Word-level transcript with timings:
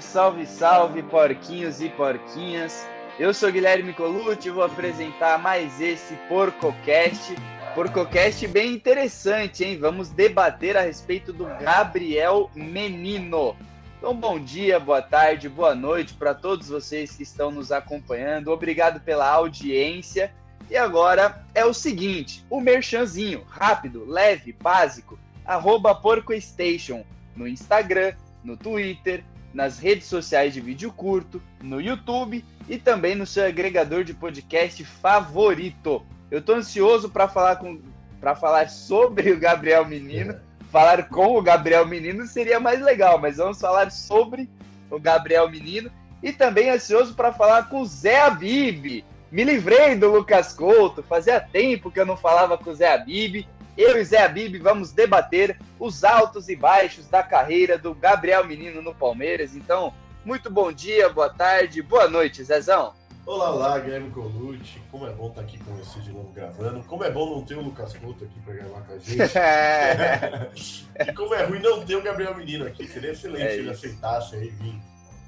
Salve, 0.00 0.46
salve, 0.46 1.02
porquinhos 1.02 1.80
e 1.80 1.88
porquinhas. 1.90 2.86
Eu 3.18 3.34
sou 3.34 3.52
Guilherme 3.52 3.92
Colucci 3.92 4.48
e 4.48 4.50
vou 4.50 4.64
apresentar 4.64 5.38
mais 5.38 5.80
esse 5.80 6.14
PorcoCast. 6.28 7.34
PorcoCast 7.74 8.46
bem 8.48 8.72
interessante, 8.72 9.64
hein? 9.64 9.78
Vamos 9.78 10.08
debater 10.08 10.76
a 10.76 10.82
respeito 10.82 11.32
do 11.32 11.44
Gabriel 11.44 12.50
Menino. 12.54 13.56
Então, 13.98 14.14
bom 14.14 14.38
dia, 14.38 14.80
boa 14.80 15.02
tarde, 15.02 15.48
boa 15.48 15.74
noite 15.74 16.14
para 16.14 16.34
todos 16.34 16.68
vocês 16.68 17.14
que 17.16 17.22
estão 17.22 17.50
nos 17.50 17.70
acompanhando. 17.70 18.48
Obrigado 18.48 19.00
pela 19.00 19.28
audiência. 19.28 20.32
E 20.70 20.76
agora 20.76 21.44
é 21.54 21.64
o 21.64 21.74
seguinte: 21.74 22.44
o 22.48 22.60
merchanzinho, 22.60 23.44
rápido, 23.48 24.04
leve, 24.06 24.52
básico, 24.52 25.18
arroba 25.44 25.94
PorcoStation 25.94 27.04
no 27.36 27.46
Instagram, 27.46 28.14
no 28.42 28.56
Twitter, 28.56 29.24
nas 29.52 29.78
redes 29.78 30.06
sociais 30.06 30.54
de 30.54 30.60
vídeo 30.60 30.92
curto, 30.92 31.42
no 31.62 31.80
YouTube 31.80 32.44
e 32.68 32.78
também 32.78 33.14
no 33.14 33.26
seu 33.26 33.46
agregador 33.46 34.04
de 34.04 34.14
podcast 34.14 34.84
favorito. 34.84 36.04
Eu 36.30 36.38
estou 36.38 36.56
ansioso 36.56 37.10
para 37.10 37.28
falar 37.28 37.56
com 37.56 37.80
para 38.20 38.36
falar 38.36 38.70
sobre 38.70 39.32
o 39.32 39.38
Gabriel 39.38 39.84
Menino. 39.84 40.36
Falar 40.70 41.08
com 41.08 41.36
o 41.36 41.42
Gabriel 41.42 41.84
Menino 41.86 42.24
seria 42.24 42.60
mais 42.60 42.80
legal, 42.80 43.18
mas 43.18 43.36
vamos 43.36 43.60
falar 43.60 43.90
sobre 43.90 44.48
o 44.88 44.98
Gabriel 44.98 45.50
Menino 45.50 45.90
e 46.22 46.32
também 46.32 46.70
ansioso 46.70 47.14
para 47.14 47.32
falar 47.32 47.68
com 47.68 47.80
o 47.80 47.84
Zé 47.84 48.22
Abib. 48.22 49.04
Me 49.30 49.44
livrei 49.44 49.96
do 49.96 50.10
Lucas 50.10 50.52
Couto, 50.52 51.02
fazia 51.02 51.40
tempo 51.40 51.90
que 51.90 51.98
eu 51.98 52.06
não 52.06 52.16
falava 52.16 52.56
com 52.56 52.70
o 52.70 52.74
Zé 52.74 52.94
Abib 52.94 53.46
eu 53.76 54.00
e 54.00 54.04
Zé 54.04 54.22
Abib 54.22 54.58
vamos 54.58 54.92
debater 54.92 55.58
os 55.78 56.04
altos 56.04 56.48
e 56.48 56.56
baixos 56.56 57.08
da 57.08 57.22
carreira 57.22 57.78
do 57.78 57.94
Gabriel 57.94 58.46
Menino 58.46 58.82
no 58.82 58.94
Palmeiras. 58.94 59.56
Então, 59.56 59.94
muito 60.24 60.50
bom 60.50 60.72
dia, 60.72 61.08
boa 61.08 61.30
tarde, 61.30 61.82
boa 61.82 62.08
noite, 62.08 62.44
Zezão. 62.44 62.94
Olá, 63.24 63.50
olá, 63.50 63.78
Guilherme 63.78 64.10
Colucci. 64.10 64.82
Como 64.90 65.06
é 65.06 65.12
bom 65.12 65.28
estar 65.28 65.42
aqui 65.42 65.56
com 65.58 65.72
você 65.76 66.00
de 66.00 66.10
novo 66.10 66.32
gravando. 66.32 66.82
Como 66.84 67.04
é 67.04 67.10
bom 67.10 67.36
não 67.36 67.44
ter 67.44 67.56
o 67.56 67.60
Lucas 67.60 67.96
Couto 67.96 68.24
aqui 68.24 68.40
para 68.40 68.54
gravar 68.54 68.80
com 68.80 68.94
a 68.94 68.98
gente. 68.98 69.20
e 71.08 71.12
como 71.12 71.32
é 71.34 71.44
ruim 71.44 71.60
não 71.60 71.84
ter 71.84 71.94
o 71.94 72.02
Gabriel 72.02 72.36
Menino 72.36 72.66
aqui. 72.66 72.86
Seria 72.88 73.12
excelente 73.12 73.44
é 73.44 73.50
se 73.50 73.58
ele 73.58 73.70
aceitasse 73.70 74.34
aí 74.34 74.48
vir 74.48 74.74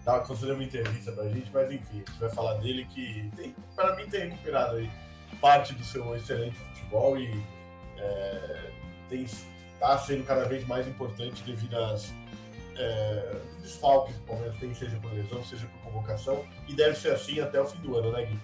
dar 0.04 0.20
conceder 0.20 0.54
uma 0.54 0.64
entrevista 0.64 1.12
pra 1.12 1.24
gente, 1.28 1.50
mas 1.52 1.72
enfim, 1.72 1.86
a 1.92 1.94
gente 1.94 2.20
vai 2.20 2.30
falar 2.30 2.54
dele 2.54 2.86
que 2.90 3.30
tem, 3.36 3.54
para 3.74 3.96
mim 3.96 4.06
tem 4.06 4.28
recuperado 4.28 4.76
aí 4.76 4.90
parte 5.40 5.72
do 5.74 5.84
seu 5.84 6.14
excelente 6.14 6.56
futebol 6.56 7.16
e 7.16 7.42
é, 8.04 8.70
está 9.12 9.98
sendo 9.98 10.24
cada 10.24 10.44
vez 10.44 10.66
mais 10.66 10.86
importante 10.86 11.42
devido 11.42 11.76
às 11.76 12.12
é, 12.76 13.36
desfalques 13.60 14.14
que 14.16 14.22
o 14.22 14.26
Palmeiras 14.26 14.58
tem, 14.58 14.74
seja 14.74 14.96
por 15.00 15.12
lesão, 15.12 15.44
seja 15.44 15.66
por 15.66 15.92
convocação, 15.92 16.44
e 16.68 16.74
deve 16.74 16.96
ser 16.96 17.12
assim 17.12 17.40
até 17.40 17.60
o 17.60 17.66
fim 17.66 17.80
do 17.80 17.96
ano, 17.96 18.12
né, 18.12 18.24
Gui? 18.24 18.38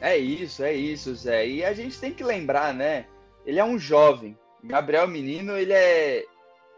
É 0.00 0.16
isso, 0.16 0.62
é 0.62 0.72
isso, 0.72 1.14
Zé. 1.14 1.46
E 1.46 1.64
a 1.64 1.72
gente 1.72 1.98
tem 1.98 2.12
que 2.12 2.22
lembrar, 2.22 2.72
né? 2.72 3.06
Ele 3.44 3.58
é 3.58 3.64
um 3.64 3.78
jovem. 3.78 4.38
Gabriel 4.62 5.08
Menino, 5.08 5.56
ele 5.56 5.72
é 5.72 6.24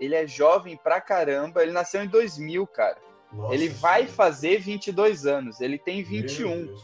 ele 0.00 0.14
é 0.14 0.26
jovem 0.26 0.78
pra 0.78 1.00
caramba. 1.00 1.62
Ele 1.62 1.72
nasceu 1.72 2.02
em 2.02 2.08
2000, 2.08 2.66
cara. 2.68 2.96
Nossa, 3.30 3.54
ele 3.54 3.68
vai 3.68 4.06
sim. 4.06 4.12
fazer 4.12 4.58
22 4.58 5.26
anos. 5.26 5.60
Ele 5.60 5.78
tem 5.78 6.02
21. 6.02 6.64
Deus, 6.64 6.82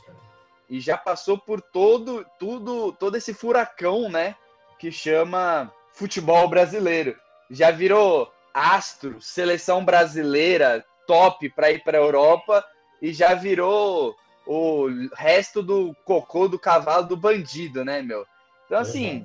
e 0.69 0.81
já 0.81 0.98
passou 0.98 1.39
por 1.39 1.61
todo 1.61 2.27
tudo 2.39 2.92
todo 2.92 3.17
esse 3.17 3.33
furacão, 3.33 4.09
né? 4.09 4.37
Que 4.79 4.91
chama 4.91 5.73
futebol 5.93 6.49
brasileiro. 6.49 7.17
Já 7.51 7.71
virou 7.71 8.33
astro, 8.53 9.21
seleção 9.21 9.85
brasileira 9.85 10.85
top 11.07 11.49
para 11.51 11.71
ir 11.71 11.83
para 11.83 11.99
a 11.99 12.01
Europa 12.01 12.65
e 13.01 13.13
já 13.13 13.35
virou 13.35 14.17
o 14.47 14.87
resto 15.15 15.63
do 15.63 15.95
cocô 16.05 16.48
do 16.48 16.59
cavalo 16.59 17.07
do 17.07 17.17
bandido, 17.17 17.85
né, 17.85 18.03
meu? 18.03 18.27
Então, 18.65 18.79
assim, 18.79 19.25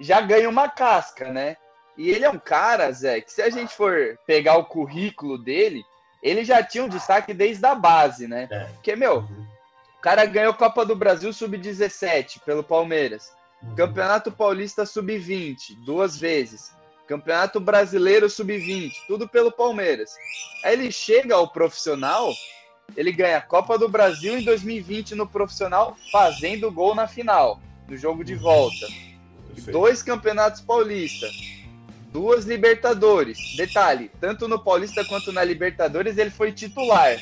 já 0.00 0.20
ganha 0.20 0.48
uma 0.48 0.68
casca, 0.68 1.32
né? 1.32 1.56
E 1.96 2.10
ele 2.10 2.24
é 2.24 2.30
um 2.30 2.38
cara, 2.38 2.90
Zé, 2.92 3.20
que 3.20 3.32
se 3.32 3.42
a 3.42 3.50
gente 3.50 3.74
for 3.74 4.18
pegar 4.26 4.56
o 4.56 4.64
currículo 4.64 5.36
dele, 5.36 5.84
ele 6.22 6.44
já 6.44 6.62
tinha 6.62 6.84
um 6.84 6.88
destaque 6.88 7.34
desde 7.34 7.64
a 7.66 7.74
base, 7.74 8.26
né? 8.26 8.48
É. 8.50 8.64
Porque, 8.74 8.94
meu, 8.96 9.18
uhum. 9.18 9.46
o 9.98 10.00
cara 10.00 10.24
ganhou 10.24 10.54
Copa 10.54 10.84
do 10.84 10.96
Brasil 10.96 11.32
Sub-17 11.32 12.40
pelo 12.44 12.62
Palmeiras. 12.62 13.32
Uhum. 13.62 13.74
Campeonato 13.74 14.32
Paulista 14.32 14.86
Sub-20, 14.86 15.76
duas 15.84 16.18
vezes. 16.18 16.72
Campeonato 17.06 17.58
Brasileiro 17.58 18.30
Sub-20, 18.30 18.92
tudo 19.06 19.28
pelo 19.28 19.50
Palmeiras. 19.50 20.14
Aí 20.64 20.74
ele 20.74 20.92
chega 20.92 21.34
ao 21.34 21.48
profissional, 21.48 22.32
ele 22.96 23.10
ganha 23.10 23.38
a 23.38 23.42
Copa 23.42 23.76
do 23.76 23.88
Brasil 23.88 24.38
em 24.38 24.44
2020 24.44 25.14
no 25.14 25.26
profissional, 25.26 25.96
fazendo 26.12 26.70
gol 26.70 26.94
na 26.94 27.08
final, 27.08 27.60
no 27.88 27.96
jogo 27.96 28.24
de 28.24 28.36
volta. 28.36 28.86
Perfeito. 29.48 29.72
Dois 29.72 30.02
campeonatos 30.02 30.60
paulista, 30.60 31.26
duas 32.12 32.44
Libertadores. 32.44 33.56
Detalhe, 33.56 34.10
tanto 34.20 34.46
no 34.46 34.58
Paulista 34.58 35.04
quanto 35.04 35.32
na 35.32 35.42
Libertadores 35.42 36.16
ele 36.16 36.30
foi 36.30 36.52
titular. 36.52 37.18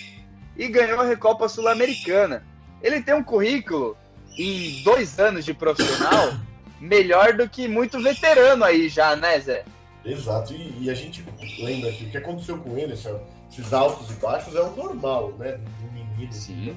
E 0.57 0.69
ganhou 0.69 1.01
a 1.01 1.05
Recopa 1.05 1.49
Sul-Americana. 1.49 2.45
Ele 2.83 3.01
tem 3.01 3.15
um 3.15 3.25
currículo 3.25 3.97
em 4.39 4.83
dois 4.83 5.19
anos 5.19 5.45
de 5.45 5.53
profissional, 5.53 6.35
melhor 6.81 7.35
do 7.35 7.49
que 7.49 7.67
muito 7.67 8.01
veterano 8.01 8.65
aí 8.65 8.89
já, 8.89 9.17
né, 9.17 9.39
Zé? 9.41 9.65
Exato, 10.05 10.55
e, 10.55 10.85
e 10.85 10.91
a 10.91 10.95
gente 10.95 11.25
lembra 11.59 11.91
que 11.93 12.05
o 12.05 12.11
que 12.11 12.17
aconteceu 12.17 12.59
com 12.59 12.79
ele, 12.79 12.93
esses 12.93 13.73
altos 13.73 14.11
e 14.11 14.15
baixos, 14.15 14.55
é 14.55 14.61
o 14.61 14.75
normal, 14.75 15.33
né? 15.33 15.53
Do 15.81 15.93
menino, 15.93 16.33
Sim. 16.33 16.75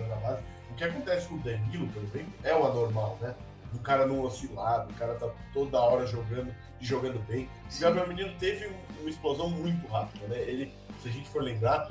O 0.69 0.75
que 0.75 0.83
acontece 0.83 1.27
com 1.27 1.35
o 1.35 1.39
Danilo, 1.39 1.87
por 1.87 2.03
exemplo, 2.03 2.33
é 2.43 2.55
o 2.55 2.65
anormal, 2.65 3.17
né? 3.21 3.35
O 3.73 3.79
cara 3.79 4.05
não 4.05 4.21
oscilar, 4.21 4.87
o 4.89 4.93
cara 4.95 5.13
tá 5.15 5.29
toda 5.53 5.79
hora 5.79 6.05
jogando 6.05 6.53
e 6.79 6.85
jogando 6.85 7.19
bem. 7.27 7.47
Sim. 7.69 7.79
O 7.79 7.81
Gabriel 7.87 8.07
Menino 8.07 8.33
teve 8.37 8.69
uma 8.99 9.09
explosão 9.09 9.49
muito 9.49 9.87
rápida, 9.87 10.27
né? 10.27 10.39
Ele, 10.41 10.73
se 11.01 11.09
a 11.09 11.11
gente 11.11 11.29
for 11.29 11.41
lembrar, 11.41 11.89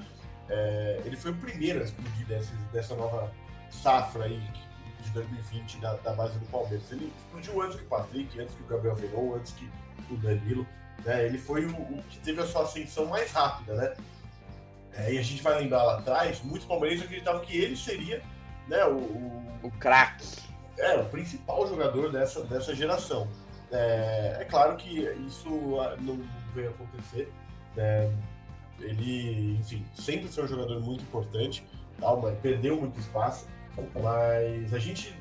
é, 0.49 1.01
ele 1.05 1.17
foi 1.17 1.31
o 1.31 1.37
primeiro 1.37 1.81
a 1.81 1.85
explodir 1.85 2.27
dessa, 2.27 2.53
dessa 2.73 2.95
nova 2.95 3.33
safra 3.71 4.25
aí, 4.25 4.43
de 5.03 5.11
2020 5.11 5.79
da, 5.79 5.95
da, 5.95 6.13
base 6.13 6.39
do 6.39 6.47
Palmeiras. 6.47 6.91
Ele 6.91 7.13
explodiu 7.19 7.63
antes 7.63 7.77
que 7.77 7.85
o 7.85 7.89
Patrick, 7.89 8.41
antes 8.41 8.55
que 8.55 8.63
o 8.63 8.67
Gabriel 8.67 8.95
Veron, 8.95 9.35
antes 9.35 9.53
que 9.53 9.69
o 10.11 10.17
Danilo. 10.17 10.67
Né? 11.05 11.27
Ele 11.27 11.39
foi 11.39 11.65
o, 11.65 11.71
o, 11.71 12.03
que 12.09 12.19
teve 12.19 12.41
a 12.41 12.47
sua 12.47 12.63
ascensão 12.63 13.07
mais 13.07 13.31
rápida, 13.33 13.75
né? 13.75 13.95
É, 14.93 15.13
e 15.15 15.19
a 15.19 15.23
gente 15.23 15.43
vai 15.43 15.59
lembrar 15.61 15.85
lá 15.85 15.99
atrás, 15.99 16.43
muitos 16.43 16.67
palmeirenses 16.67 17.05
acreditavam 17.05 17.41
que 17.43 17.57
ele 17.57 17.77
seria 17.77 18.21
né, 18.67 18.85
o, 18.85 18.97
o, 18.97 19.61
o 19.63 19.71
craque. 19.73 20.27
É, 20.77 20.97
o 20.97 21.05
principal 21.07 21.67
jogador 21.69 22.11
dessa, 22.11 22.43
dessa 22.45 22.75
geração. 22.75 23.29
É, 23.71 24.39
é 24.41 24.45
claro 24.45 24.77
que 24.77 25.01
isso 25.27 25.81
ah, 25.81 25.97
não 26.01 26.21
veio 26.55 26.71
acontecer. 26.71 27.33
Né? 27.77 28.13
Ele, 28.81 29.59
enfim, 29.61 29.85
sempre 29.95 30.29
foi 30.29 30.45
um 30.45 30.49
jogador 30.49 30.81
muito 30.81 31.03
importante, 31.03 31.65
tal, 32.01 32.21
mas 32.21 32.39
perdeu 32.39 32.77
muito 32.81 32.99
espaço. 32.99 33.47
Mas 33.95 34.73
a 34.75 34.79
gente 34.79 35.15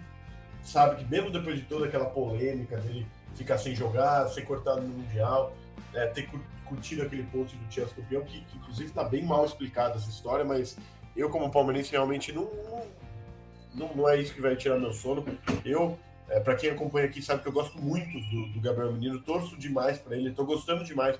sabe 0.62 0.98
que 0.98 1.10
mesmo 1.10 1.32
depois 1.32 1.56
de 1.58 1.64
toda 1.64 1.86
aquela 1.86 2.06
polêmica 2.06 2.78
dele 2.78 3.08
ficar 3.36 3.58
sem 3.58 3.76
jogar, 3.76 4.28
ser 4.30 4.44
cortado 4.44 4.82
no 4.82 4.90
Mundial, 4.90 5.56
é, 5.94 6.08
ter 6.08 6.30
curtido 6.66 7.04
aquele 7.04 7.24
post 7.24 7.56
do 7.56 7.74
Chelsea 7.74 7.96
campeão, 7.96 8.24
que, 8.24 8.42
que 8.42 8.58
inclusive 8.58 8.90
está 8.90 9.04
bem 9.04 9.24
mal 9.24 9.46
explicada 9.46 9.96
essa 9.96 10.10
história, 10.10 10.46
mas 10.46 10.78
eu 11.16 11.30
como 11.30 11.50
palmeirense 11.50 11.92
realmente 11.92 12.32
não, 12.32 12.50
não, 13.74 13.96
não 13.96 14.10
é 14.10 14.20
isso 14.20 14.34
que 14.34 14.42
vai 14.42 14.56
tirar 14.56 14.78
meu 14.78 14.94
sono. 14.94 15.26
Eu, 15.66 15.98
é, 16.28 16.40
para 16.40 16.56
quem 16.56 16.70
acompanha 16.70 17.08
aqui, 17.08 17.22
sabe 17.22 17.42
que 17.42 17.48
eu 17.48 17.54
gosto 17.54 17.80
muito 17.80 18.20
do, 18.30 18.54
do 18.54 18.62
Gabriel 18.62 18.92
Menino, 18.92 19.22
torço 19.22 19.58
demais 19.58 19.98
para 19.98 20.16
ele, 20.16 20.30
estou 20.30 20.46
gostando 20.46 20.84
demais 20.84 21.18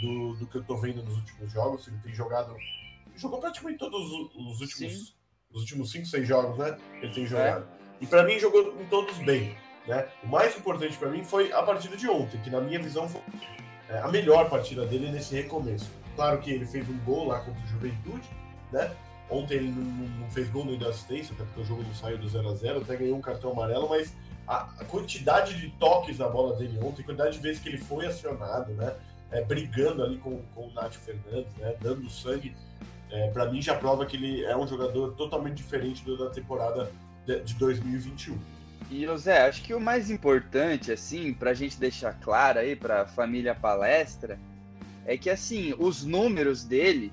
do, 0.00 0.34
do 0.34 0.46
que 0.46 0.56
eu 0.56 0.62
estou 0.62 0.78
vendo 0.78 1.02
nos 1.02 1.16
últimos 1.16 1.52
jogos. 1.52 1.86
Ele 1.86 1.98
tem 2.02 2.14
jogado, 2.14 2.56
jogou 3.14 3.38
praticamente 3.38 3.78
todos 3.78 4.10
os, 4.36 4.60
últimos 4.60 5.08
Sim 5.08 5.17
nos 5.50 5.62
últimos 5.62 5.90
5, 5.90 6.06
6 6.06 6.28
jogos, 6.28 6.58
né? 6.58 6.76
Ele 7.00 7.12
tem 7.12 7.26
jogado. 7.26 7.64
É. 7.64 7.78
E 8.00 8.06
para 8.06 8.22
mim 8.24 8.38
jogou 8.38 8.74
em 8.80 8.86
todos 8.86 9.16
bem. 9.18 9.56
Né? 9.86 10.06
O 10.22 10.28
mais 10.28 10.56
importante 10.56 10.96
para 10.98 11.08
mim 11.08 11.24
foi 11.24 11.50
a 11.52 11.62
partida 11.62 11.96
de 11.96 12.08
ontem, 12.08 12.38
que 12.42 12.50
na 12.50 12.60
minha 12.60 12.78
visão 12.78 13.08
foi 13.08 13.22
é, 13.88 13.98
a 13.98 14.08
melhor 14.08 14.48
partida 14.50 14.84
dele 14.84 15.10
nesse 15.10 15.34
recomeço. 15.34 15.90
Claro 16.14 16.38
que 16.40 16.50
ele 16.50 16.66
fez 16.66 16.88
um 16.88 16.98
gol 16.98 17.28
lá 17.28 17.40
contra 17.40 17.62
o 17.62 17.66
Juventude, 17.66 18.28
né? 18.70 18.94
Ontem 19.30 19.54
ele 19.54 19.70
não, 19.70 19.84
não 20.20 20.30
fez 20.30 20.48
gol 20.50 20.64
nem 20.64 20.78
deu 20.78 20.88
assistência, 20.88 21.34
até 21.34 21.44
porque 21.44 21.60
o 21.60 21.64
jogo 21.64 21.82
não 21.82 21.94
saiu 21.94 22.18
do 22.18 22.28
0 22.28 22.48
a 22.48 22.54
0 22.54 22.80
até 22.80 22.96
ganhou 22.96 23.16
um 23.16 23.20
cartão 23.20 23.52
amarelo, 23.52 23.88
mas 23.88 24.14
a, 24.46 24.68
a, 24.78 24.84
quantidade 24.84 25.58
de 25.58 25.70
toques 25.78 26.18
na 26.18 26.28
bola 26.28 26.56
dele 26.56 26.78
ontem, 26.82 27.02
a 27.02 27.04
quantidade 27.04 27.36
de 27.36 27.42
vezes 27.42 27.60
que 27.60 27.68
ele 27.68 27.78
foi 27.78 28.06
acionado, 28.06 28.72
né? 28.72 28.94
É, 29.30 29.42
brigando 29.42 30.02
ali 30.02 30.16
com, 30.18 30.42
com 30.54 30.68
o 30.68 30.72
Nath 30.72 30.94
Fernandes, 30.94 31.54
né? 31.56 31.74
Dando 31.80 32.08
sangue 32.10 32.54
é, 33.10 33.28
para 33.30 33.50
mim 33.50 33.60
já 33.60 33.74
prova 33.74 34.04
que 34.06 34.16
ele 34.16 34.44
é 34.44 34.56
um 34.56 34.66
jogador 34.66 35.12
totalmente 35.12 35.56
diferente 35.56 36.04
do 36.04 36.16
da 36.16 36.30
temporada 36.30 36.90
de, 37.26 37.40
de 37.40 37.54
2021. 37.54 38.38
E 38.90 39.04
José, 39.04 39.46
acho 39.46 39.62
que 39.62 39.74
o 39.74 39.80
mais 39.80 40.10
importante, 40.10 40.90
assim, 40.90 41.32
para 41.34 41.50
a 41.50 41.54
gente 41.54 41.78
deixar 41.78 42.14
claro 42.20 42.58
aí 42.58 42.74
para 42.74 43.02
a 43.02 43.06
família 43.06 43.54
palestra, 43.54 44.38
é 45.04 45.16
que 45.16 45.28
assim 45.28 45.74
os 45.78 46.04
números 46.04 46.64
dele 46.64 47.12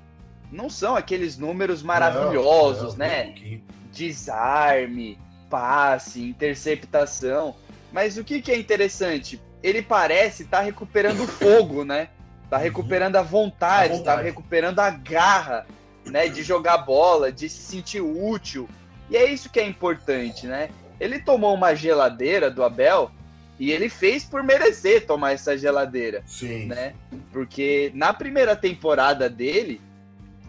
não 0.50 0.70
são 0.70 0.96
aqueles 0.96 1.36
números 1.36 1.82
maravilhosos, 1.82 2.96
não, 2.96 3.06
não, 3.06 3.14
né? 3.14 3.60
Desarme, 3.92 5.18
passe, 5.50 6.22
interceptação. 6.22 7.54
Mas 7.92 8.16
o 8.16 8.24
que, 8.24 8.40
que 8.40 8.52
é 8.52 8.58
interessante? 8.58 9.40
Ele 9.62 9.82
parece 9.82 10.44
estar 10.44 10.58
tá 10.58 10.62
recuperando 10.62 11.26
fogo, 11.26 11.84
né? 11.84 12.08
Tá 12.48 12.58
recuperando 12.58 13.16
a 13.16 13.22
vontade, 13.22 13.94
a 13.94 13.96
vontade, 13.96 14.18
tá 14.18 14.22
recuperando 14.22 14.78
a 14.78 14.90
garra, 14.90 15.66
né? 16.06 16.28
De 16.28 16.42
jogar 16.42 16.78
bola, 16.78 17.30
de 17.30 17.48
se 17.48 17.62
sentir 17.62 18.00
útil. 18.00 18.68
E 19.10 19.16
é 19.16 19.30
isso 19.30 19.50
que 19.50 19.60
é 19.60 19.66
importante, 19.66 20.46
né? 20.46 20.70
Ele 20.98 21.18
tomou 21.18 21.54
uma 21.54 21.74
geladeira 21.74 22.50
do 22.50 22.64
Abel 22.64 23.10
e 23.58 23.70
ele 23.70 23.88
fez 23.88 24.24
por 24.24 24.42
merecer 24.42 25.06
tomar 25.06 25.32
essa 25.32 25.56
geladeira. 25.56 26.22
Sim. 26.26 26.66
Né? 26.66 26.94
Porque 27.32 27.90
na 27.94 28.12
primeira 28.12 28.54
temporada 28.54 29.28
dele, 29.28 29.80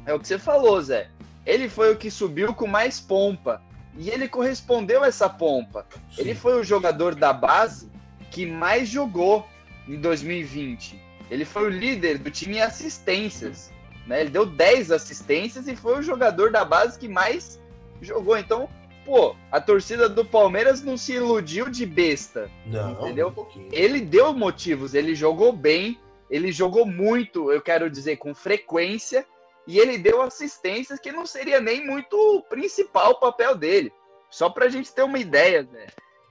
é 0.05 0.13
o 0.13 0.19
que 0.19 0.27
você 0.27 0.39
falou, 0.39 0.81
Zé. 0.81 1.09
Ele 1.45 1.69
foi 1.69 1.93
o 1.93 1.97
que 1.97 2.11
subiu 2.11 2.53
com 2.53 2.67
mais 2.67 2.99
pompa. 2.99 3.61
E 3.97 4.09
ele 4.09 4.27
correspondeu 4.27 5.03
a 5.03 5.07
essa 5.07 5.27
pompa. 5.27 5.85
Sim. 6.11 6.21
Ele 6.21 6.35
foi 6.35 6.59
o 6.59 6.63
jogador 6.63 7.15
da 7.15 7.33
base 7.33 7.89
que 8.29 8.45
mais 8.45 8.87
jogou 8.87 9.47
em 9.87 9.99
2020. 9.99 10.99
Ele 11.31 11.45
foi 11.45 11.65
o 11.65 11.69
líder 11.69 12.17
do 12.19 12.29
time 12.29 12.57
em 12.57 12.61
assistências. 12.61 13.71
Né? 14.07 14.21
Ele 14.21 14.29
deu 14.29 14.45
10 14.45 14.91
assistências 14.91 15.67
e 15.67 15.75
foi 15.75 15.99
o 15.99 16.01
jogador 16.01 16.51
da 16.51 16.63
base 16.63 16.97
que 16.97 17.07
mais 17.07 17.59
jogou. 18.01 18.37
Então, 18.37 18.69
pô, 19.05 19.35
a 19.51 19.59
torcida 19.59 20.07
do 20.07 20.23
Palmeiras 20.25 20.81
não 20.81 20.97
se 20.97 21.13
iludiu 21.13 21.69
de 21.69 21.85
besta. 21.85 22.49
Não, 22.65 22.91
entendeu? 22.93 23.33
Um 23.37 23.69
ele 23.71 24.01
deu 24.01 24.33
motivos, 24.33 24.93
ele 24.93 25.13
jogou 25.13 25.51
bem, 25.51 25.99
ele 26.29 26.51
jogou 26.51 26.85
muito, 26.85 27.51
eu 27.51 27.61
quero 27.61 27.89
dizer, 27.89 28.17
com 28.17 28.33
frequência, 28.33 29.25
e 29.67 29.79
ele 29.79 29.97
deu 29.97 30.21
assistências 30.21 30.99
que 30.99 31.11
não 31.11 31.25
seria 31.25 31.59
nem 31.59 31.85
muito 31.85 32.15
o 32.15 32.41
principal 32.43 33.19
papel 33.19 33.55
dele. 33.55 33.91
Só 34.29 34.49
para 34.49 34.65
a 34.65 34.69
gente 34.69 34.93
ter 34.93 35.03
uma 35.03 35.19
ideia, 35.19 35.63
né? 35.63 35.87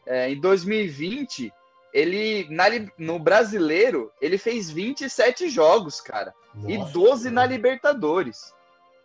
É, 0.07 0.31
em 0.31 0.41
2020, 0.41 1.53
ele 1.97 2.47
na, 2.51 2.65
no 2.99 3.19
brasileiro, 3.19 4.13
ele 4.21 4.37
fez 4.37 4.71
27 4.71 5.49
jogos, 5.49 5.99
cara. 5.99 6.35
Nossa, 6.55 6.71
e 6.71 6.93
12 6.93 7.31
na 7.31 7.47
Libertadores. 7.47 8.53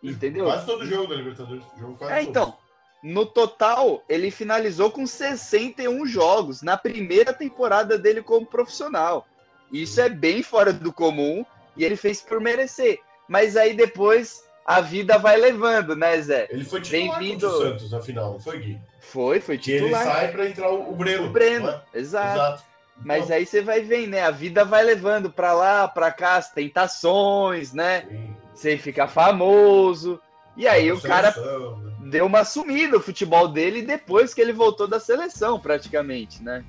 Entendeu? 0.02 0.44
Quase 0.44 0.66
todo 0.66 0.84
jogo 0.84 1.06
da 1.06 1.14
Libertadores. 1.14 1.64
Jogo 1.80 2.04
é, 2.04 2.22
então. 2.22 2.54
No 3.02 3.24
total, 3.24 4.04
ele 4.08 4.30
finalizou 4.30 4.90
com 4.90 5.06
61 5.06 6.06
jogos 6.06 6.60
na 6.60 6.76
primeira 6.76 7.32
temporada 7.32 7.96
dele 7.98 8.22
como 8.22 8.46
profissional. 8.46 9.26
Isso 9.72 9.98
é 9.98 10.10
bem 10.10 10.42
fora 10.42 10.70
do 10.70 10.92
comum 10.92 11.46
e 11.74 11.84
ele 11.84 11.96
fez 11.96 12.20
por 12.20 12.40
merecer. 12.40 13.00
Mas 13.26 13.56
aí 13.56 13.74
depois 13.74 14.44
a 14.66 14.82
vida 14.82 15.18
vai 15.18 15.38
levando, 15.38 15.96
né, 15.96 16.20
Zé? 16.20 16.46
Ele 16.50 16.64
foi 16.64 16.82
titular 16.82 17.18
contra 17.18 17.48
o 17.48 17.58
Santos 17.58 17.90
na 17.90 18.00
final, 18.00 18.32
não 18.32 18.40
foi, 18.40 18.58
Gui? 18.58 18.78
Foi, 19.00 19.40
foi 19.40 19.56
titular. 19.56 20.02
Que 20.02 20.08
ele 20.08 20.14
sai 20.14 20.32
para 20.32 20.48
entrar 20.48 20.70
o 20.70 20.94
Breno. 20.94 21.26
O 21.26 21.30
Breno, 21.30 21.70
é? 21.70 21.82
exato. 21.94 22.34
exato. 22.34 22.71
Mas 22.96 23.24
então... 23.24 23.36
aí 23.36 23.46
você 23.46 23.62
vai 23.62 23.82
vendo, 23.82 24.10
né? 24.10 24.22
A 24.22 24.30
vida 24.30 24.64
vai 24.64 24.82
levando 24.84 25.30
para 25.30 25.52
lá, 25.52 25.88
para 25.88 26.10
cá, 26.12 26.36
as 26.36 26.50
tentações, 26.50 27.72
né? 27.72 28.02
Sim. 28.08 28.36
Você 28.54 28.78
fica 28.78 29.08
famoso. 29.08 30.20
E 30.56 30.68
aí 30.68 30.92
o 30.92 31.00
cara 31.00 31.30
né? 31.30 32.10
deu 32.10 32.26
uma 32.26 32.44
sumida 32.44 32.96
o 32.96 33.00
futebol 33.00 33.48
dele 33.48 33.82
depois 33.82 34.34
que 34.34 34.40
ele 34.40 34.52
voltou 34.52 34.86
da 34.86 35.00
seleção, 35.00 35.58
praticamente, 35.58 36.42
né? 36.42 36.64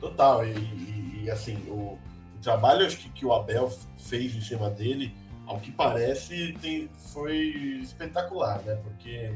Total. 0.00 0.44
E, 0.44 0.50
e, 0.50 1.22
e 1.24 1.30
assim, 1.30 1.56
o, 1.68 1.98
o, 2.36 2.42
trabalho 2.42 2.84
acho 2.84 2.98
que, 2.98 3.08
que 3.08 3.24
o 3.24 3.32
Abel 3.32 3.72
fez 3.96 4.34
em 4.34 4.40
cima 4.40 4.68
dele, 4.68 5.14
ao 5.46 5.60
que 5.60 5.70
parece, 5.70 6.56
tem, 6.60 6.88
foi 7.12 7.36
espetacular, 7.82 8.60
né? 8.62 8.76
Porque 8.82 9.34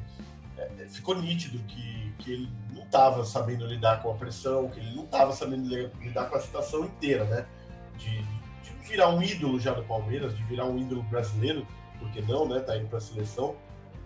é, 0.57 0.71
é 0.79 0.89
ficou 0.89 1.21
nítido 1.21 1.59
que, 1.65 2.13
que 2.19 2.33
ele 2.33 2.49
não 2.73 2.83
estava 2.83 3.25
sabendo 3.25 3.67
lidar 3.67 4.03
com 4.03 4.11
a 4.11 4.15
pressão, 4.15 4.69
que 4.69 4.81
ele 4.81 4.95
não 4.95 5.05
estava 5.05 5.33
sabendo 5.33 5.69
lidar 6.01 6.31
com 6.31 6.37
a 6.37 6.41
situação 6.41 6.85
inteira, 6.85 7.25
né? 7.25 7.47
De, 7.99 8.23
de 8.63 8.89
virar 8.89 9.09
um 9.09 9.23
ídolo 9.23 9.59
já 9.59 9.73
do 9.73 9.83
Palmeiras, 9.85 10.37
de 10.37 10.43
virar 10.45 10.67
um 10.67 10.79
ídolo 10.79 11.03
brasileiro, 11.05 11.67
porque 11.99 12.21
não, 12.23 12.49
né? 12.49 12.61
Tá 12.61 12.77
indo 12.77 12.89
para 12.89 12.99
a 12.99 13.01
seleção 13.01 13.57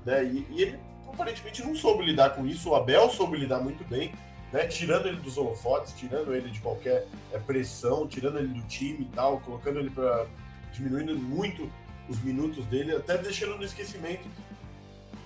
né? 0.05 0.25
E, 0.25 0.47
e, 0.51 0.63
ele 0.63 0.79
aparentemente 1.13 1.63
não 1.63 1.75
soube 1.75 2.05
lidar 2.05 2.31
com 2.31 2.47
isso. 2.47 2.71
O 2.71 2.75
Abel 2.75 3.09
soube 3.11 3.37
lidar 3.37 3.61
muito 3.61 3.85
bem, 3.85 4.13
né? 4.53 4.67
Tirando 4.67 5.07
ele 5.07 5.19
dos 5.19 5.37
holofotes, 5.37 5.93
tirando 5.95 6.35
ele 6.35 6.51
de 6.51 6.61
qualquer 6.61 7.07
é, 7.33 7.39
pressão, 7.39 8.07
tirando 8.07 8.39
ele 8.39 8.49
do 8.49 8.63
time 8.63 9.03
e 9.03 9.15
tal, 9.15 9.41
colocando 9.41 9.79
ele 9.79 9.91
para 9.91 10.27
diminuindo 10.73 11.17
muito 11.19 11.71
os 12.11 12.21
minutos 12.23 12.67
dele, 12.67 12.97
até 12.97 13.17
deixando 13.17 13.57
no 13.57 13.65
esquecimento 13.65 14.29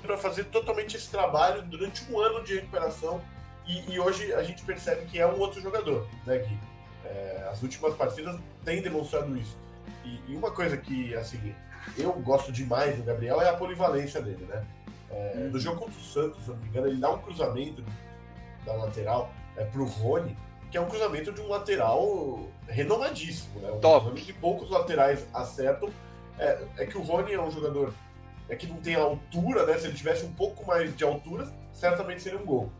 para 0.03 0.19
fazer 0.19 0.45
totalmente 0.45 0.97
esse 0.97 1.11
trabalho 1.11 1.63
durante 1.63 2.05
um 2.13 2.21
ano 2.21 2.45
de 2.45 2.57
recuperação. 2.57 3.23
E, 3.67 3.93
e, 3.93 3.99
hoje 3.99 4.33
a 4.35 4.43
gente 4.43 4.63
percebe 4.63 5.07
que 5.07 5.19
é 5.19 5.27
um 5.27 5.39
outro 5.41 5.61
jogador, 5.61 6.07
né, 6.27 6.39
Gui? 6.39 6.59
É, 7.07 7.49
as 7.51 7.63
últimas 7.63 7.95
partidas 7.95 8.39
têm 8.63 8.83
demonstrado 8.83 9.35
isso. 9.37 9.57
E, 10.05 10.21
e, 10.29 10.37
uma 10.37 10.51
coisa 10.51 10.77
que, 10.77 11.15
assim, 11.15 11.55
eu 11.97 12.13
gosto 12.13 12.53
demais 12.53 12.97
do 12.97 13.03
Gabriel 13.03 13.41
é 13.41 13.49
a 13.49 13.55
polivalência 13.55 14.21
dele, 14.21 14.45
né? 14.45 14.63
É, 15.11 15.33
uhum. 15.37 15.51
No 15.51 15.59
jogo 15.59 15.81
contra 15.81 15.99
o 15.99 16.03
Santos, 16.03 16.43
se 16.45 16.51
não 16.51 16.57
me 16.57 16.69
engano, 16.69 16.89
ele 16.89 17.01
dá 17.01 17.11
um 17.11 17.19
cruzamento 17.19 17.83
da 18.67 18.75
lateral 18.75 19.33
é, 19.57 19.65
pro 19.65 19.87
Rony, 19.87 20.37
que 20.71 20.77
é 20.77 20.81
um 20.81 20.89
cruzamento 20.89 21.33
de 21.33 21.41
um 21.41 21.49
lateral 21.49 22.47
renomadíssimo, 22.69 23.61
né? 23.61 23.71
Um 23.71 23.81
Top. 23.81 24.11
que 24.21 24.33
poucos 24.35 24.71
laterais 24.71 25.27
acertam. 25.33 25.89
É, 26.39 26.65
é, 26.79 26.87
que 26.87 26.99
o 26.99 27.03
Rony 27.03 27.33
é 27.33 27.41
um 27.41 27.51
jogador 27.51 27.93
é 28.49 28.57
que 28.57 28.67
não 28.67 28.77
tem 28.77 28.95
altura, 28.95 29.65
né? 29.67 29.79
Se 29.79 29.87
ele 29.87 29.97
tivesse 29.97 30.25
um 30.25 30.33
pouco 30.33 30.67
mais 30.67 30.95
de 30.95 31.05
altura, 31.05 31.51
certamente 31.73 32.23
seria 32.23 32.39
um 32.39 32.45
gol. 32.45 32.71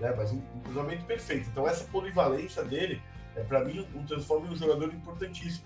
Né? 0.00 0.12
Mas 0.16 0.32
um, 0.32 0.38
um 0.38 0.60
cruzamento 0.64 1.04
perfeito. 1.04 1.48
Então 1.50 1.66
essa 1.66 1.84
polivalência 1.84 2.64
dele, 2.64 3.00
é, 3.36 3.42
para 3.42 3.64
mim, 3.64 3.86
um 3.94 4.04
transforma 4.04 4.46
em 4.48 4.50
um 4.50 4.56
jogador 4.56 4.92
importantíssimo 4.92 5.64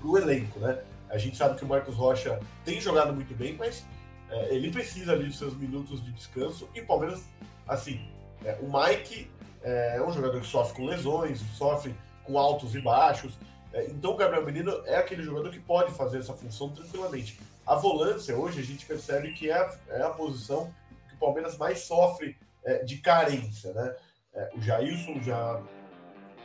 pro 0.00 0.16
elenco, 0.18 0.58
né? 0.60 0.78
A 1.10 1.16
gente 1.16 1.36
sabe 1.36 1.56
que 1.56 1.64
o 1.64 1.68
Marcos 1.68 1.94
Rocha 1.94 2.38
tem 2.64 2.80
jogado 2.80 3.12
muito 3.14 3.34
bem, 3.34 3.56
mas 3.56 3.86
é, 4.30 4.54
ele 4.54 4.70
precisa 4.70 5.12
ali 5.12 5.24
dos 5.26 5.38
seus 5.38 5.56
minutos 5.56 6.04
de 6.04 6.12
descanso. 6.12 6.68
E 6.74 6.80
o 6.80 6.86
Palmeiras, 6.86 7.22
assim, 7.66 8.00
é, 8.44 8.58
o 8.60 8.70
Mike 8.70 9.30
é, 9.62 9.96
é 9.96 10.02
um 10.02 10.12
jogador 10.12 10.40
que 10.40 10.46
sofre 10.46 10.76
com 10.76 10.86
lesões, 10.86 11.40
sofre 11.56 11.94
com 12.24 12.38
altos 12.38 12.74
e 12.74 12.80
baixos. 12.80 13.38
É, 13.78 13.86
então 13.86 14.12
o 14.12 14.16
Gabriel 14.16 14.44
Menino 14.44 14.82
é 14.84 14.96
aquele 14.96 15.22
jogador 15.22 15.50
que 15.50 15.60
pode 15.60 15.92
fazer 15.92 16.18
essa 16.18 16.34
função 16.34 16.70
tranquilamente. 16.70 17.38
A 17.64 17.76
volância, 17.76 18.36
hoje, 18.36 18.60
a 18.60 18.64
gente 18.64 18.84
percebe 18.84 19.32
que 19.32 19.48
é 19.48 19.54
a, 19.54 19.72
é 19.90 20.02
a 20.02 20.10
posição 20.10 20.74
que 21.08 21.14
o 21.14 21.18
Palmeiras 21.18 21.56
mais 21.56 21.80
sofre 21.80 22.36
é, 22.64 22.82
de 22.82 22.98
carência, 22.98 23.72
né? 23.72 23.94
É, 24.34 24.50
o 24.56 24.60
Jailson 24.60 25.22
já 25.22 25.62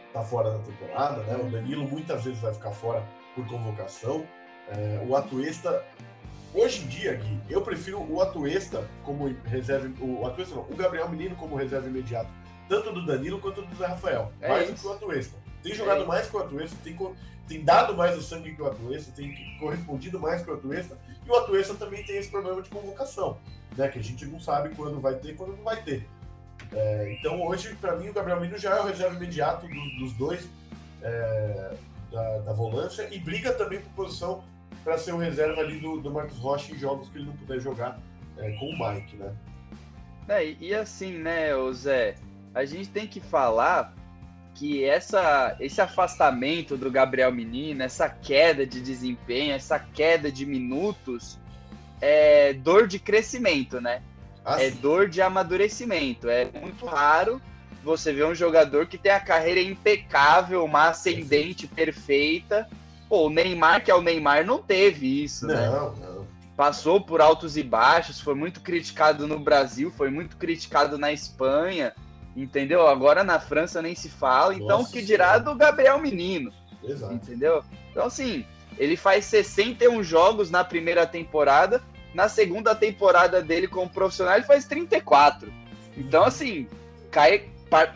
está 0.08 0.24
fora 0.24 0.52
da 0.52 0.60
temporada, 0.60 1.24
né? 1.24 1.36
O 1.38 1.50
Danilo 1.50 1.88
muitas 1.88 2.24
vezes 2.24 2.40
vai 2.40 2.54
ficar 2.54 2.72
fora 2.72 3.04
por 3.34 3.48
convocação. 3.48 4.26
É, 4.70 5.04
o 5.08 5.16
Atuesta, 5.16 5.84
hoje 6.54 6.84
em 6.84 6.88
dia, 6.88 7.16
Gui, 7.16 7.40
eu 7.50 7.62
prefiro 7.62 8.02
o 8.02 8.22
Atuesta 8.22 8.88
como 9.04 9.34
reserva, 9.46 9.90
o 10.04 10.26
Atuesta 10.26 10.56
não, 10.56 10.64
o 10.64 10.76
Gabriel 10.76 11.10
Menino 11.10 11.36
como 11.36 11.56
reserva 11.56 11.88
imediato, 11.88 12.30
tanto 12.70 12.92
do 12.92 13.06
Danilo 13.06 13.40
quanto 13.40 13.62
do 13.62 13.76
Zé 13.76 13.88
Rafael, 13.88 14.32
é 14.40 14.50
mais 14.50 14.70
isso. 14.70 14.74
do 14.74 14.80
que 14.82 14.88
o 14.88 14.92
Atuesta. 14.94 15.38
Tem 15.62 15.74
jogado 15.74 16.04
é 16.04 16.06
mais 16.06 16.28
que 16.28 16.36
o 16.36 16.40
Atuesta, 16.40 16.78
tem, 16.84 16.98
tem 17.48 17.64
dado 17.64 17.96
mais 17.96 18.18
o 18.18 18.22
sangue 18.22 18.56
que 18.56 18.62
o 18.62 18.68
Atuesta, 18.68 19.12
tem 19.16 19.58
correspondido 19.60 20.20
mais 20.20 20.42
que 20.42 20.52
o 20.52 20.54
Atuesta, 20.54 20.98
e 21.26 21.30
o 21.30 21.36
Atuesta 21.36 21.74
também 21.76 22.04
tem 22.04 22.18
esse 22.18 22.30
problema 22.30 22.62
de 22.62 22.70
convocação, 22.70 23.38
né, 23.78 23.88
que 23.88 24.00
a 24.00 24.04
gente 24.04 24.26
não 24.26 24.40
sabe 24.40 24.76
quando 24.76 25.00
vai 25.00 25.16
ter 25.16 25.32
e 25.32 25.34
quando 25.36 25.56
não 25.56 25.64
vai 25.64 25.82
ter. 25.84 26.08
É, 26.72 27.16
então 27.20 27.42
hoje, 27.42 27.76
para 27.76 27.96
mim, 27.96 28.10
o 28.10 28.14
Gabriel 28.14 28.40
Menino 28.40 28.58
já 28.58 28.78
é 28.78 28.82
o 28.82 28.86
reserva 28.86 29.16
imediato 29.16 29.68
dos, 29.68 30.00
dos 30.00 30.14
dois 30.14 30.48
é, 31.02 31.74
da, 32.12 32.38
da 32.40 32.54
volância 32.54 33.08
e 33.12 33.20
briga 33.20 33.54
também 33.54 33.80
por 33.82 34.06
posição 34.06 34.44
para 34.84 34.98
ser 34.98 35.14
o 35.14 35.18
reserva 35.18 35.62
ali 35.62 35.80
do, 35.80 36.00
do 36.00 36.12
Marcos 36.12 36.38
Rocha 36.38 36.74
em 36.74 36.78
jogos 36.78 37.10
que 37.10 37.18
ele 37.18 37.26
não 37.26 37.34
puder 37.34 37.60
jogar 37.60 38.00
é, 38.38 38.52
com 38.54 38.70
o 38.70 38.72
Mike, 38.72 39.16
né? 39.16 39.34
É, 40.28 40.56
e 40.60 40.74
assim, 40.74 41.18
né, 41.18 41.50
Zé, 41.74 42.16
a 42.54 42.64
gente 42.66 42.90
tem 42.90 43.08
que 43.08 43.20
falar 43.20 43.94
que 44.56 44.84
essa, 44.84 45.56
esse 45.60 45.82
afastamento 45.82 46.78
do 46.78 46.90
Gabriel 46.90 47.32
Menino, 47.32 47.84
essa 47.84 48.08
queda 48.08 48.66
de 48.66 48.80
desempenho, 48.80 49.54
essa 49.54 49.80
queda 49.80 50.32
de 50.32 50.46
minutos, 50.46 51.40
é 52.00 52.54
dor 52.54 52.88
de 52.88 53.00
crescimento, 53.00 53.82
né? 53.82 54.02
Ah, 54.46 54.62
é 54.62 54.70
dor 54.70 55.10
de 55.10 55.22
amadurecimento. 55.22 56.30
É 56.30 56.48
muito 56.62 56.86
raro 56.86 57.42
você 57.84 58.14
ver 58.14 58.26
um 58.26 58.36
jogador 58.36 58.88
que 58.88 58.98
tem 58.98 59.12
a 59.12 59.20
carreira 59.20 59.62
impecável, 59.62 60.64
uma 60.64 60.90
ascendente 60.90 61.68
perfeita 61.68 62.68
Pô, 63.14 63.28
o 63.28 63.30
Neymar, 63.30 63.84
que 63.84 63.92
é 63.92 63.94
o 63.94 64.02
Neymar, 64.02 64.44
não 64.44 64.58
teve 64.58 65.24
isso, 65.24 65.46
não, 65.46 65.54
né? 65.54 65.70
Não. 66.02 66.28
Passou 66.58 67.00
por 67.00 67.22
altos 67.22 67.56
e 67.56 67.62
baixos, 67.62 68.20
foi 68.20 68.34
muito 68.34 68.60
criticado 68.60 69.28
no 69.28 69.38
Brasil, 69.38 69.92
foi 69.96 70.10
muito 70.10 70.36
criticado 70.36 70.98
na 70.98 71.12
Espanha, 71.12 71.94
entendeu? 72.36 72.88
Agora 72.88 73.24
na 73.24 73.40
França 73.40 73.84
nem 73.84 73.94
se 73.94 74.10
fala. 74.10 74.56
Então, 74.56 74.80
Nossa, 74.80 74.92
que 74.92 75.04
dirá 75.04 75.38
do 75.38 75.54
Gabriel 75.54 76.00
Menino? 76.00 76.52
Exato. 76.84 77.14
Entendeu? 77.14 77.64
Então, 77.92 78.08
assim, 78.08 78.48
ele 78.80 78.98
faz 78.98 79.26
61 79.26 80.02
jogos 80.02 80.50
na 80.50 80.64
primeira 80.64 81.06
temporada 81.06 81.84
Na 82.16 82.28
segunda 82.28 82.74
temporada 82.74 83.44
dele 83.44 83.68
como 83.68 83.88
profissional, 83.88 84.38
ele 84.38 84.46
faz 84.46 84.66
34. 84.66 85.54
Então, 85.96 86.24
assim, 86.24 86.68
cai 87.12 87.48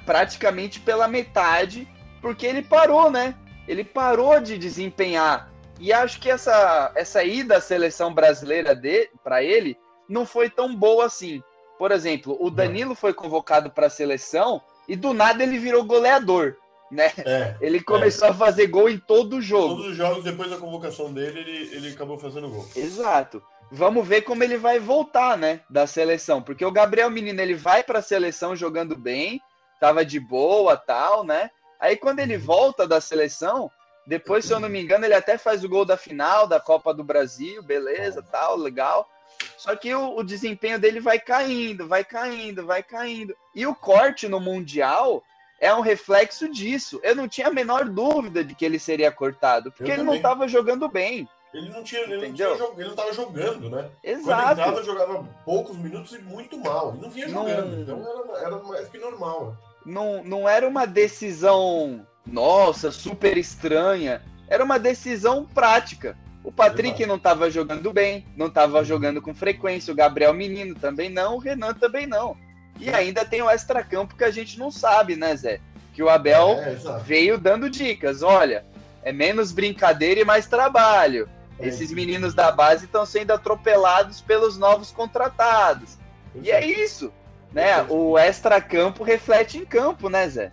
praticamente 0.06 0.80
pela 0.80 1.08
metade, 1.08 1.88
porque 2.22 2.46
ele 2.46 2.62
parou, 2.62 3.10
né? 3.10 3.34
Ele 3.68 3.84
parou 3.84 4.40
de 4.40 4.58
desempenhar. 4.58 5.52
E 5.80 5.94
acho 5.94 6.20
que 6.20 6.30
essa, 6.30 6.92
essa 6.96 7.24
ida 7.24 7.58
à 7.58 7.62
seleção 7.62 8.14
brasileira 8.14 8.76
de 8.76 9.10
para 9.24 9.44
ele 9.44 9.78
não 10.10 10.26
foi 10.26 10.50
tão 10.50 10.76
boa 10.76 11.06
assim. 11.06 11.42
Por 11.78 11.92
exemplo, 11.92 12.36
o 12.40 12.50
Danilo 12.50 12.96
foi 12.96 13.14
convocado 13.14 13.70
para 13.70 13.88
a 13.88 13.90
seleção 13.90 14.62
e 14.88 14.96
do 14.96 15.14
nada 15.14 15.44
ele 15.44 15.60
virou 15.60 15.84
goleador, 15.84 16.56
né? 16.92 17.12
É, 17.18 17.56
ele 17.62 17.82
começou 17.82 18.28
é. 18.28 18.32
a 18.32 18.34
fazer 18.34 18.68
gol 18.68 18.90
em 18.90 18.98
todo 18.98 19.38
o 19.38 19.42
jogo. 19.42 19.76
Todos 19.76 19.92
os 19.92 19.96
jogos 19.96 20.24
depois 20.24 20.50
da 20.50 20.58
convocação 20.58 21.14
dele, 21.14 21.40
ele, 21.42 21.76
ele 21.76 21.90
acabou 21.90 22.18
fazendo 22.18 22.50
gol. 22.50 22.66
Exato. 22.76 23.44
Vamos 23.72 24.08
ver 24.08 24.22
como 24.22 24.44
ele 24.44 24.58
vai 24.58 24.80
voltar, 24.80 25.38
né, 25.38 25.60
da 25.70 25.86
seleção, 25.86 26.42
porque 26.42 26.64
o 26.64 26.72
Gabriel 26.72 27.10
Menino 27.10 27.42
ele 27.42 27.54
vai 27.54 27.84
para 27.84 28.00
a 28.00 28.02
seleção 28.02 28.56
jogando 28.56 28.96
bem, 28.96 29.42
tava 29.80 30.06
de 30.06 30.20
boa, 30.20 30.78
tal, 30.78 31.26
né? 31.26 31.52
Aí 31.80 31.96
quando 31.96 32.20
ele 32.20 32.38
volta 32.38 32.88
da 32.88 33.00
seleção, 33.00 33.72
depois, 34.08 34.46
se 34.46 34.54
eu 34.54 34.60
não 34.60 34.70
me 34.70 34.82
engano, 34.82 35.04
ele 35.04 35.14
até 35.14 35.38
faz 35.38 35.66
o 35.66 35.70
gol 35.70 35.84
da 35.84 35.98
final 35.98 36.48
da 36.48 36.62
Copa 36.62 36.94
do 36.94 37.04
Brasil, 37.04 37.62
beleza, 37.62 38.24
tal, 38.24 38.56
legal. 38.56 39.06
Só 39.58 39.76
que 39.76 39.94
o, 39.94 40.16
o, 40.16 40.24
desempenho 40.24 40.80
dele 40.80 41.02
vai 41.02 41.20
caindo, 41.20 41.88
vai 41.88 42.06
caindo, 42.06 42.66
vai 42.66 42.82
caindo. 42.82 43.36
E 43.54 43.68
o 43.68 43.76
corte 43.76 44.28
no 44.30 44.40
Mundial 44.40 45.22
é 45.60 45.74
um 45.74 45.82
reflexo 45.82 46.50
disso. 46.50 47.02
Eu 47.04 47.16
não 47.16 47.28
tinha 47.28 47.48
a 47.48 47.54
menor 47.54 47.86
dúvida 47.90 48.46
de 48.46 48.56
que 48.56 48.64
ele 48.64 48.80
seria 48.80 49.12
cortado, 49.12 49.74
porque 49.74 49.92
ele 49.92 50.04
não 50.04 50.16
estava 50.16 50.48
jogando 50.48 50.88
bem. 50.88 51.28
Ele 51.54 51.70
não 51.70 51.84
tinha, 51.84 52.02
ele 52.02 52.18
Entendeu? 52.18 52.50
não 52.52 52.58
tinha, 52.58 52.70
ele 52.76 52.84
não 52.84 52.92
estava 52.92 53.14
jogando, 53.14 53.70
né? 53.70 53.90
Exato. 54.04 54.26
Quando 54.26 54.52
entrava, 54.52 54.84
jogava 54.84 55.28
poucos 55.44 55.78
minutos 55.78 56.14
e 56.14 56.20
muito 56.20 56.58
mal. 56.58 56.96
E 56.96 57.02
não 57.02 57.10
vinha 57.10 57.28
jogando. 57.28 57.76
Não... 57.76 57.82
Então 57.82 58.32
era, 58.32 58.46
era 58.46 58.64
mais 58.64 58.88
que 58.88 58.98
normal. 58.98 59.58
Não, 59.88 60.22
não 60.22 60.50
era 60.50 60.68
uma 60.68 60.86
decisão, 60.86 62.06
nossa, 62.26 62.92
super 62.92 63.38
estranha. 63.38 64.22
Era 64.50 64.64
uma 64.64 64.78
decisão 64.78 65.46
prática. 65.46 66.18
O 66.44 66.52
Patrick 66.52 67.06
não 67.06 67.16
estava 67.16 67.50
jogando 67.50 67.92
bem, 67.94 68.26
não 68.36 68.48
estava 68.48 68.84
jogando 68.84 69.22
com 69.22 69.34
frequência, 69.34 69.92
o 69.92 69.96
Gabriel 69.96 70.34
Menino 70.34 70.76
também 70.76 71.10
não, 71.10 71.36
o 71.36 71.40
Renan 71.40 71.74
também 71.74 72.06
não. 72.06 72.36
E 72.80 72.90
ainda 72.90 73.26
tem 73.26 73.42
o 73.42 73.50
extracampo 73.50 74.16
que 74.16 74.24
a 74.24 74.32
gente 74.32 74.60
não 74.60 74.70
sabe, 74.70 75.16
né, 75.16 75.36
Zé? 75.36 75.62
Que 75.94 76.04
o 76.04 76.10
Abel 76.10 76.60
é, 76.60 76.76
veio 77.04 77.38
dando 77.38 77.70
dicas. 77.70 78.22
Olha, 78.22 78.66
é 79.04 79.12
menos 79.12 79.52
brincadeira 79.52 80.20
e 80.20 80.26
mais 80.26 80.48
trabalho. 80.48 81.30
É. 81.60 81.68
Esses 81.68 81.92
meninos 81.92 82.34
da 82.34 82.52
base 82.52 82.86
estão 82.86 83.06
sendo 83.06 83.32
atropelados 83.32 84.22
pelos 84.22 84.58
novos 84.58 84.92
contratados. 84.92 85.98
E 86.42 86.52
é 86.52 86.66
isso, 86.66 87.12
né? 87.52 87.84
O 87.90 88.18
extracampo 88.18 89.04
reflete 89.04 89.58
em 89.58 89.66
campo, 89.66 90.10
né, 90.10 90.28
Zé? 90.30 90.52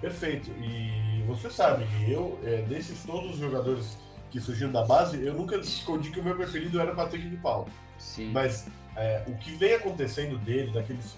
Perfeito. 0.00 0.50
E 0.62 1.22
você 1.26 1.50
sabe 1.50 1.84
que 1.86 2.12
eu, 2.12 2.38
é, 2.44 2.62
desses 2.62 3.02
todos 3.04 3.32
os 3.32 3.38
jogadores 3.38 3.98
que 4.30 4.40
surgiram 4.40 4.72
da 4.72 4.84
base, 4.84 5.24
eu 5.24 5.34
nunca 5.34 5.56
escondi 5.56 6.10
que 6.10 6.20
o 6.20 6.22
meu 6.22 6.36
preferido 6.36 6.80
era 6.80 6.94
Patrick 6.94 7.28
de 7.28 7.36
Paulo. 7.36 7.68
Sim. 7.98 8.30
Mas 8.32 8.66
é, 8.96 9.22
o 9.26 9.34
que 9.36 9.52
vem 9.52 9.74
acontecendo 9.74 10.38
dele, 10.38 10.70
daqueles 10.72 11.16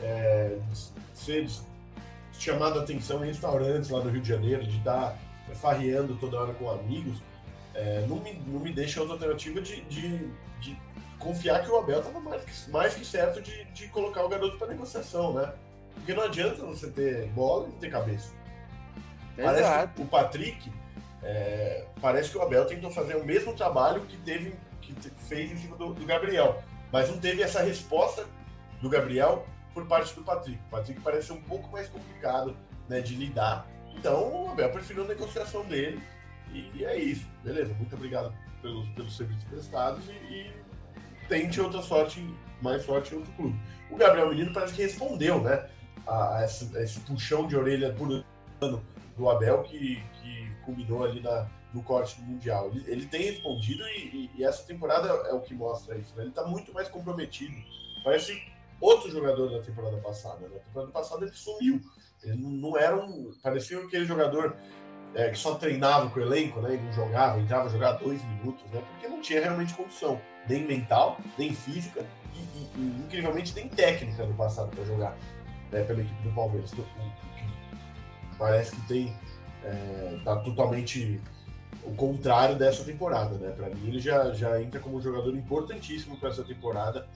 é, 0.00 0.58
ser 1.14 1.48
chamado 2.38 2.78
a 2.78 2.82
atenção 2.82 3.24
em 3.24 3.28
restaurantes 3.28 3.90
lá 3.90 4.00
no 4.02 4.10
Rio 4.10 4.20
de 4.20 4.28
Janeiro, 4.28 4.64
de 4.64 4.76
estar 4.78 5.16
farreando 5.54 6.16
toda 6.16 6.38
hora 6.38 6.54
com 6.54 6.70
amigos, 6.70 7.18
é, 7.74 8.04
não, 8.08 8.16
me, 8.16 8.34
não 8.46 8.60
me 8.60 8.72
deixa 8.72 9.00
outra 9.00 9.14
alternativa 9.14 9.60
de, 9.60 9.80
de, 9.82 10.28
de 10.60 10.76
confiar 11.18 11.62
que 11.62 11.70
o 11.70 11.76
Abel 11.76 12.00
estava 12.00 12.20
mais 12.20 12.44
que, 12.44 12.70
mais 12.70 12.94
que 12.94 13.04
certo 13.04 13.40
de, 13.40 13.64
de 13.66 13.88
colocar 13.88 14.24
o 14.24 14.28
garoto 14.28 14.56
para 14.56 14.68
negociação, 14.68 15.34
né? 15.34 15.52
Porque 15.94 16.14
não 16.14 16.22
adianta 16.22 16.64
você 16.64 16.90
ter 16.90 17.26
bola 17.28 17.66
e 17.66 17.72
não 17.72 17.78
ter 17.78 17.90
cabeça. 17.90 18.32
Exato. 19.36 19.62
Parece 19.62 19.88
que 19.94 20.02
o 20.02 20.06
Patrick 20.06 20.72
é, 21.22 21.86
parece 22.00 22.30
que 22.30 22.38
o 22.38 22.42
Abel 22.42 22.64
tentou 22.66 22.90
fazer 22.90 23.16
o 23.16 23.24
mesmo 23.24 23.52
trabalho 23.54 24.02
que 24.02 24.16
teve 24.18 24.54
que 24.80 24.94
fez 25.26 25.52
em 25.52 25.56
cima 25.56 25.76
do, 25.76 25.92
do, 25.92 26.06
Gabriel, 26.06 26.62
mas 26.90 27.10
não 27.10 27.18
teve 27.18 27.42
essa 27.42 27.60
resposta 27.60 28.26
do 28.80 28.88
Gabriel 28.88 29.46
por 29.74 29.86
parte 29.86 30.14
do 30.14 30.22
Patrick. 30.22 30.58
O 30.68 30.70
Patrick 30.70 31.00
parece 31.02 31.30
um 31.32 31.42
pouco 31.42 31.70
mais 31.70 31.88
complicado 31.88 32.56
né, 32.88 33.00
de 33.00 33.14
lidar. 33.14 33.66
Então 33.94 34.46
o 34.46 34.50
Abel 34.50 34.70
preferiu 34.70 35.04
a 35.04 35.08
negociação 35.08 35.64
dele 35.66 36.00
e, 36.52 36.70
e 36.74 36.84
é 36.84 36.96
isso. 36.96 37.28
Beleza, 37.44 37.74
muito 37.74 37.94
obrigado 37.94 38.32
pelos, 38.62 38.88
pelos 38.90 39.16
serviços 39.16 39.44
prestados 39.44 40.08
e, 40.08 40.12
e 40.12 40.52
tente 41.28 41.60
outra 41.60 41.82
sorte, 41.82 42.24
mais 42.60 42.84
sorte 42.84 43.14
em 43.14 43.18
outro 43.18 43.32
clube. 43.32 43.60
O 43.90 43.96
Gabriel 43.96 44.30
Menino 44.30 44.52
parece 44.52 44.74
que 44.74 44.82
respondeu, 44.82 45.40
né? 45.42 45.68
A, 46.06 46.38
a, 46.38 46.44
esse, 46.44 46.76
a 46.76 46.82
esse 46.82 47.00
puxão 47.00 47.46
de 47.46 47.56
orelha 47.56 47.92
por 47.92 48.24
ano 48.60 48.82
do 49.16 49.28
Abel 49.28 49.62
que, 49.64 50.02
culminou 50.68 51.04
ali 51.04 51.20
na, 51.20 51.48
no 51.72 51.82
corte 51.82 52.20
do 52.20 52.26
Mundial. 52.26 52.68
Ele, 52.68 52.84
ele 52.86 53.06
tem 53.06 53.22
respondido 53.22 53.82
e, 53.88 53.90
e, 53.90 54.30
e, 54.36 54.44
essa 54.44 54.62
temporada 54.64 55.08
é 55.08 55.32
o 55.32 55.40
que 55.40 55.54
mostra 55.54 55.96
isso. 55.96 56.14
Né? 56.14 56.24
Ele 56.24 56.30
está 56.30 56.44
muito 56.44 56.72
mais 56.74 56.88
comprometido. 56.88 57.56
Parece 58.04 58.42
outro 58.78 59.10
jogador 59.10 59.50
da 59.50 59.62
temporada 59.62 59.96
passada. 59.96 60.46
Né? 60.46 60.56
Na 60.56 60.60
temporada 60.60 60.92
passada 60.92 61.24
ele 61.24 61.34
sumiu. 61.34 61.80
Ele 62.22 62.36
não 62.36 62.76
era 62.76 62.96
um. 62.96 63.32
Parecia 63.42 63.78
aquele 63.78 64.04
jogador 64.04 64.54
é, 65.14 65.30
que 65.30 65.38
só 65.38 65.54
treinava 65.54 66.10
com 66.10 66.20
o 66.20 66.22
elenco, 66.22 66.60
né? 66.60 66.74
E 66.74 66.78
não 66.78 66.92
jogava, 66.92 67.38
entrava 67.38 67.68
jogar 67.68 67.92
dois 67.92 68.22
minutos, 68.24 68.64
né? 68.70 68.82
Porque 68.92 69.08
não 69.08 69.20
tinha 69.20 69.40
realmente 69.40 69.74
condição, 69.74 70.20
nem 70.48 70.66
mental, 70.66 71.18
nem 71.36 71.54
física 71.54 72.04
e, 72.34 72.38
e, 72.38 72.70
e 72.76 73.02
incrivelmente 73.04 73.54
nem 73.54 73.68
técnica 73.68 74.24
no 74.24 74.34
passado 74.34 74.70
para 74.74 74.84
jogar 74.84 75.16
né? 75.70 75.82
pela 75.82 76.00
equipe 76.00 76.22
do 76.22 76.34
Palmeiras. 76.34 76.72
Parece 78.38 78.74
que 78.74 78.80
tem 78.88 79.14
é, 79.64 80.20
tá 80.24 80.36
totalmente 80.36 81.20
o 81.84 81.94
contrário 81.94 82.56
dessa 82.56 82.84
temporada, 82.84 83.36
né? 83.36 83.50
Para 83.50 83.68
mim, 83.70 83.88
ele 83.88 83.98
já, 83.98 84.32
já 84.32 84.60
entra 84.60 84.80
como 84.80 84.96
um 84.96 85.00
jogador 85.00 85.34
importantíssimo 85.34 86.16
para 86.16 86.28
essa 86.28 86.42
temporada, 86.42 87.06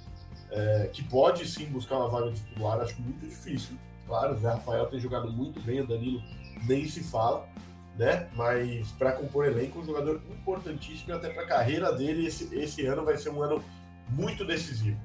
é, 0.51 0.89
que 0.93 1.03
pode 1.03 1.47
sim 1.47 1.67
buscar 1.67 1.99
uma 1.99 2.09
vaga 2.09 2.31
de 2.31 2.41
titular, 2.41 2.81
acho 2.81 3.01
muito 3.01 3.27
difícil. 3.27 3.77
Claro, 4.07 4.35
o 4.35 4.39
Zé 4.39 4.49
Rafael 4.49 4.87
tem 4.87 5.01
jogado 5.01 5.31
muito 5.33 5.61
bem, 5.61 5.81
o 5.81 5.87
Danilo 5.87 6.23
nem 6.67 6.87
se 6.87 7.03
fala, 7.03 7.47
né? 7.99 8.29
Mas 8.35 8.89
para 8.93 9.13
compor 9.13 9.47
elenco, 9.47 9.81
um 9.81 9.85
jogador 9.85 10.21
importantíssimo 10.31 11.11
e 11.11 11.13
até 11.13 11.29
para 11.29 11.43
a 11.43 11.47
carreira 11.47 11.93
dele, 11.93 12.27
esse, 12.27 12.55
esse 12.55 12.87
ano 12.87 13.05
vai 13.05 13.17
ser 13.17 13.31
um 13.31 13.43
ano 13.43 13.63
muito 14.09 14.45
decisivo. 14.45 14.99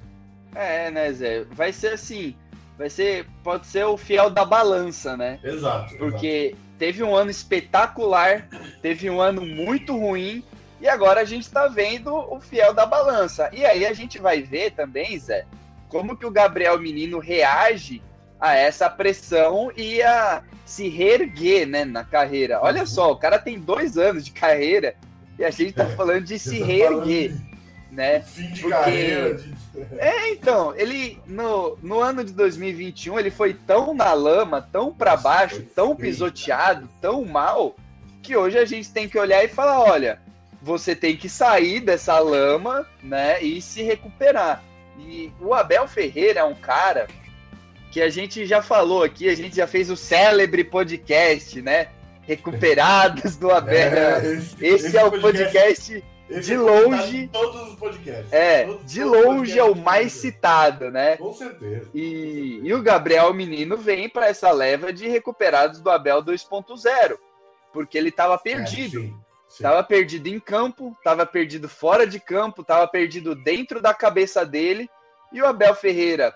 É, 0.54 0.90
né, 0.90 1.12
Zé? 1.12 1.44
Vai 1.44 1.72
ser 1.72 1.92
assim, 1.92 2.34
vai 2.76 2.88
ser, 2.88 3.26
pode 3.44 3.66
ser 3.66 3.84
o 3.84 3.96
fiel 3.96 4.30
da 4.30 4.44
balança, 4.44 5.16
né? 5.16 5.38
Exato. 5.42 5.96
Porque 5.96 6.52
exato 6.52 6.68
teve 6.78 7.02
um 7.02 7.14
ano 7.14 7.30
espetacular, 7.30 8.48
teve 8.80 9.10
um 9.10 9.20
ano 9.20 9.44
muito 9.44 9.96
ruim, 9.98 10.44
e 10.80 10.88
agora 10.88 11.20
a 11.20 11.24
gente 11.24 11.42
está 11.42 11.66
vendo 11.66 12.14
o 12.14 12.40
fiel 12.40 12.72
da 12.72 12.86
balança. 12.86 13.50
E 13.52 13.64
aí 13.64 13.84
a 13.84 13.92
gente 13.92 14.18
vai 14.18 14.40
ver 14.42 14.70
também, 14.70 15.18
Zé, 15.18 15.44
como 15.88 16.16
que 16.16 16.24
o 16.24 16.30
Gabriel 16.30 16.78
Menino 16.78 17.18
reage 17.18 18.00
a 18.40 18.54
essa 18.54 18.88
pressão 18.88 19.72
e 19.76 20.02
a 20.02 20.42
se 20.64 20.88
reerguer 20.88 21.66
né, 21.66 21.84
na 21.84 22.04
carreira. 22.04 22.60
Olha 22.62 22.86
só, 22.86 23.12
o 23.12 23.16
cara 23.16 23.38
tem 23.38 23.58
dois 23.58 23.96
anos 23.96 24.24
de 24.24 24.32
carreira 24.32 24.94
e 25.38 25.44
a 25.44 25.50
gente 25.50 25.70
está 25.70 25.84
é, 25.84 25.96
falando 25.96 26.24
de 26.24 26.38
se 26.38 26.58
tá 26.58 26.66
reerguer. 26.66 27.34
Né? 27.90 28.20
Fim 28.20 28.50
de 28.52 28.60
Porque... 28.60 28.76
carreira, 28.76 29.34
de 29.34 29.54
é, 29.98 30.30
então, 30.30 30.74
ele 30.76 31.18
no, 31.26 31.76
no 31.82 32.00
ano 32.00 32.24
de 32.24 32.32
2021 32.32 33.18
ele 33.18 33.30
foi 33.30 33.54
tão 33.54 33.94
na 33.94 34.12
lama, 34.12 34.60
tão 34.60 34.92
para 34.92 35.16
baixo, 35.16 35.62
tão 35.74 35.94
pisoteado, 35.94 36.88
tão 37.00 37.24
mal, 37.24 37.76
que 38.22 38.36
hoje 38.36 38.58
a 38.58 38.64
gente 38.64 38.90
tem 38.90 39.08
que 39.08 39.18
olhar 39.18 39.42
e 39.44 39.48
falar, 39.48 39.80
olha, 39.80 40.20
você 40.60 40.94
tem 40.94 41.16
que 41.16 41.28
sair 41.28 41.80
dessa 41.80 42.18
lama, 42.18 42.86
né, 43.02 43.42
e 43.42 43.60
se 43.62 43.82
recuperar. 43.82 44.62
E 44.98 45.32
o 45.40 45.54
Abel 45.54 45.86
Ferreira 45.86 46.40
é 46.40 46.44
um 46.44 46.54
cara 46.54 47.06
que 47.98 48.02
a 48.02 48.08
gente 48.08 48.46
já 48.46 48.62
falou 48.62 49.02
aqui, 49.02 49.28
a 49.28 49.34
gente 49.34 49.56
já 49.56 49.66
fez 49.66 49.90
o 49.90 49.96
célebre 49.96 50.62
podcast, 50.62 51.60
né? 51.60 51.88
Recuperados 52.22 53.34
do 53.34 53.50
Abel. 53.50 53.74
É, 53.74 54.34
esse, 54.34 54.64
esse, 54.64 54.86
esse, 54.86 54.96
é 54.96 55.04
o 55.04 55.10
podcast, 55.10 56.00
podcast 56.00 56.04
de 56.40 56.54
é 56.54 56.58
longe. 56.58 57.28
todos 57.32 57.72
os 57.72 57.74
podcasts. 57.74 58.32
É, 58.32 58.66
todos, 58.66 58.92
de 58.92 59.00
todos 59.00 59.24
longe 59.24 59.58
é 59.58 59.64
o 59.64 59.74
mais 59.74 60.12
citado, 60.12 60.92
né? 60.92 61.16
Com 61.16 61.32
certeza. 61.32 61.90
E, 61.92 62.60
e 62.62 62.72
o 62.72 62.80
Gabriel 62.80 63.34
Menino 63.34 63.76
vem 63.76 64.08
para 64.08 64.28
essa 64.28 64.52
leva 64.52 64.92
de 64.92 65.08
recuperados 65.08 65.80
do 65.80 65.90
Abel 65.90 66.22
2.0, 66.22 67.16
porque 67.72 67.98
ele 67.98 68.10
estava 68.10 68.34
é, 68.34 68.38
perdido. 68.38 68.98
É, 68.98 69.02
sim, 69.02 69.16
sim. 69.48 69.62
Tava 69.64 69.82
perdido 69.82 70.28
em 70.28 70.38
campo, 70.38 70.94
estava 70.98 71.26
perdido 71.26 71.68
fora 71.68 72.06
de 72.06 72.20
campo, 72.20 72.62
estava 72.62 72.86
perdido 72.86 73.34
dentro 73.34 73.82
da 73.82 73.92
cabeça 73.92 74.46
dele. 74.46 74.88
E 75.32 75.42
o 75.42 75.46
Abel 75.46 75.74
Ferreira 75.74 76.32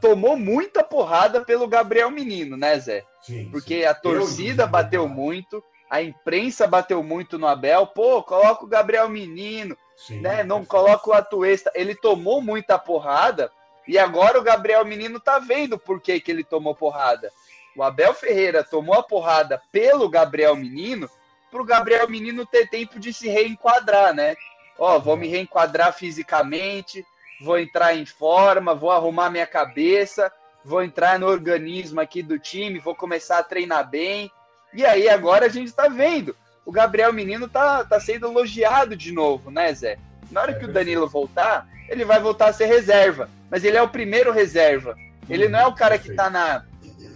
tomou 0.00 0.36
muita 0.36 0.82
porrada 0.82 1.44
pelo 1.44 1.68
Gabriel 1.68 2.10
Menino, 2.10 2.56
né, 2.56 2.78
Zé? 2.78 3.04
Sim, 3.22 3.48
Porque 3.50 3.84
a 3.84 3.94
torcida 3.94 4.66
bateu 4.66 5.08
muito 5.08 5.62
a 5.90 6.02
imprensa 6.02 6.66
bateu 6.66 7.02
muito 7.02 7.38
no 7.38 7.46
Abel, 7.46 7.86
pô, 7.86 8.22
coloca 8.22 8.64
o 8.64 8.68
Gabriel 8.68 9.08
Menino, 9.08 9.76
Sim, 9.96 10.20
né? 10.20 10.44
Não 10.44 10.64
coloca 10.64 11.10
o 11.10 11.14
Atuesta. 11.14 11.72
Ele 11.74 11.94
tomou 11.94 12.42
muita 12.42 12.78
porrada 12.78 13.50
e 13.86 13.98
agora 13.98 14.38
o 14.38 14.42
Gabriel 14.42 14.84
Menino 14.84 15.18
tá 15.18 15.38
vendo 15.38 15.78
por 15.78 16.00
que, 16.00 16.20
que 16.20 16.30
ele 16.30 16.44
tomou 16.44 16.74
porrada. 16.74 17.32
O 17.74 17.82
Abel 17.82 18.12
Ferreira 18.12 18.62
tomou 18.62 18.96
a 18.96 19.02
porrada 19.02 19.62
pelo 19.72 20.08
Gabriel 20.08 20.54
Menino 20.54 21.08
para 21.50 21.62
o 21.62 21.64
Gabriel 21.64 22.08
Menino 22.08 22.44
ter 22.44 22.68
tempo 22.68 23.00
de 23.00 23.12
se 23.12 23.28
reenquadrar, 23.28 24.12
né? 24.12 24.36
Ó, 24.78 24.98
vou 24.98 25.16
me 25.16 25.26
reenquadrar 25.26 25.92
fisicamente, 25.94 27.04
vou 27.40 27.58
entrar 27.58 27.96
em 27.96 28.06
forma, 28.06 28.74
vou 28.74 28.90
arrumar 28.90 29.30
minha 29.30 29.46
cabeça, 29.46 30.30
vou 30.64 30.82
entrar 30.82 31.18
no 31.18 31.26
organismo 31.26 32.00
aqui 32.00 32.22
do 32.22 32.38
time, 32.38 32.78
vou 32.78 32.94
começar 32.94 33.38
a 33.38 33.42
treinar 33.42 33.88
bem. 33.88 34.30
E 34.72 34.84
aí 34.84 35.08
agora 35.08 35.46
a 35.46 35.48
gente 35.48 35.68
está 35.68 35.88
vendo. 35.88 36.36
O 36.64 36.72
Gabriel 36.72 37.12
Menino 37.12 37.48
tá, 37.48 37.84
tá 37.84 37.98
sendo 37.98 38.26
elogiado 38.26 38.94
de 38.94 39.12
novo, 39.12 39.50
né, 39.50 39.72
Zé? 39.72 39.98
Na 40.30 40.42
hora 40.42 40.52
é 40.52 40.54
que 40.54 40.66
o 40.66 40.72
Danilo 40.72 41.08
voltar, 41.08 41.66
ele 41.88 42.04
vai 42.04 42.20
voltar 42.20 42.48
a 42.48 42.52
ser 42.52 42.66
reserva. 42.66 43.30
Mas 43.50 43.64
ele 43.64 43.78
é 43.78 43.82
o 43.82 43.88
primeiro 43.88 44.30
reserva. 44.30 44.94
Ele 45.28 45.48
não 45.48 45.58
é 45.58 45.66
o 45.66 45.74
cara 45.74 45.98
que 45.98 46.12
tá 46.12 46.28
na, 46.28 46.64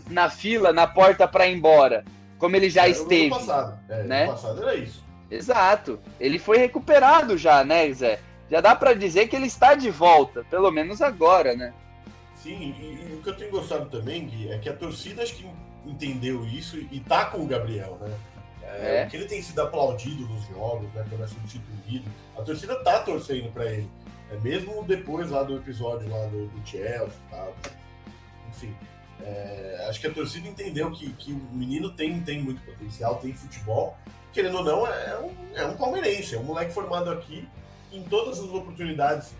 na 0.09 0.31
fila, 0.31 0.73
na 0.73 0.87
porta 0.87 1.29
para 1.29 1.47
ir 1.47 1.55
embora 1.55 2.05
como 2.43 2.57
ele 2.57 2.69
já 2.69 2.88
esteve. 2.88 3.29
No 3.29 3.38
passado. 3.38 3.79
É, 3.88 4.02
né? 4.02 4.26
no 4.26 4.33
passado 4.33 4.62
era 4.64 4.75
isso. 4.75 5.00
Exato. 5.31 6.00
Ele 6.19 6.41
foi 6.41 6.59
recuperado 6.59 7.38
já, 7.38 7.62
né, 7.64 7.93
Zé? 7.93 8.19
Já 8.52 8.61
dá 8.61 8.76
para 8.76 8.92
dizer 8.92 9.28
que 9.28 9.35
ele 9.35 9.47
está 9.47 9.75
de 9.75 9.90
volta, 9.90 10.44
pelo 10.50 10.71
menos 10.71 11.00
agora, 11.00 11.56
né? 11.56 11.73
Sim, 12.35 12.75
e, 12.78 13.11
e, 13.11 13.14
o 13.14 13.23
que 13.23 13.30
eu 13.30 13.35
tenho 13.35 13.50
gostado 13.50 13.88
também, 13.88 14.26
Gui, 14.26 14.50
é 14.50 14.59
que 14.59 14.68
a 14.68 14.76
torcida 14.76 15.23
acho 15.23 15.37
que 15.37 15.47
entendeu 15.87 16.44
isso 16.44 16.76
e 16.76 17.00
tá 17.00 17.25
com 17.25 17.38
o 17.38 17.47
Gabriel, 17.47 17.97
né? 17.99 18.14
É, 18.62 18.97
é. 18.99 19.06
Que 19.06 19.16
ele 19.16 19.25
tem 19.25 19.40
sido 19.40 19.62
aplaudido 19.62 20.26
nos 20.26 20.47
jogos, 20.49 20.92
né? 20.92 21.02
Quando 21.09 21.25
é 21.25 21.26
substituído. 21.28 22.04
A 22.37 22.42
torcida 22.42 22.76
tá 22.85 23.00
torcendo 23.00 23.50
para 23.50 23.73
ele. 23.73 23.90
É 24.30 24.37
mesmo 24.40 24.85
depois 24.85 25.30
lá 25.30 25.42
do 25.42 25.56
episódio 25.56 26.11
lá 26.11 26.26
do, 26.26 26.47
do 26.49 26.68
Chelsea 26.68 27.06
e 27.06 27.30
tal. 27.30 27.56
Enfim. 28.50 28.76
É, 29.23 29.87
acho 29.88 29.99
que 29.99 30.09
a 30.09 30.12
torcida 30.12 30.47
entendeu 30.47 30.90
que, 30.90 31.11
que 31.14 31.32
o 31.32 31.54
menino 31.54 31.90
tem, 31.94 32.21
tem 32.21 32.42
muito 32.42 32.61
potencial, 32.66 33.14
tem 33.14 33.32
futebol. 33.32 33.97
Querendo 34.30 34.59
ou 34.59 34.64
não, 34.64 34.87
é 34.87 35.18
um, 35.18 35.32
é 35.54 35.64
um 35.64 35.75
palmeirense, 35.75 36.35
é 36.35 36.38
um 36.38 36.44
moleque 36.44 36.71
formado 36.71 37.09
aqui 37.09 37.49
em 37.92 38.02
todas 38.04 38.38
as 38.38 38.49
oportunidades 38.49 39.34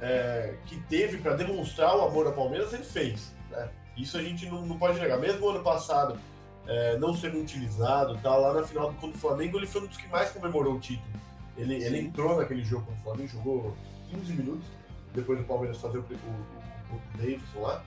é, 0.00 0.54
que 0.66 0.80
teve 0.82 1.18
para 1.18 1.34
demonstrar 1.34 1.96
o 1.96 2.02
amor 2.02 2.26
ao 2.26 2.32
Palmeiras, 2.32 2.72
ele 2.72 2.84
fez. 2.84 3.32
Né? 3.50 3.68
Isso 3.96 4.16
a 4.16 4.22
gente 4.22 4.46
não, 4.46 4.64
não 4.64 4.78
pode 4.78 4.98
negar. 4.98 5.18
Mesmo 5.18 5.48
ano 5.48 5.62
passado, 5.62 6.18
é, 6.66 6.96
não 6.98 7.14
sendo 7.14 7.38
utilizado, 7.38 8.16
tá, 8.18 8.34
lá 8.36 8.54
na 8.54 8.62
final 8.66 8.92
contra 8.94 9.16
o 9.16 9.20
Flamengo, 9.20 9.58
ele 9.58 9.66
foi 9.66 9.82
um 9.82 9.86
dos 9.86 9.96
que 9.96 10.08
mais 10.08 10.30
comemorou 10.30 10.74
o 10.74 10.80
título. 10.80 11.20
Ele, 11.56 11.74
ele 11.74 12.00
entrou 12.00 12.36
naquele 12.36 12.64
jogo 12.64 12.86
contra 12.86 13.00
o 13.00 13.04
Flamengo, 13.04 13.28
jogou 13.28 13.76
15 14.10 14.32
minutos, 14.32 14.66
depois 15.14 15.38
do 15.38 15.44
Palmeiras 15.44 15.78
fazer 15.78 15.98
o, 15.98 16.02
o, 16.02 16.94
o, 16.94 17.18
Davidson 17.18 17.60
lá. 17.60 17.84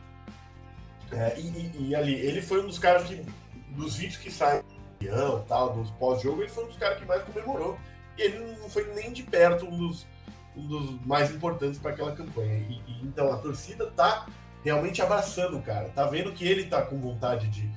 É, 1.12 1.40
e, 1.40 1.90
e, 1.90 1.96
ali, 1.96 2.14
ele 2.14 2.42
foi 2.42 2.62
um 2.62 2.68
dos 2.68 2.80
caras 2.80 3.08
que, 3.08 3.26
dos 3.70 3.96
vídeos 3.96 4.18
que 4.18 4.32
saem 4.32 4.62
tal, 5.48 5.74
dos 5.74 5.90
pós-jogo, 5.92 6.42
ele 6.42 6.50
foi 6.50 6.64
um 6.64 6.68
dos 6.68 6.78
caras 6.78 6.98
que 7.00 7.06
mais 7.06 7.24
comemorou. 7.24 7.78
E 8.18 8.22
ele 8.22 8.58
não 8.60 8.70
foi 8.70 8.94
nem 8.94 9.12
de 9.12 9.24
perto 9.24 9.66
um 9.66 9.78
dos, 9.78 10.06
um 10.56 10.68
dos 10.68 11.06
mais 11.06 11.32
importantes 11.32 11.80
para 11.80 11.92
aquela 11.92 12.16
campanha. 12.16 12.58
E, 12.70 12.82
e, 12.88 13.04
então 13.04 13.32
a 13.32 13.38
torcida 13.38 13.90
tá 13.92 14.28
realmente 14.64 15.02
abraçando 15.02 15.58
o 15.58 15.62
cara, 15.62 15.90
tá 15.90 16.06
vendo 16.06 16.32
que 16.32 16.48
ele 16.48 16.66
tá 16.66 16.82
com 16.82 16.98
vontade 16.98 17.48
de, 17.50 17.70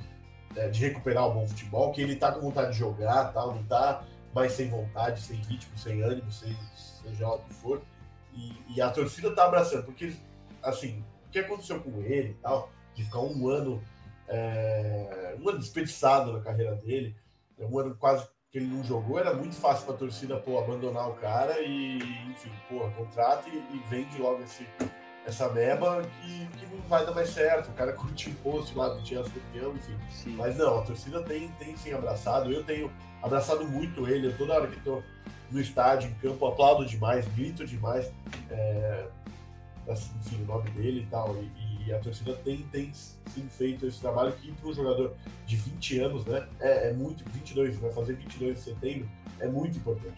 é, 0.55 0.69
de 0.69 0.81
recuperar 0.81 1.27
o 1.27 1.35
bom 1.35 1.47
futebol, 1.47 1.93
que 1.93 2.01
ele 2.01 2.17
tá 2.17 2.31
com 2.31 2.41
vontade 2.41 2.73
de 2.73 2.79
jogar, 2.79 3.33
tal, 3.33 3.55
não 3.55 3.65
tá 3.65 4.05
mais 4.33 4.53
sem 4.53 4.69
vontade, 4.69 5.21
sem 5.21 5.37
ritmo, 5.37 5.77
sem 5.77 6.03
ânimo, 6.03 6.31
sem, 6.31 6.57
seja 7.03 7.29
o 7.29 7.39
que 7.39 7.55
for. 7.55 7.83
E, 8.35 8.53
e 8.77 8.81
a 8.81 8.91
torcida 8.91 9.35
tá 9.35 9.47
abraçando, 9.47 9.85
porque, 9.85 10.13
assim, 10.63 11.03
o 11.27 11.31
que 11.31 11.39
aconteceu 11.39 11.81
com 11.81 12.03
ele 12.03 12.31
e 12.31 12.35
tal, 12.35 12.71
de 12.95 13.03
ficar 13.03 13.21
um 13.21 13.49
ano, 13.49 13.83
é, 14.29 15.35
um 15.41 15.49
ano 15.49 15.59
desperdiçado 15.59 16.33
na 16.33 16.41
carreira 16.41 16.75
dele, 16.77 17.17
um 17.59 17.79
ano 17.79 17.97
quase 17.97 18.29
que 18.57 18.61
ele 18.61 18.75
não 18.75 18.83
jogou, 18.83 19.19
era 19.19 19.35
muito 19.35 19.55
fácil 19.55 19.85
para 19.85 19.97
a 19.97 19.99
torcida 19.99 20.39
pô, 20.39 20.59
abandonar 20.59 21.11
o 21.11 21.15
cara 21.15 21.61
e, 21.61 21.99
enfim, 22.31 22.51
pô, 22.71 22.89
contrata 22.97 23.47
e, 23.51 23.53
e 23.53 23.83
vende 23.91 24.17
logo 24.17 24.43
esse, 24.43 24.67
essa 25.27 25.51
meba 25.51 26.03
que, 26.23 26.47
que 26.59 26.75
não 26.75 26.81
vai 26.89 27.05
dar 27.05 27.13
mais 27.13 27.29
certo. 27.29 27.69
O 27.69 27.75
cara 27.75 27.93
curtiu 27.95 28.33
o 28.33 28.37
post 28.37 28.75
lá 28.75 28.89
do 28.89 29.03
Tiago 29.03 29.29
Campeão, 29.29 29.75
enfim. 29.75 29.95
Sim. 30.11 30.37
Mas 30.37 30.57
não, 30.57 30.79
a 30.79 30.83
torcida 30.83 31.21
tem, 31.23 31.49
tem 31.59 31.77
sim 31.77 31.93
abraçado. 31.93 32.51
Eu 32.51 32.65
tenho 32.65 32.91
abraçado 33.23 33.63
muito 33.67 34.09
ele. 34.09 34.33
toda 34.33 34.55
hora 34.55 34.69
que 34.69 34.79
estou 34.79 35.03
no 35.51 35.61
estádio, 35.61 36.09
em 36.09 36.15
campo, 36.15 36.47
aplaudo 36.47 36.87
demais, 36.87 37.29
grito 37.35 37.67
demais. 37.67 38.11
É, 38.51 39.07
assim, 39.87 40.15
enfim, 40.25 40.43
o 40.45 40.47
nome 40.47 40.71
dele 40.71 41.03
e 41.03 41.07
tal. 41.11 41.37
E, 41.37 41.51
e 41.87 41.95
a 41.95 41.99
torcida 41.99 42.35
tem, 42.45 42.59
tem 42.73 42.93
sim 42.93 43.49
feito 43.49 43.87
esse 43.87 44.01
trabalho 44.01 44.33
que 44.33 44.51
para 44.53 44.69
um 44.69 44.75
jogador 44.75 45.15
de 45.47 45.57
20 45.57 46.01
anos, 46.01 46.27
né? 46.27 46.47
É, 46.61 46.89
é, 46.89 46.93
muito, 46.93 47.25
22, 47.31 47.77
vai 47.77 47.93
fazer 47.93 48.15
22 48.15 48.57
de 48.57 48.63
setembro, 48.63 49.09
é 49.39 49.47
muito 49.47 49.79
importante. 49.79 50.17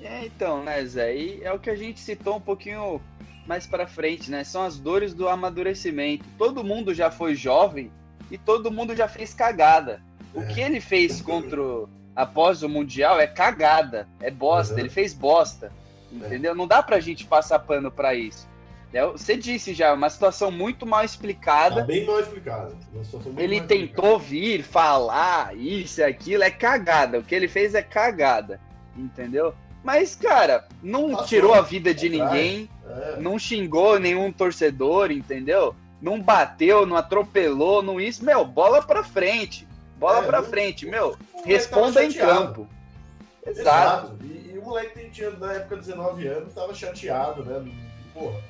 É, 0.00 0.24
então, 0.24 0.64
né, 0.64 0.82
Zé? 0.86 1.14
E 1.14 1.44
é 1.44 1.52
o 1.52 1.58
que 1.58 1.68
a 1.68 1.76
gente 1.76 2.00
citou 2.00 2.36
um 2.36 2.40
pouquinho 2.40 3.00
mais 3.46 3.66
para 3.66 3.86
frente, 3.86 4.30
né? 4.30 4.42
São 4.44 4.62
as 4.62 4.78
dores 4.78 5.12
do 5.12 5.28
amadurecimento. 5.28 6.24
Todo 6.38 6.64
mundo 6.64 6.94
já 6.94 7.10
foi 7.10 7.34
jovem 7.34 7.90
e 8.30 8.38
todo 8.38 8.70
mundo 8.70 8.96
já 8.96 9.06
fez 9.06 9.34
cagada. 9.34 10.02
O 10.32 10.40
é. 10.40 10.46
que 10.46 10.60
ele 10.60 10.80
fez 10.80 11.20
contra 11.20 11.60
após 12.16 12.62
o 12.62 12.68
mundial 12.68 13.20
é 13.20 13.26
cagada, 13.26 14.08
é 14.20 14.30
bosta. 14.30 14.74
Uhum. 14.74 14.80
Ele 14.80 14.88
fez 14.88 15.12
bosta, 15.12 15.70
entendeu? 16.10 16.52
É. 16.52 16.54
Não 16.54 16.66
dá 16.66 16.82
pra 16.82 17.00
gente 17.00 17.26
passar 17.26 17.58
pano 17.58 17.90
para 17.90 18.14
isso. 18.14 18.48
É, 18.92 19.06
você 19.06 19.36
disse 19.36 19.72
já, 19.72 19.94
uma 19.94 20.10
situação 20.10 20.50
muito 20.50 20.84
mal 20.84 21.04
explicada. 21.04 21.76
Tá 21.76 21.82
bem 21.82 22.04
mal 22.04 22.18
explicada. 22.18 22.74
Ele 23.36 23.60
tentou 23.60 24.16
explicada. 24.16 24.18
vir, 24.18 24.62
falar 24.64 25.56
isso 25.56 26.00
e 26.00 26.04
aquilo, 26.04 26.42
é 26.42 26.50
cagada. 26.50 27.18
O 27.18 27.22
que 27.22 27.34
ele 27.34 27.46
fez 27.46 27.74
é 27.74 27.82
cagada. 27.82 28.60
Entendeu? 28.96 29.54
Mas, 29.84 30.16
cara, 30.16 30.66
não 30.82 31.10
Passou, 31.10 31.26
tirou 31.26 31.54
a 31.54 31.62
vida 31.62 31.94
de 31.94 32.08
ninguém, 32.08 32.68
é. 32.86 33.16
não 33.18 33.38
xingou 33.38 33.98
nenhum 33.98 34.30
torcedor, 34.32 35.10
entendeu? 35.10 35.74
Não 36.02 36.20
bateu, 36.20 36.84
não 36.84 36.96
atropelou, 36.96 37.82
não 37.82 38.00
isso. 38.00 38.24
Meu, 38.24 38.44
bola 38.44 38.82
pra 38.82 39.04
frente. 39.04 39.66
Bola 39.96 40.18
é, 40.18 40.26
pra 40.26 40.42
frente, 40.42 40.84
meu. 40.84 41.16
Responda 41.44 42.04
em 42.04 42.12
campo. 42.12 42.66
Exato. 43.46 43.60
Exato. 43.60 44.18
E, 44.24 44.52
e, 44.52 44.58
o 44.58 44.62
moleque 44.62 45.08
tinha, 45.10 45.30
na 45.30 45.52
época, 45.52 45.76
19 45.76 46.26
anos, 46.26 46.52
tava 46.52 46.74
chateado, 46.74 47.44
né? 47.44 47.70
Porra 48.12 48.40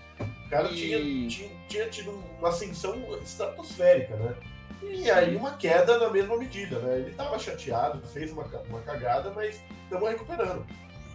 o 0.50 0.56
cara 0.56 0.68
e... 0.68 0.74
tinha, 0.74 1.28
tinha, 1.28 1.50
tinha, 1.68 1.88
tido 1.88 2.10
uma 2.38 2.48
ascensão 2.48 2.96
estratosférica, 3.22 4.16
né? 4.16 4.34
E 4.82 5.04
Sim. 5.04 5.10
aí 5.10 5.36
uma 5.36 5.52
queda 5.56 5.96
na 5.98 6.10
mesma 6.10 6.36
medida, 6.36 6.80
né? 6.80 6.98
Ele 6.98 7.10
estava 7.10 7.38
chateado, 7.38 8.04
fez 8.08 8.32
uma, 8.32 8.44
uma 8.68 8.80
cagada, 8.80 9.30
mas 9.30 9.62
estamos 9.84 10.08
recuperando. 10.08 10.66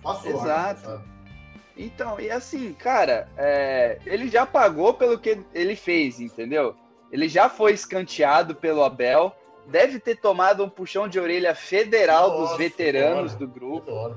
Passou. 0.02 0.32
Exato. 0.32 1.02
então, 1.76 2.18
e 2.20 2.32
assim, 2.32 2.74
cara, 2.74 3.28
é, 3.36 4.00
ele 4.06 4.30
já 4.30 4.46
pagou 4.46 4.94
pelo 4.94 5.20
que 5.20 5.44
ele 5.54 5.76
fez, 5.76 6.22
entendeu? 6.22 6.74
Ele 7.12 7.28
já 7.28 7.50
foi 7.50 7.74
escanteado 7.74 8.56
pelo 8.56 8.84
Abel, 8.84 9.36
deve 9.68 10.00
ter 10.00 10.16
tomado 10.16 10.64
um 10.64 10.70
puxão 10.70 11.10
de 11.10 11.20
orelha 11.20 11.54
federal 11.54 12.30
Nossa, 12.30 12.50
dos 12.50 12.58
veteranos 12.58 13.36
do 13.36 13.48
grupo. 13.48 14.16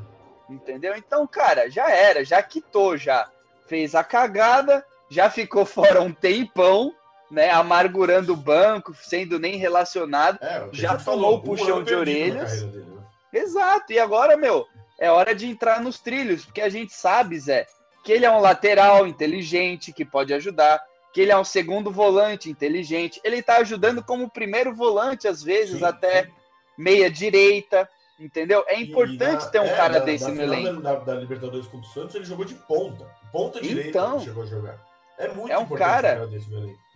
Entendeu? 0.49 0.95
Então, 0.97 1.27
cara, 1.27 1.69
já 1.69 1.91
era, 1.91 2.25
já 2.25 2.41
quitou 2.43 2.97
já. 2.97 3.29
Fez 3.67 3.95
a 3.95 4.03
cagada, 4.03 4.85
já 5.09 5.31
ficou 5.31 5.65
fora 5.65 6.01
um 6.01 6.13
tempão, 6.13 6.95
né? 7.31 7.51
Amargurando 7.51 8.33
o 8.33 8.37
banco, 8.37 8.95
sendo 8.95 9.39
nem 9.39 9.57
relacionado. 9.57 10.39
É, 10.43 10.69
já 10.73 10.97
tomou 10.97 11.37
o 11.37 11.43
puxão 11.43 11.83
de 11.83 11.95
orelhas. 11.95 12.63
Dele, 12.63 12.85
né? 12.85 13.03
Exato. 13.33 13.93
E 13.93 13.99
agora, 13.99 14.37
meu, 14.37 14.67
é 14.99 15.11
hora 15.11 15.35
de 15.35 15.47
entrar 15.47 15.81
nos 15.81 16.01
trilhos, 16.01 16.45
porque 16.45 16.61
a 16.61 16.69
gente 16.69 16.93
sabe, 16.93 17.39
Zé, 17.39 17.67
que 18.05 18.13
ele 18.13 18.27
é 18.27 18.31
um 18.31 18.41
lateral 18.41 19.07
inteligente, 19.07 19.93
que 19.93 20.05
pode 20.05 20.33
ajudar, 20.33 20.81
que 21.13 21.21
ele 21.21 21.33
é 21.33 21.39
um 21.39 21.45
segundo 21.45 21.91
volante 21.91 22.51
inteligente. 22.51 23.21
Ele 23.23 23.43
tá 23.43 23.59
ajudando 23.59 24.03
como 24.03 24.31
primeiro 24.31 24.75
volante, 24.75 25.29
às 25.29 25.43
vezes, 25.43 25.79
sim, 25.79 25.85
até 25.85 26.25
sim. 26.25 26.31
meia 26.77 27.11
direita. 27.11 27.89
Entendeu? 28.19 28.65
É 28.67 28.81
importante 28.81 29.45
na, 29.45 29.51
ter 29.51 29.61
um 29.61 29.65
é, 29.65 29.77
cara 29.77 30.01
desse 30.01 30.29
no 30.33 30.43
elenco. 30.43 30.81
Da, 30.81 30.97
da 30.97 31.15
Libertadores 31.15 31.69
contra 31.69 31.89
o 31.89 31.93
Santos, 31.93 32.17
ele 32.17 32.25
jogou 32.25 32.45
de 32.45 32.55
ponta. 32.55 33.07
Ponta 33.31 33.61
direita 33.61 33.91
então, 33.91 34.19
chegou 34.19 34.43
a 34.43 34.47
jogar. 34.47 34.88
É 35.19 35.29
muito 35.29 35.53
é 35.53 35.59
um 35.59 35.67
cara. 35.67 36.29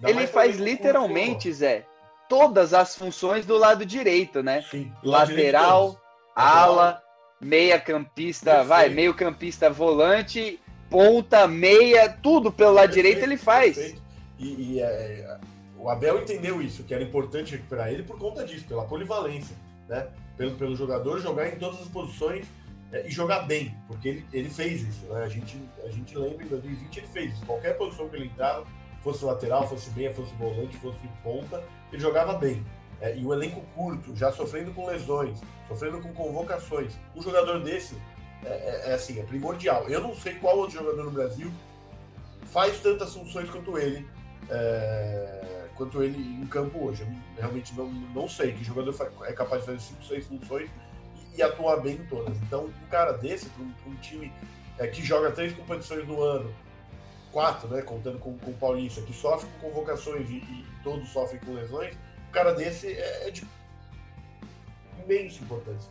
Ele 0.04 0.26
faz 0.26 0.56
literalmente, 0.56 1.52
Zé, 1.52 1.85
todas 2.28 2.72
as 2.72 2.96
funções 2.96 3.44
do 3.44 3.58
lado 3.58 3.85
direito, 3.85 4.42
né? 4.42 4.62
Sim, 4.62 4.92
Lateral, 5.02 6.00
ala, 6.35 7.02
meia 7.40 7.80
campista, 7.80 8.62
vai, 8.62 8.88
meio 8.88 9.12
campista 9.12 9.68
volante, 9.68 10.61
ponta, 10.88 11.48
meia, 11.48 12.08
tudo 12.08 12.52
pelo 12.52 12.72
lado 12.72 12.87
perfeito, 12.87 13.06
direito 13.06 13.24
ele 13.24 13.37
faz. 13.37 13.76
Perfeito. 13.76 14.02
E, 14.38 14.74
e 14.74 14.80
é, 14.80 14.85
é, 14.85 15.38
o 15.76 15.90
Abel 15.90 16.20
entendeu 16.22 16.62
isso, 16.62 16.85
que 16.85 16.94
era 16.94 17.02
importante 17.02 17.52
recuperar 17.52 17.92
ele 17.92 18.04
por 18.04 18.18
conta 18.18 18.44
disso, 18.44 18.64
pela 18.66 18.85
polivalência, 18.85 19.56
né? 19.88 20.06
Pelo, 20.37 20.52
pelo 20.52 20.76
jogador 20.76 21.20
jogar 21.20 21.48
em 21.48 21.56
todas 21.56 21.80
as 21.80 21.88
posições 21.88 22.46
e 23.07 23.11
jogar 23.11 23.40
bem, 23.40 23.74
porque 23.87 24.09
ele, 24.09 24.26
ele 24.33 24.50
fez 24.50 24.83
isso, 24.83 25.07
né? 25.07 25.24
A 25.24 25.28
gente, 25.28 25.59
a 25.85 25.88
gente 25.88 26.16
lembra 26.16 26.44
em 26.44 26.48
2020 26.48 26.96
ele 26.98 27.07
fez 27.07 27.33
isso. 27.33 27.46
Qualquer 27.46 27.76
posição 27.78 28.09
que 28.09 28.16
ele 28.16 28.26
entrava, 28.26 28.66
fosse 29.02 29.24
lateral, 29.24 29.68
fosse 29.68 29.90
meia, 29.90 30.12
fosse 30.14 30.33
volante, 30.35 30.76
fosse 30.76 30.98
ponta, 31.22 31.62
ele 31.90 32.00
jogava 32.00 32.35
bem. 32.35 32.64
É, 33.00 33.16
e 33.16 33.24
o 33.24 33.33
elenco 33.33 33.62
curto, 33.74 34.14
já 34.14 34.31
sofrendo 34.31 34.72
com 34.72 34.87
lesões, 34.87 35.40
sofrendo 35.66 36.00
com 36.00 36.12
convocações. 36.12 36.92
Um 37.16 37.22
jogador 37.22 37.61
desse 37.61 37.96
é, 38.44 38.48
é, 38.48 38.90
é 38.90 38.94
assim, 38.94 39.18
é 39.18 39.24
primordial. 39.24 39.88
Eu 39.88 40.00
não 40.00 40.14
sei 40.14 40.35
qual 40.35 40.59
outro 40.59 40.78
jogador 40.78 41.05
no 41.05 41.11
Brasil 41.11 41.50
faz 42.46 42.78
tantas 42.81 43.14
funções 43.14 43.50
quanto 43.50 43.76
ele, 43.78 44.07
é, 44.48 45.68
quanto 45.74 46.02
ele 46.02 46.18
em 46.18 46.46
campo 46.46 46.87
hoje. 46.87 47.02
Eu 47.02 47.40
realmente 47.40 47.74
não, 47.74 47.87
não 47.87 48.28
sei 48.28 48.52
que 48.52 48.62
jogador 48.62 48.94
é 49.24 49.33
capaz 49.33 49.62
de 49.62 49.66
fazer 49.66 49.81
5, 49.81 50.05
6 50.05 50.26
funções 50.26 50.70
e, 51.37 51.42
atuar 51.42 51.81
bem 51.81 51.97
em 51.97 52.07
todas. 52.07 52.37
Então, 52.42 52.66
um 52.66 52.88
cara 52.90 53.12
desse, 53.12 53.49
um, 53.59 53.90
um, 53.90 53.95
time 53.97 54.33
é, 54.79 54.87
que 54.87 55.03
joga 55.03 55.31
três 55.31 55.53
competições 55.53 56.07
no 56.07 56.21
ano, 56.21 56.53
quatro, 57.31 57.68
né, 57.68 57.83
contando 57.83 58.18
com, 58.18 58.37
com 58.38 58.51
o 58.51 58.55
Paulista, 58.55 59.01
que 59.03 59.12
sofre 59.12 59.49
com 59.55 59.71
convocações 59.71 60.29
e, 60.29 60.37
e 60.37 60.66
todos 60.83 61.09
sofrem 61.09 61.40
com 61.40 61.55
lesões, 61.55 61.95
um 62.29 62.33
cara 62.33 62.55
desse 62.55 62.88
é, 62.88 63.29
é 63.29 63.31
de 63.31 63.45
imensa 65.05 65.42
importância. 65.42 65.90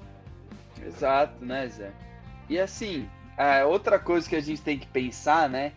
Exato, 0.86 1.44
né, 1.44 1.68
Zé? 1.68 1.92
E 2.50 2.60
assim, 2.60 3.10
outra 3.68 4.00
coisa 4.00 4.28
que 4.28 4.36
a 4.36 4.42
gente 4.42 4.62
tem 4.62 4.78
que 4.78 4.88
pensar, 4.88 5.50
né, 5.50 5.74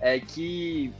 é 0.00 0.18
que 0.20 0.92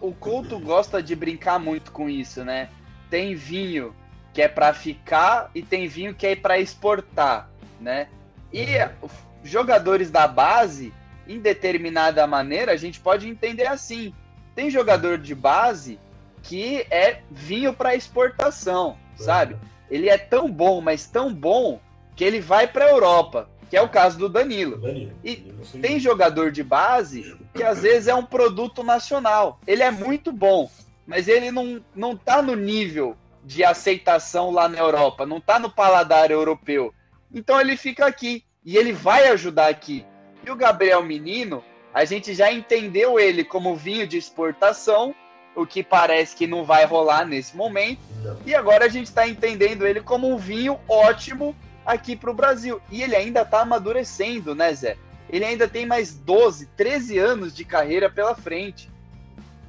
o 0.00 0.12
Couto 0.12 0.58
gosta 0.58 1.02
de 1.02 1.14
brincar 1.14 1.58
muito 1.58 1.90
com 1.92 2.08
isso, 2.08 2.44
né? 2.44 2.68
Tem 3.08 3.34
vinho 3.34 3.94
que 4.32 4.42
é 4.42 4.48
para 4.48 4.72
ficar 4.72 5.50
e 5.54 5.62
tem 5.62 5.86
vinho 5.86 6.14
que 6.14 6.26
é 6.26 6.36
para 6.36 6.58
exportar, 6.58 7.48
né? 7.80 8.08
E 8.52 8.64
uhum. 8.76 9.08
jogadores 9.44 10.10
da 10.10 10.26
base, 10.26 10.92
em 11.28 11.38
determinada 11.38 12.26
maneira, 12.26 12.72
a 12.72 12.76
gente 12.76 13.00
pode 13.00 13.28
entender 13.28 13.66
assim. 13.66 14.14
Tem 14.54 14.70
jogador 14.70 15.18
de 15.18 15.34
base 15.34 15.98
que 16.42 16.86
é 16.90 17.20
vinho 17.30 17.72
para 17.72 17.94
exportação, 17.94 18.90
uhum. 18.90 19.24
sabe? 19.24 19.56
Ele 19.90 20.08
é 20.08 20.18
tão 20.18 20.50
bom, 20.50 20.80
mas 20.80 21.06
tão 21.06 21.32
bom 21.32 21.80
que 22.16 22.24
ele 22.24 22.40
vai 22.40 22.66
para 22.66 22.86
a 22.86 22.90
Europa 22.90 23.48
que 23.72 23.76
é 23.78 23.80
o 23.80 23.88
caso 23.88 24.18
do 24.18 24.28
Danilo. 24.28 24.76
Danilo. 24.76 25.12
E 25.24 25.34
Danilo, 25.34 25.64
tem 25.80 25.98
jogador 25.98 26.52
de 26.52 26.62
base 26.62 27.34
que 27.54 27.62
às 27.62 27.80
vezes 27.80 28.06
é 28.06 28.14
um 28.14 28.22
produto 28.22 28.82
nacional. 28.82 29.58
Ele 29.66 29.82
é 29.82 29.90
muito 29.90 30.30
bom, 30.30 30.70
mas 31.06 31.26
ele 31.26 31.50
não, 31.50 31.82
não 31.94 32.14
tá 32.14 32.42
no 32.42 32.54
nível 32.54 33.16
de 33.44 33.64
aceitação 33.64 34.50
lá 34.50 34.68
na 34.68 34.78
Europa, 34.78 35.26
não 35.26 35.40
tá 35.40 35.58
no 35.58 35.70
paladar 35.70 36.30
europeu. 36.30 36.94
Então 37.32 37.60
ele 37.60 37.76
fica 37.76 38.06
aqui 38.06 38.44
e 38.64 38.76
ele 38.76 38.92
vai 38.92 39.28
ajudar 39.28 39.68
aqui. 39.68 40.06
E 40.44 40.50
o 40.50 40.56
Gabriel 40.56 41.02
Menino, 41.02 41.62
a 41.92 42.04
gente 42.04 42.34
já 42.34 42.52
entendeu 42.52 43.18
ele 43.18 43.44
como 43.44 43.76
vinho 43.76 44.06
de 44.06 44.16
exportação, 44.16 45.14
o 45.54 45.66
que 45.66 45.82
parece 45.82 46.34
que 46.34 46.46
não 46.46 46.64
vai 46.64 46.84
rolar 46.84 47.26
nesse 47.26 47.56
momento. 47.56 48.00
E 48.46 48.54
agora 48.54 48.86
a 48.86 48.88
gente 48.88 49.06
está 49.06 49.28
entendendo 49.28 49.86
ele 49.86 50.00
como 50.00 50.28
um 50.28 50.36
vinho 50.36 50.78
ótimo 50.88 51.54
aqui 51.84 52.16
para 52.16 52.30
o 52.30 52.34
Brasil. 52.34 52.80
E 52.90 53.02
ele 53.02 53.14
ainda 53.14 53.42
está 53.42 53.60
amadurecendo, 53.60 54.54
né, 54.54 54.72
Zé? 54.72 54.96
Ele 55.28 55.44
ainda 55.44 55.68
tem 55.68 55.86
mais 55.86 56.14
12, 56.14 56.66
13 56.76 57.18
anos 57.18 57.54
de 57.54 57.64
carreira 57.64 58.10
pela 58.10 58.34
frente. 58.34 58.90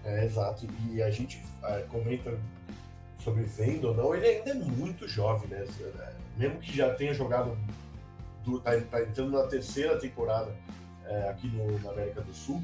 É, 0.03 0.25
exato. 0.25 0.67
E 0.91 1.01
a 1.01 1.09
gente 1.09 1.41
é, 1.63 1.85
comenta 1.89 2.37
sobre 3.23 3.43
venda 3.43 3.87
ou 3.87 3.95
não, 3.95 4.13
ele 4.13 4.27
ainda 4.27 4.51
é 4.51 4.53
muito 4.53 5.07
jovem, 5.07 5.47
né? 5.49 5.65
Mesmo 6.37 6.59
que 6.59 6.75
já 6.75 6.93
tenha 6.93 7.13
jogado, 7.13 7.57
tá, 8.63 8.71
tá 8.91 9.01
entrando 9.01 9.31
na 9.31 9.47
terceira 9.47 9.97
temporada 9.97 10.53
é, 11.05 11.29
aqui 11.29 11.47
no, 11.47 11.79
na 11.79 11.91
América 11.91 12.21
do 12.21 12.33
Sul, 12.33 12.61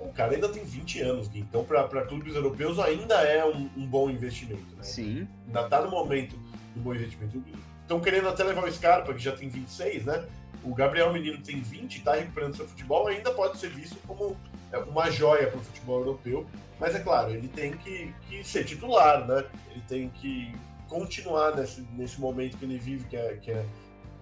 o 0.00 0.12
cara 0.12 0.34
ainda 0.34 0.48
tem 0.48 0.64
20 0.64 1.00
anos, 1.00 1.30
então 1.34 1.64
para 1.64 2.06
clubes 2.06 2.34
europeus 2.34 2.78
ainda 2.78 3.16
é 3.22 3.44
um, 3.44 3.68
um, 3.76 3.86
bom 3.86 4.08
investimento. 4.08 4.76
Né? 4.76 4.82
Sim. 4.82 5.28
Ainda 5.46 5.62
está 5.62 5.82
no 5.82 5.90
momento 5.90 6.36
do 6.74 6.80
bom 6.80 6.94
investimento. 6.94 7.42
Estão 7.82 8.00
querendo 8.00 8.28
até 8.28 8.44
levar 8.44 8.64
o 8.64 8.72
Scarpa, 8.72 9.12
que 9.12 9.20
já 9.20 9.32
tem 9.32 9.48
26, 9.48 10.04
né? 10.04 10.24
O 10.68 10.74
Gabriel 10.74 11.10
Menino 11.12 11.38
tem 11.38 11.62
20, 11.62 11.96
está 11.96 12.14
recuperando 12.14 12.54
seu 12.54 12.68
futebol, 12.68 13.08
ainda 13.08 13.30
pode 13.30 13.58
ser 13.58 13.70
visto 13.70 13.96
como 14.06 14.36
é, 14.70 14.76
uma 14.78 15.10
joia 15.10 15.46
para 15.46 15.58
o 15.58 15.64
futebol 15.64 16.00
europeu. 16.00 16.46
Mas 16.78 16.94
é 16.94 17.00
claro, 17.00 17.30
ele 17.30 17.48
tem 17.48 17.72
que, 17.72 18.14
que 18.28 18.44
ser 18.44 18.64
titular, 18.64 19.26
né? 19.26 19.44
Ele 19.70 19.82
tem 19.88 20.08
que 20.10 20.54
continuar 20.86 21.56
nesse, 21.56 21.80
nesse 21.92 22.20
momento 22.20 22.58
que 22.58 22.66
ele 22.66 22.78
vive, 22.78 23.08
que 23.08 23.16
é, 23.16 23.36
que 23.36 23.50
é 23.50 23.64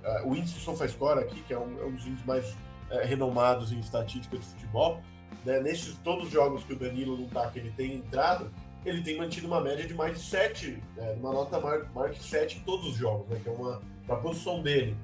uh, 0.05 0.29
o 0.29 0.37
índice 0.37 0.61
SofaScore 0.61 1.19
aqui, 1.19 1.43
que 1.43 1.53
é 1.53 1.59
um, 1.59 1.81
é 1.81 1.85
um 1.85 1.93
dos 1.93 2.07
índices 2.07 2.25
mais 2.25 2.49
uh, 2.53 3.05
renomados 3.05 3.73
em 3.73 3.81
estatística 3.81 4.39
de 4.39 4.45
futebol. 4.45 5.03
Né? 5.45 5.59
Nesses 5.61 5.97
todos 5.99 6.27
os 6.27 6.33
jogos 6.33 6.63
que 6.63 6.73
o 6.73 6.79
Danilo 6.79 7.19
não 7.19 7.29
tá, 7.29 7.51
que 7.51 7.59
ele 7.59 7.73
tem 7.73 7.95
entrado, 7.97 8.53
ele 8.85 9.03
tem 9.03 9.19
mantido 9.19 9.49
uma 9.49 9.61
média 9.61 9.85
de 9.85 9.95
mais 9.95 10.17
de 10.17 10.25
7, 10.25 10.81
é, 10.97 11.13
uma 11.19 11.33
nota 11.33 11.59
mar, 11.59 11.91
marque 11.93 12.23
7 12.23 12.59
em 12.59 12.61
todos 12.61 12.87
os 12.87 12.97
jogos, 12.97 13.29
né, 13.29 13.41
que 13.43 13.49
é 13.49 13.53
uma, 13.53 13.83
uma 14.07 14.17
posição 14.19 14.63
dele, 14.63 14.97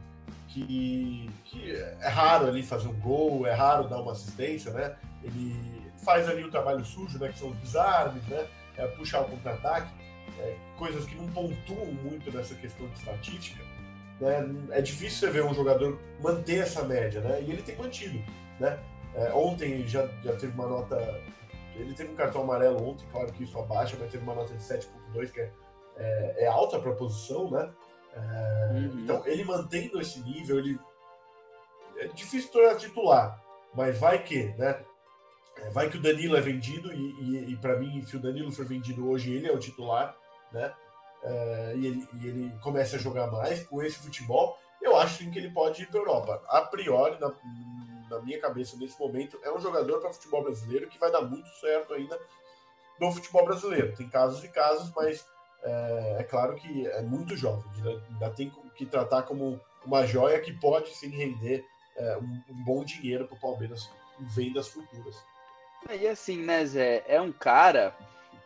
que, 0.48 1.30
que 1.44 1.72
é 1.72 2.08
raro 2.08 2.46
ali 2.46 2.62
fazer 2.62 2.88
um 2.88 3.00
gol, 3.00 3.46
é 3.46 3.52
raro 3.52 3.88
dar 3.88 4.00
uma 4.00 4.12
assistência, 4.12 4.72
né? 4.72 4.96
Ele 5.22 5.82
faz 6.04 6.28
ali 6.28 6.44
o 6.44 6.50
trabalho 6.50 6.85
sujo, 6.85 7.18
né, 7.18 7.28
que 7.28 7.38
são 7.38 7.50
os 7.50 7.56
desarmes, 7.58 8.22
né, 8.26 8.46
é, 8.76 8.87
puxar 8.88 9.20
o 9.20 9.24
contra-ataque, 9.26 9.88
é, 10.40 10.56
coisas 10.76 11.04
que 11.04 11.14
não 11.14 11.28
pontuam 11.28 11.87
muito 11.87 12.30
nessa 12.32 12.56
questão 12.56 12.88
de 12.88 12.98
estatística. 12.98 13.62
Né? 14.20 14.44
É 14.72 14.82
difícil 14.82 15.20
você 15.20 15.30
ver 15.30 15.44
um 15.44 15.54
jogador 15.54 16.00
manter 16.20 16.58
essa 16.58 16.82
média, 16.82 17.20
né? 17.20 17.40
E 17.40 17.50
ele 17.50 17.62
tem 17.62 17.76
mantido, 17.76 18.18
né? 18.58 18.78
É, 19.14 19.32
ontem 19.32 19.87
já, 19.87 20.06
já 20.24 20.32
teve 20.35 20.52
uma 20.54 20.66
nota 20.66 20.96
ele 21.76 21.94
teve 21.94 22.12
um 22.12 22.16
cartão 22.16 22.42
amarelo 22.42 22.90
ontem, 22.90 23.06
claro 23.11 23.32
que 23.32 23.44
isso 23.44 23.58
abaixa, 23.58 23.96
mas 23.98 24.11
teve 24.11 24.22
uma 24.22 24.35
nota 24.35 24.54
de 24.54 24.62
7.2, 24.62 25.30
que 25.30 25.40
é, 25.40 25.50
é, 25.96 26.44
é, 26.44 26.46
alta 26.46 26.78
para 26.78 26.92
a 26.92 26.94
posição, 26.94 27.50
né? 27.50 27.70
Uhum. 28.16 29.01
Então, 29.01 29.27
ele 29.27 29.44
mantendo 29.44 30.01
esse 30.01 30.20
nível, 30.20 30.59
ele 30.59 30.79
é 31.96 32.09
difícil 32.09 32.51
tornar 32.51 32.77
titular, 32.77 33.42
mas 33.75 33.98
vai 33.98 34.22
que, 34.22 34.44
né? 34.59 34.85
É, 35.57 35.70
vai 35.70 35.88
que 35.90 35.98
o 35.98 36.03
Danilo 36.03 36.37
é 36.37 36.40
vendido 36.40 36.92
e, 36.92 36.96
e, 37.20 37.53
e 37.53 37.57
para 37.57 37.79
mim, 37.79 38.03
se 38.03 38.16
o 38.16 38.20
Danilo 38.20 38.51
for 38.51 38.64
vendido 38.64 39.09
hoje, 39.09 39.33
ele 39.33 39.48
é 39.48 39.53
o 39.53 39.59
titular, 39.59 40.16
né? 40.51 40.75
É, 41.22 41.75
e, 41.77 41.87
ele, 41.87 42.09
e 42.14 42.27
ele 42.27 42.59
começa 42.61 42.96
a 42.96 42.98
jogar 42.98 43.31
mais 43.31 43.64
com 43.66 43.83
esse 43.83 43.98
futebol, 43.98 44.59
eu 44.81 44.96
acho 44.96 45.18
sim 45.18 45.31
que 45.31 45.38
ele 45.38 45.51
pode 45.51 45.83
ir 45.83 45.87
para 45.87 46.01
Europa. 46.01 46.42
A 46.48 46.62
priori, 46.62 47.18
na, 47.20 47.33
na 48.11 48.20
minha 48.20 48.40
cabeça 48.40 48.77
nesse 48.77 48.98
momento, 48.98 49.38
é 49.42 49.53
um 49.53 49.61
jogador 49.61 50.01
para 50.01 50.12
futebol 50.12 50.42
brasileiro 50.42 50.88
que 50.88 50.98
vai 50.98 51.11
dar 51.11 51.22
muito 51.22 51.48
certo 51.61 51.94
ainda 51.94 52.18
no 53.01 53.12
futebol 53.12 53.44
brasileiro. 53.44 53.94
Tem 53.94 54.09
casos 54.09 54.42
e 54.42 54.48
casos, 54.48 54.92
mas 54.96 55.25
é, 55.64 56.16
é 56.20 56.22
claro 56.25 56.55
que 56.57 56.87
é 56.87 57.03
muito 57.03 57.37
jovem. 57.37 57.64
Ainda 58.11 58.31
tem 58.31 58.53
que 58.77 58.87
tratar 58.87 59.22
como 59.22 59.61
uma 59.85 60.07
joia 60.07 60.40
que 60.40 60.53
pode 60.53 60.90
sim 60.94 61.11
render 61.11 61.64
é, 61.96 62.16
um, 62.18 62.42
um, 62.51 62.64
bom 62.64 62.85
dinheiro 62.85 63.27
para 63.27 63.37
o 63.37 63.40
Palmeiras 63.40 63.90
em 64.20 64.27
vendas 64.27 64.68
futuras. 64.68 65.16
E 65.90 66.07
assim, 66.07 66.42
né, 66.42 66.64
Zé? 66.64 67.05
É 67.09 67.20
um 67.20 67.33
cara 67.33 67.94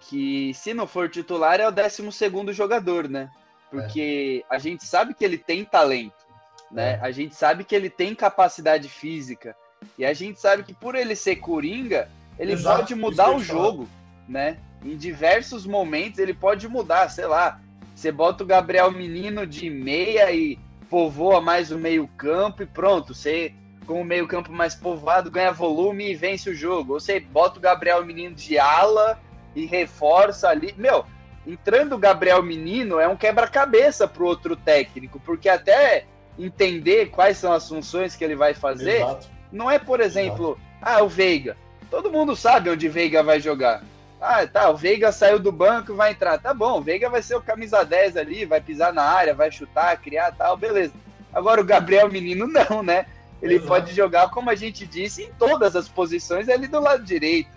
que, 0.01 0.55
se 0.55 0.73
não 0.73 0.87
for 0.87 1.11
titular, 1.11 1.61
é 1.61 1.69
o 1.69 1.71
12 1.71 2.53
jogador, 2.53 3.09
né? 3.09 3.31
Porque 3.71 4.45
é. 4.51 4.55
a 4.55 4.59
gente 4.59 4.85
sabe 4.85 5.13
que 5.13 5.25
ele 5.25 5.37
tem 5.37 5.65
talento 5.65 6.27
né? 6.71 6.93
É. 6.93 6.99
A 7.01 7.11
gente 7.11 7.35
sabe 7.35 7.65
que 7.65 7.75
ele 7.75 7.91
tem 7.91 8.15
capacidade 8.15 8.89
física 8.89 9.57
e 9.99 10.05
a 10.05 10.13
gente 10.13 10.41
sabe 10.41 10.63
que 10.63 10.75
por 10.75 10.95
ele 10.95 11.15
ser 11.15 11.37
coringa, 11.37 12.09
ele 12.39 12.53
Exato, 12.53 12.81
pode 12.81 12.95
mudar 12.95 13.35
o 13.35 13.39
jogo, 13.39 13.89
né? 14.29 14.59
Em 14.87 14.97
diversos 14.97 15.67
momentos 15.67 16.21
ele 16.21 16.33
pode 16.33 16.69
mudar, 16.69 17.09
sei 17.11 17.27
lá. 17.27 17.61
Você 17.95 18.13
bota 18.13 18.45
o 18.45 18.47
Gabriel 18.47 18.91
Menino 18.93 19.45
de 19.45 19.69
meia 19.69 20.31
e 20.31 20.59
povoa 20.89 21.41
mais 21.41 21.73
o 21.73 21.79
meio-campo 21.79 22.63
e 22.63 22.67
pronto, 22.67 23.13
você 23.13 23.53
com 23.85 24.01
o 24.01 24.05
meio-campo 24.05 24.53
mais 24.53 24.75
povoado 24.75 25.31
ganha 25.31 25.53
volume 25.53 26.11
e 26.11 26.15
vence 26.15 26.49
o 26.51 26.55
jogo. 26.55 26.95
Ou 26.95 27.01
você 27.01 27.19
bota 27.19 27.59
o 27.59 27.63
Gabriel 27.63 28.05
Menino 28.05 28.35
de 28.35 28.59
ala 28.59 29.21
e 29.57 29.67
reforça 29.67 30.49
ali. 30.49 30.73
Meu, 30.77 31.05
entrando 31.45 31.95
o 31.95 31.99
Gabriel 31.99 32.43
Menino 32.43 33.01
é 33.01 33.09
um 33.09 33.17
quebra-cabeça 33.17 34.07
pro 34.07 34.27
outro 34.27 34.55
técnico, 34.55 35.21
porque 35.25 35.49
até 35.49 36.05
entender 36.39 37.07
quais 37.07 37.39
são 37.39 37.53
as 37.53 37.69
funções 37.69 38.15
que 38.15 38.23
ele 38.23 38.37
vai 38.37 38.55
fazer, 38.55 39.01
Exato. 39.01 39.29
não 39.51 39.69
é, 39.69 39.79
por 39.79 40.01
exemplo, 40.01 40.59
Exato. 40.81 41.01
ah, 41.01 41.03
o 41.03 41.09
Veiga. 41.09 41.57
Todo 41.91 42.11
mundo 42.11 42.37
sabe 42.37 42.71
onde 42.71 42.89
Veiga 42.89 43.23
vai 43.23 43.41
jogar. 43.41 43.83
Ah, 44.29 44.45
tá, 44.45 44.71
o 44.71 44.77
Veiga 44.77 45.13
saiu 45.13 45.39
do 45.39 45.53
banco 45.53 45.95
vai 45.95 46.11
entrar. 46.11 46.39
Tá 46.39 46.53
bom, 46.53 46.79
o 46.79 46.83
Veiga 46.83 47.09
vai 47.09 47.23
ser 47.23 47.37
o 47.37 47.41
camisa 47.41 47.85
10 47.85 48.17
ali, 48.17 48.45
vai 48.45 48.61
pisar 48.61 48.93
na 48.93 49.03
área, 49.03 49.35
vai 49.35 49.53
chutar, 49.53 49.97
criar 50.01 50.33
tal, 50.33 50.57
beleza. 50.57 50.93
Agora 51.33 51.61
o 51.61 51.65
Gabriel 51.65 52.11
Menino 52.11 52.47
não, 52.51 52.83
né? 52.83 53.07
Ele 53.41 53.55
Exato. 53.55 53.69
pode 53.69 53.95
jogar, 53.95 54.31
como 54.31 54.51
a 54.51 54.55
gente 54.55 54.87
disse, 54.87 55.23
em 55.23 55.33
todas 55.35 55.77
as 55.77 55.89
posições 55.89 56.49
ali 56.49 56.67
do 56.67 56.81
lado 56.81 57.05
direito. 57.05 57.51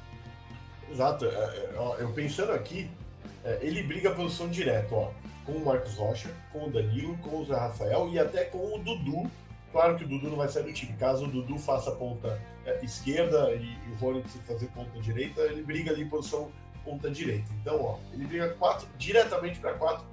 Exato. 0.91 1.25
É, 1.25 1.29
é, 1.29 1.97
eu 1.99 2.09
pensando 2.09 2.51
aqui, 2.51 2.89
é, 3.43 3.59
ele 3.61 3.81
briga 3.81 4.09
a 4.09 4.13
posição 4.13 4.47
direto, 4.47 4.93
ó 4.93 5.11
com 5.49 5.53
o 5.53 5.65
Marcos 5.65 5.95
Rocha, 5.95 6.29
com 6.53 6.65
o 6.65 6.69
Danilo, 6.69 7.17
com 7.17 7.41
o 7.41 7.45
Zé 7.45 7.55
Rafael 7.55 8.07
e 8.09 8.19
até 8.19 8.45
com 8.45 8.75
o 8.75 8.77
Dudu 8.77 9.29
Claro 9.71 9.95
que 9.97 10.03
o 10.03 10.07
Dudu 10.07 10.29
não 10.29 10.37
vai 10.37 10.47
sair 10.47 10.63
do 10.63 10.73
time. 10.73 10.93
Caso 10.93 11.25
o 11.25 11.27
Dudu 11.27 11.57
faça 11.57 11.91
ponta 11.91 12.41
é, 12.65 12.83
esquerda 12.83 13.51
e, 13.53 13.77
o 13.91 13.95
Rony 13.99 14.21
precisa 14.21 14.43
fazer 14.43 14.67
ponta 14.67 14.99
direita, 14.99 15.41
ele 15.41 15.63
briga 15.63 15.91
ali 15.91 16.03
em 16.03 16.09
posição 16.09 16.51
ponta 16.83 17.09
direita. 17.09 17.47
Então, 17.61 17.81
ó, 17.81 17.97
ele 18.13 18.25
briga 18.25 18.49
quatro, 18.49 18.87
diretamente 18.97 19.59
para 19.59 19.73
quatro 19.73 20.05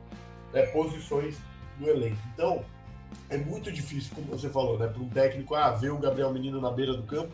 é, 0.53 0.67
posições 0.67 1.37
do 1.79 1.89
elenco. 1.89 2.19
Então, 2.35 2.65
é 3.31 3.37
muito 3.37 3.73
difícil, 3.73 4.15
como 4.15 4.27
você 4.27 4.49
falou, 4.49 4.79
né, 4.79 4.87
para 4.87 5.01
um 5.01 5.09
técnico 5.09 5.55
ah, 5.55 5.71
ver 5.71 5.91
o 5.91 5.99
Gabriel 5.99 6.33
Menino 6.33 6.61
na 6.61 6.71
beira 6.71 6.95
do 6.95 7.05
campo 7.05 7.33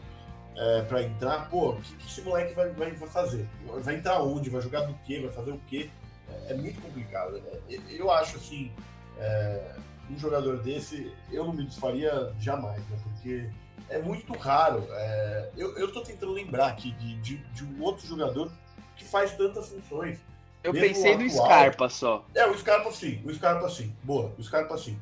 é, 0.57 0.83
para 0.83 1.03
entrar. 1.03 1.49
Pô, 1.49 1.71
o 1.71 1.81
que, 1.81 1.95
que, 1.97 2.07
esse 2.07 2.23
moleque 2.23 2.55
vai, 2.55 2.71
vai, 2.71 2.93
vai 2.93 3.09
fazer? 3.09 3.49
Vai 3.81 3.97
entrar 3.97 4.23
onde? 4.23 4.51
Vai 4.51 4.61
jogar 4.61 4.83
do 4.83 4.95
quê? 5.05 5.21
Vai 5.21 5.33
fazer 5.33 5.51
o 5.51 5.61
quê? 5.67 5.91
É, 6.29 6.53
é 6.53 6.55
muito 6.55 6.81
complicado. 6.81 7.43
É, 7.69 7.79
eu 7.89 8.11
acho 8.11 8.37
assim. 8.37 8.71
É, 9.19 9.77
um 10.11 10.19
jogador 10.19 10.59
desse, 10.59 11.13
eu 11.31 11.45
não 11.45 11.53
me 11.53 11.65
desfaria 11.65 12.33
jamais, 12.39 12.79
né? 12.89 12.99
Porque 13.03 13.49
é 13.89 13.99
muito 13.99 14.33
raro. 14.35 14.87
É... 14.91 15.51
Eu, 15.57 15.77
eu 15.77 15.93
tô 15.93 16.01
tentando 16.03 16.33
lembrar 16.33 16.69
aqui 16.69 16.93
de, 16.93 17.17
de, 17.21 17.37
de, 17.37 17.65
um 17.65 17.83
outro 17.83 18.07
jogador 18.07 18.51
que 18.97 19.05
faz 19.05 19.37
tantas 19.37 19.69
funções. 19.69 20.19
Eu 20.63 20.73
pensei 20.73 21.17
no 21.17 21.29
Scarpa 21.29 21.89
só. 21.89 22.25
É, 22.35 22.47
o 22.47 22.57
Scarpa 22.57 22.91
sim, 22.93 23.21
o 23.25 23.35
Scarpa 23.35 23.69
sim. 23.69 23.95
Boa, 24.03 24.33
o 24.39 24.43
Scarpa 24.43 24.79
sim. 24.79 24.99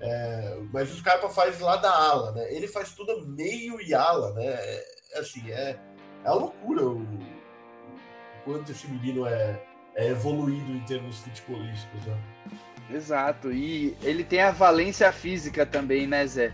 É, 0.00 0.58
mas 0.72 0.92
o 0.92 0.96
Scarpa 0.96 1.28
faz 1.28 1.58
lá 1.60 1.76
da 1.76 1.90
ala, 1.90 2.32
né? 2.32 2.52
Ele 2.52 2.68
faz 2.68 2.92
tudo 2.92 3.26
meio 3.26 3.80
e 3.80 3.94
ala, 3.94 4.32
né? 4.34 4.46
É, 4.46 4.84
é 5.14 5.18
assim, 5.18 5.50
é, 5.50 5.78
é 6.24 6.30
uma 6.30 6.34
loucura 6.34 6.84
o, 6.84 7.00
o 7.00 7.18
quanto 8.44 8.70
esse 8.70 8.86
menino 8.86 9.26
é, 9.26 9.60
é 9.94 10.08
evoluído 10.08 10.70
em 10.70 10.80
termos 10.80 11.18
futebolísticos, 11.20 12.04
né? 12.04 12.22
Exato. 12.90 13.52
E 13.52 13.96
ele 14.02 14.24
tem 14.24 14.40
a 14.40 14.50
valência 14.50 15.10
física 15.12 15.66
também, 15.66 16.06
né, 16.06 16.26
Zé? 16.26 16.52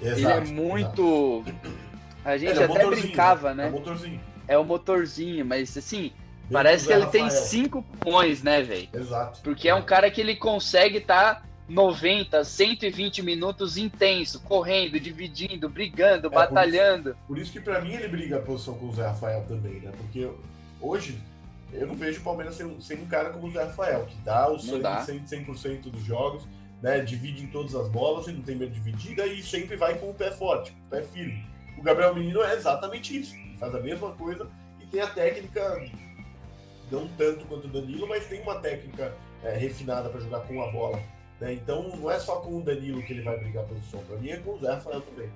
Exato, 0.00 0.18
ele 0.18 0.26
é 0.26 0.40
muito. 0.52 1.44
Exato. 1.46 1.92
A 2.24 2.36
gente 2.36 2.58
é 2.60 2.64
até 2.64 2.86
brincava, 2.86 3.54
né? 3.54 3.66
É 3.66 3.68
o 3.68 3.72
motorzinho. 3.72 4.20
É 4.48 4.58
o 4.58 4.64
motorzinho, 4.64 5.44
mas 5.44 5.76
assim, 5.76 6.00
Bem 6.02 6.12
parece 6.52 6.86
que 6.86 6.92
ele 6.92 7.04
Rafael. 7.04 7.28
tem 7.28 7.30
cinco 7.30 7.82
pulmões, 7.82 8.42
né, 8.42 8.62
velho? 8.62 8.88
Exato. 8.92 9.40
Porque 9.42 9.68
é 9.68 9.74
um 9.74 9.82
cara 9.82 10.10
que 10.10 10.20
ele 10.20 10.36
consegue 10.36 10.98
estar 10.98 11.36
tá 11.36 11.42
90, 11.68 12.44
120 12.44 13.22
minutos 13.22 13.76
intenso, 13.76 14.40
correndo, 14.40 15.00
dividindo, 15.00 15.68
brigando, 15.68 16.26
é, 16.26 16.30
batalhando. 16.30 17.02
Por 17.02 17.10
isso, 17.10 17.26
por 17.26 17.38
isso 17.38 17.52
que 17.52 17.60
para 17.60 17.80
mim 17.80 17.94
ele 17.94 18.08
briga 18.08 18.36
a 18.36 18.40
posição 18.40 18.74
com 18.74 18.86
o 18.86 18.92
Zé 18.92 19.06
Rafael 19.06 19.44
também, 19.48 19.80
né? 19.80 19.90
Porque 19.96 20.28
hoje 20.80 21.18
eu 21.72 21.86
não 21.86 21.94
vejo 21.94 22.20
o 22.20 22.24
Palmeiras 22.24 22.54
sem, 22.54 22.80
sem 22.80 22.98
um 22.98 23.06
cara 23.06 23.30
como 23.30 23.46
o 23.46 23.50
Zé 23.50 23.64
Rafael, 23.64 24.04
que 24.06 24.16
dá 24.18 24.50
o 24.50 24.56
100%, 24.56 25.56
100 25.56 25.80
dos 25.80 26.04
jogos, 26.04 26.46
né, 26.82 27.00
divide 27.00 27.44
em 27.44 27.46
todas 27.46 27.74
as 27.74 27.88
bolas, 27.88 28.26
ele 28.28 28.38
não 28.38 28.44
tem 28.44 28.56
medo 28.56 28.72
de 28.72 28.80
dividida 28.80 29.26
e 29.26 29.42
sempre 29.42 29.76
vai 29.76 29.98
com 29.98 30.10
o 30.10 30.14
pé 30.14 30.30
forte, 30.30 30.72
o 30.86 30.90
pé 30.90 31.02
firme. 31.02 31.44
O 31.78 31.82
Gabriel 31.82 32.14
Menino 32.14 32.42
é 32.42 32.54
exatamente 32.54 33.18
isso, 33.18 33.34
ele 33.34 33.56
faz 33.56 33.74
a 33.74 33.80
mesma 33.80 34.10
coisa 34.12 34.46
e 34.80 34.86
tem 34.86 35.00
a 35.00 35.06
técnica, 35.06 35.90
não 36.90 37.08
tanto 37.16 37.46
quanto 37.46 37.66
o 37.66 37.70
Danilo, 37.70 38.06
mas 38.06 38.26
tem 38.26 38.42
uma 38.42 38.56
técnica 38.56 39.14
é, 39.42 39.56
refinada 39.56 40.08
para 40.08 40.20
jogar 40.20 40.40
com 40.40 40.62
a 40.62 40.70
bola. 40.70 41.00
Né? 41.40 41.54
Então 41.54 41.88
não 41.96 42.10
é 42.10 42.18
só 42.18 42.36
com 42.36 42.58
o 42.58 42.62
Danilo 42.62 43.02
que 43.02 43.12
ele 43.12 43.22
vai 43.22 43.38
brigar 43.38 43.64
a 43.64 43.66
posição, 43.66 44.00
para 44.04 44.16
mim 44.16 44.30
é 44.30 44.36
com 44.36 44.54
o 44.54 44.58
Zé 44.58 44.72
Rafael 44.72 45.00
também. 45.00 45.30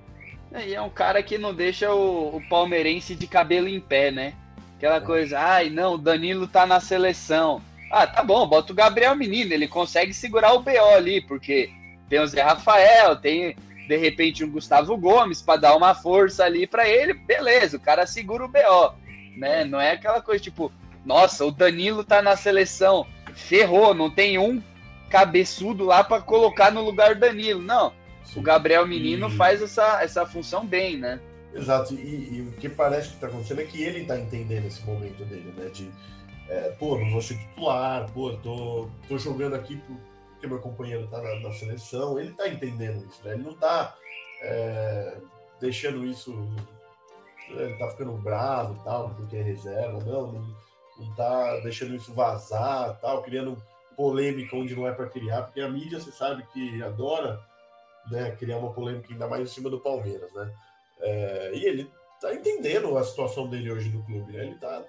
É, 0.52 0.68
e 0.68 0.74
é 0.74 0.82
um 0.82 0.90
cara 0.90 1.22
que 1.22 1.38
não 1.38 1.54
deixa 1.54 1.92
o, 1.92 2.36
o 2.36 2.48
palmeirense 2.48 3.14
de 3.14 3.26
cabelo 3.26 3.68
em 3.68 3.80
pé, 3.80 4.10
né? 4.10 4.34
Aquela 4.76 5.00
coisa, 5.00 5.38
ai, 5.38 5.70
não, 5.70 5.94
o 5.94 5.98
Danilo 5.98 6.46
tá 6.46 6.66
na 6.66 6.80
seleção. 6.80 7.62
Ah, 7.90 8.06
tá 8.06 8.22
bom, 8.22 8.46
bota 8.46 8.72
o 8.72 8.76
Gabriel 8.76 9.14
Menino, 9.16 9.52
ele 9.52 9.66
consegue 9.66 10.12
segurar 10.12 10.52
o 10.52 10.60
BO 10.60 10.94
ali, 10.94 11.20
porque 11.20 11.70
tem 12.08 12.20
o 12.20 12.26
Zé 12.26 12.42
Rafael, 12.42 13.16
tem 13.16 13.56
de 13.88 13.96
repente 13.96 14.44
um 14.44 14.50
Gustavo 14.50 14.96
Gomes 14.96 15.40
para 15.40 15.60
dar 15.60 15.76
uma 15.76 15.94
força 15.94 16.44
ali 16.44 16.66
para 16.66 16.88
ele, 16.88 17.14
beleza, 17.14 17.76
o 17.76 17.80
cara 17.80 18.06
segura 18.06 18.44
o 18.44 18.48
BO, 18.48 18.94
né? 19.36 19.64
Não 19.64 19.80
é 19.80 19.92
aquela 19.92 20.20
coisa 20.20 20.42
tipo, 20.42 20.72
nossa, 21.04 21.44
o 21.44 21.52
Danilo 21.52 22.04
tá 22.04 22.20
na 22.20 22.36
seleção, 22.36 23.06
ferrou, 23.34 23.94
não 23.94 24.10
tem 24.10 24.38
um 24.38 24.62
cabeçudo 25.08 25.84
lá 25.84 26.02
para 26.02 26.20
colocar 26.20 26.70
no 26.70 26.82
lugar 26.82 27.14
do 27.14 27.20
Danilo. 27.20 27.62
Não, 27.62 27.92
o 28.34 28.42
Gabriel 28.42 28.86
Menino 28.86 29.30
faz 29.30 29.62
essa, 29.62 30.02
essa 30.02 30.26
função 30.26 30.66
bem, 30.66 30.96
né? 30.96 31.20
Exato, 31.54 31.94
e, 31.94 32.36
e, 32.36 32.40
o 32.42 32.52
que 32.52 32.68
parece 32.68 33.08
que 33.08 33.14
está 33.14 33.28
acontecendo 33.28 33.60
é 33.60 33.64
que 33.64 33.82
ele 33.82 34.00
está 34.00 34.18
entendendo 34.18 34.66
esse 34.66 34.84
momento 34.84 35.24
dele, 35.24 35.52
né? 35.56 35.68
De, 35.70 35.90
é, 36.48 36.70
pô, 36.78 36.98
não 36.98 37.10
vou 37.10 37.22
ser 37.22 37.38
titular, 37.38 38.10
pô, 38.12 38.32
tô, 38.36 38.88
tô 39.08 39.18
jogando 39.18 39.54
aqui 39.54 39.80
porque 40.36 40.46
meu 40.46 40.60
companheiro 40.60 41.04
está 41.04 41.20
na, 41.20 41.40
na, 41.40 41.52
seleção. 41.52 42.18
Ele 42.18 42.30
está 42.30 42.48
entendendo 42.48 43.04
isso, 43.06 43.24
né? 43.24 43.34
Ele 43.34 43.42
não 43.42 43.52
está 43.52 43.96
é, 44.42 45.18
deixando 45.60 46.04
isso. 46.04 46.32
Ele 47.48 47.72
está 47.72 47.88
ficando 47.88 48.12
bravo 48.12 48.80
tal, 48.84 49.10
porque 49.10 49.36
é 49.36 49.42
reserva, 49.42 49.98
não, 50.04 50.32
não, 50.32 50.56
não 50.98 51.14
tá 51.14 51.60
deixando 51.60 51.94
isso 51.94 52.12
vazar 52.12 52.98
tal, 53.00 53.22
criando 53.22 53.56
polêmica 53.96 54.56
onde 54.56 54.74
não 54.74 54.86
é 54.86 54.92
para 54.92 55.08
criar, 55.08 55.42
porque 55.42 55.60
a 55.60 55.68
mídia, 55.68 56.00
você 56.00 56.10
sabe 56.10 56.44
que 56.52 56.82
adora 56.82 57.40
né, 58.10 58.32
criar 58.32 58.58
uma 58.58 58.72
polêmica 58.72 59.12
ainda 59.12 59.26
mais 59.26 59.42
em 59.42 59.52
cima 59.52 59.70
do 59.70 59.80
Palmeiras, 59.80 60.32
né? 60.34 60.52
É, 61.00 61.50
e 61.54 61.64
ele 61.64 61.90
tá 62.20 62.34
entendendo 62.34 62.96
a 62.96 63.04
situação 63.04 63.48
dele 63.48 63.70
hoje 63.70 63.90
no 63.90 64.02
clube, 64.04 64.32
né? 64.32 64.46
Ele 64.46 64.54
tá, 64.56 64.82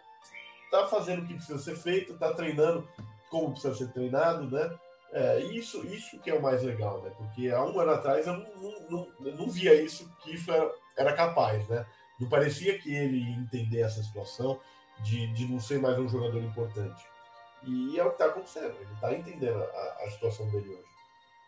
tá 0.71 0.87
fazendo 0.87 1.23
o 1.23 1.27
que 1.27 1.35
precisa 1.35 1.59
ser 1.59 1.75
feito, 1.75 2.17
tá 2.17 2.33
treinando 2.33 2.87
como 3.29 3.51
precisa 3.51 3.75
ser 3.75 3.91
treinado, 3.91 4.49
né? 4.49 4.77
É, 5.11 5.39
isso, 5.39 5.85
isso 5.87 6.19
que 6.19 6.29
é 6.29 6.33
o 6.33 6.41
mais 6.41 6.61
legal, 6.63 7.01
né? 7.01 7.11
Porque 7.17 7.49
há 7.49 7.63
um 7.63 7.79
ano 7.79 7.91
atrás 7.91 8.27
eu 8.27 8.33
não, 8.33 8.45
não, 8.55 8.89
não, 8.89 9.07
eu 9.25 9.35
não 9.35 9.49
via 9.49 9.73
isso, 9.73 10.09
que 10.21 10.33
isso 10.33 10.51
era, 10.51 10.71
era 10.97 11.13
capaz, 11.13 11.67
né? 11.67 11.85
Não 12.19 12.27
parecia 12.27 12.77
que 12.79 12.93
ele 12.93 13.17
ia 13.17 13.37
entender 13.37 13.81
essa 13.81 14.01
situação 14.01 14.59
de, 14.99 15.27
de 15.33 15.45
não 15.45 15.59
ser 15.59 15.79
mais 15.79 15.97
um 15.97 16.09
jogador 16.09 16.41
importante. 16.41 17.05
E 17.63 17.99
é 17.99 18.03
o 18.03 18.09
que 18.09 18.13
está 18.13 18.25
acontecendo, 18.25 18.75
ele 18.79 18.93
está 18.93 19.13
entendendo 19.13 19.63
a, 19.63 20.03
a, 20.05 20.11
situação 20.11 20.49
dele 20.49 20.69
hoje. 20.69 20.87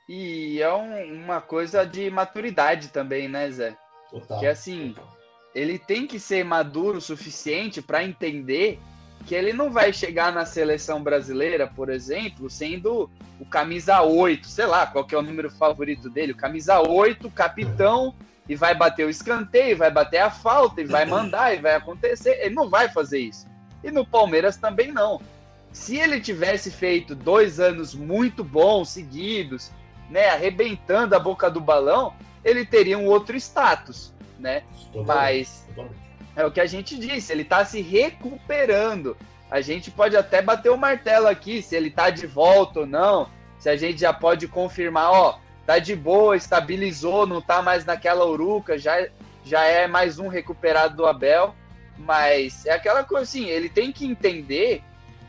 E 0.08 0.62
é 0.62 0.74
um, 0.74 1.24
uma 1.24 1.42
coisa 1.42 1.86
de 1.86 2.10
maturidade 2.10 2.90
também, 2.90 3.28
né, 3.28 3.50
Zé? 3.52 3.78
Total. 4.12 4.40
Que 4.40 4.48
assim, 4.48 4.94
total. 4.94 5.18
ele 5.54 5.78
tem 5.78 6.08
que 6.08 6.20
ser 6.20 6.44
maduro 6.44 6.98
o 6.98 7.02
suficiente 7.02 7.82
para 7.82 8.04
entender 8.04 8.80
que 9.26 9.36
ele 9.36 9.54
não 9.54 9.72
vai 9.72 9.92
chegar 9.94 10.32
na 10.32 10.46
seleção 10.46 11.04
brasileira, 11.04 11.68
por 11.68 11.90
exemplo, 11.90 12.50
sendo 12.50 13.10
o 13.40 13.46
camisa 13.46 14.02
8, 14.02 14.48
sei 14.48 14.66
lá, 14.66 14.88
qual 14.88 15.06
que 15.06 15.14
é 15.14 15.18
o 15.18 15.22
número 15.22 15.50
favorito 15.50 16.10
dele, 16.10 16.32
o 16.32 16.38
camisa 16.38 16.80
8, 16.80 17.30
capitão, 17.32 18.16
e 18.48 18.56
vai 18.56 18.74
bater 18.74 19.06
o 19.06 19.10
escanteio, 19.10 19.78
vai 19.78 19.92
bater 19.92 20.18
a 20.18 20.32
falta, 20.32 20.82
e 20.82 20.86
vai 20.86 21.06
mandar, 21.06 21.54
e 21.54 21.62
vai 21.62 21.76
acontecer. 21.76 22.40
Ele 22.42 22.56
não 22.56 22.68
vai 22.68 22.90
fazer 22.90 23.20
isso. 23.20 23.48
E 23.84 23.92
no 23.92 24.06
Palmeiras 24.06 24.58
também 24.58 24.92
não. 24.92 25.22
Se 25.72 25.98
ele 25.98 26.20
tivesse 26.20 26.72
feito 26.72 27.14
dois 27.14 27.60
anos 27.60 27.94
muito 27.94 28.44
bons 28.44 28.90
seguidos, 28.90 29.72
né, 30.10 30.30
arrebentando 30.30 31.16
a 31.16 31.20
boca 31.20 31.50
do 31.50 31.62
balão, 31.62 32.16
ele 32.44 32.66
teria 32.66 32.98
um 32.98 33.06
outro 33.06 33.36
status, 33.38 34.14
né? 34.38 34.64
Totalmente, 34.92 35.08
Mas 35.08 35.66
totalmente. 35.68 36.00
é 36.36 36.46
o 36.46 36.52
que 36.52 36.62
a 36.62 36.66
gente 36.66 36.98
disse, 36.98 37.32
ele 37.32 37.44
está 37.44 37.66
se 37.66 37.82
recuperando. 37.82 39.18
A 39.50 39.62
gente 39.62 39.90
pode 39.90 40.16
até 40.16 40.42
bater 40.42 40.70
o 40.70 40.78
martelo 40.78 41.28
aqui 41.28 41.62
se 41.62 41.76
ele 41.76 41.90
está 41.90 42.10
de 42.10 42.28
volta 42.28 42.82
ou 42.82 42.86
não, 42.86 43.30
se 43.58 43.70
a 43.70 43.76
gente 43.76 44.00
já 44.00 44.14
pode 44.14 44.48
confirmar, 44.48 45.12
ó, 45.12 45.40
tá 45.66 45.80
de 45.80 45.96
boa, 45.96 46.38
estabilizou, 46.38 47.28
não 47.28 47.42
tá 47.42 47.62
mais 47.62 47.84
naquela 47.86 48.26
uruca, 48.26 48.78
já, 48.78 49.08
já 49.44 49.64
é 49.66 49.88
mais 49.88 50.20
um 50.20 50.28
recuperado 50.28 50.96
do 50.96 51.06
Abel. 51.06 51.56
Mas 51.98 52.66
é 52.66 52.72
aquela 52.72 53.04
coisa 53.04 53.24
assim, 53.24 53.46
ele 53.46 53.68
tem 53.68 53.92
que 53.92 54.06
entender 54.06 54.82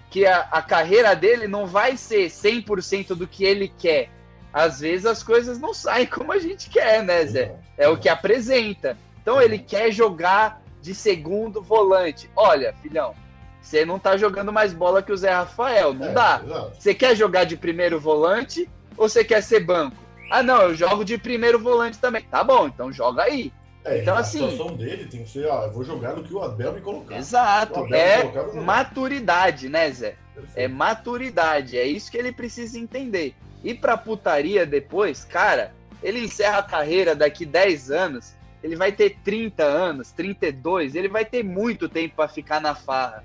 que 0.09 0.25
a, 0.25 0.41
a 0.51 0.63
carreira 0.63 1.17
dele 1.17 1.49
não 1.49 1.67
vai 1.67 1.97
ser 1.97 2.29
100% 2.29 3.15
do 3.15 3.27
que 3.27 3.45
ele 3.45 3.69
quer 3.69 4.09
às 4.53 4.81
vezes 4.81 5.07
as 5.07 5.23
coisas 5.23 5.59
não 5.59 5.73
saem 5.73 6.07
como 6.09 6.33
a 6.33 6.39
gente 6.39 6.69
quer, 6.69 7.03
né, 7.03 7.25
Zé? 7.27 7.55
É 7.77 7.89
o 7.89 7.97
que 7.97 8.09
apresenta. 8.09 8.97
Então 9.23 9.41
ele 9.41 9.59
quer 9.59 9.93
jogar 9.93 10.63
de 10.81 10.95
segundo 10.95 11.63
volante. 11.63 12.31
Olha, 12.35 12.75
filhão, 12.83 13.15
você 13.61 13.85
não 13.85 13.99
tá 13.99 14.17
jogando 14.17 14.53
mais 14.53 14.73
bola 14.73 15.03
que 15.03 15.13
o 15.13 15.17
Zé 15.17 15.31
Rafael, 15.31 15.93
não 15.93 16.09
é, 16.09 16.13
dá. 16.13 16.43
Você 16.79 16.95
quer 16.95 17.15
jogar 17.15 17.45
de 17.45 17.57
primeiro 17.57 18.01
volante 18.01 18.69
ou 18.97 19.09
você 19.09 19.23
quer 19.23 19.43
ser 19.43 19.61
banco? 19.61 19.97
Ah, 20.31 20.43
não, 20.43 20.63
eu 20.63 20.75
jogo 20.75 21.05
de 21.05 21.19
primeiro 21.19 21.59
volante 21.59 21.99
também. 21.99 22.23
Tá 22.23 22.43
bom, 22.43 22.67
então 22.67 22.93
joga 22.93 23.25
aí. 23.25 23.53
É, 23.85 24.03
então, 24.03 24.15
a 24.15 24.21
assim, 24.21 24.51
situação 24.51 24.77
dele 24.77 25.07
tem 25.07 25.25
que 25.25 25.31
ser, 25.31 25.47
ó, 25.47 25.65
eu 25.65 25.73
vou 25.73 25.83
jogar 25.83 26.15
no 26.15 26.23
que 26.23 26.33
o 26.33 26.43
Abel 26.43 26.75
me 26.75 26.81
colocar. 26.81 27.17
Exato, 27.17 27.93
é 27.95 28.23
colocar, 28.23 28.61
maturidade, 28.61 29.69
né, 29.69 29.91
Zé? 29.91 30.17
É 30.55 30.69
maturidade, 30.69 31.79
é 31.79 31.85
isso 31.85 32.11
que 32.11 32.17
ele 32.17 32.31
precisa 32.31 32.79
entender. 32.79 33.35
E 33.63 33.75
pra 33.75 33.97
putaria 33.97 34.65
depois, 34.65 35.25
cara, 35.25 35.75
ele 36.03 36.21
encerra 36.21 36.59
a 36.59 36.63
carreira 36.63 37.15
daqui 37.15 37.45
10 37.45 37.91
anos, 37.91 38.35
ele 38.63 38.77
vai 38.77 38.93
ter 38.93 39.19
30 39.23 39.63
anos, 39.63 40.13
32, 40.13 40.95
ele 40.95 41.09
vai 41.09 41.25
ter 41.25 41.43
muito 41.43 41.89
tempo 41.89 42.17
para 42.17 42.29
ficar 42.29 42.61
na 42.61 42.75
farra, 42.75 43.25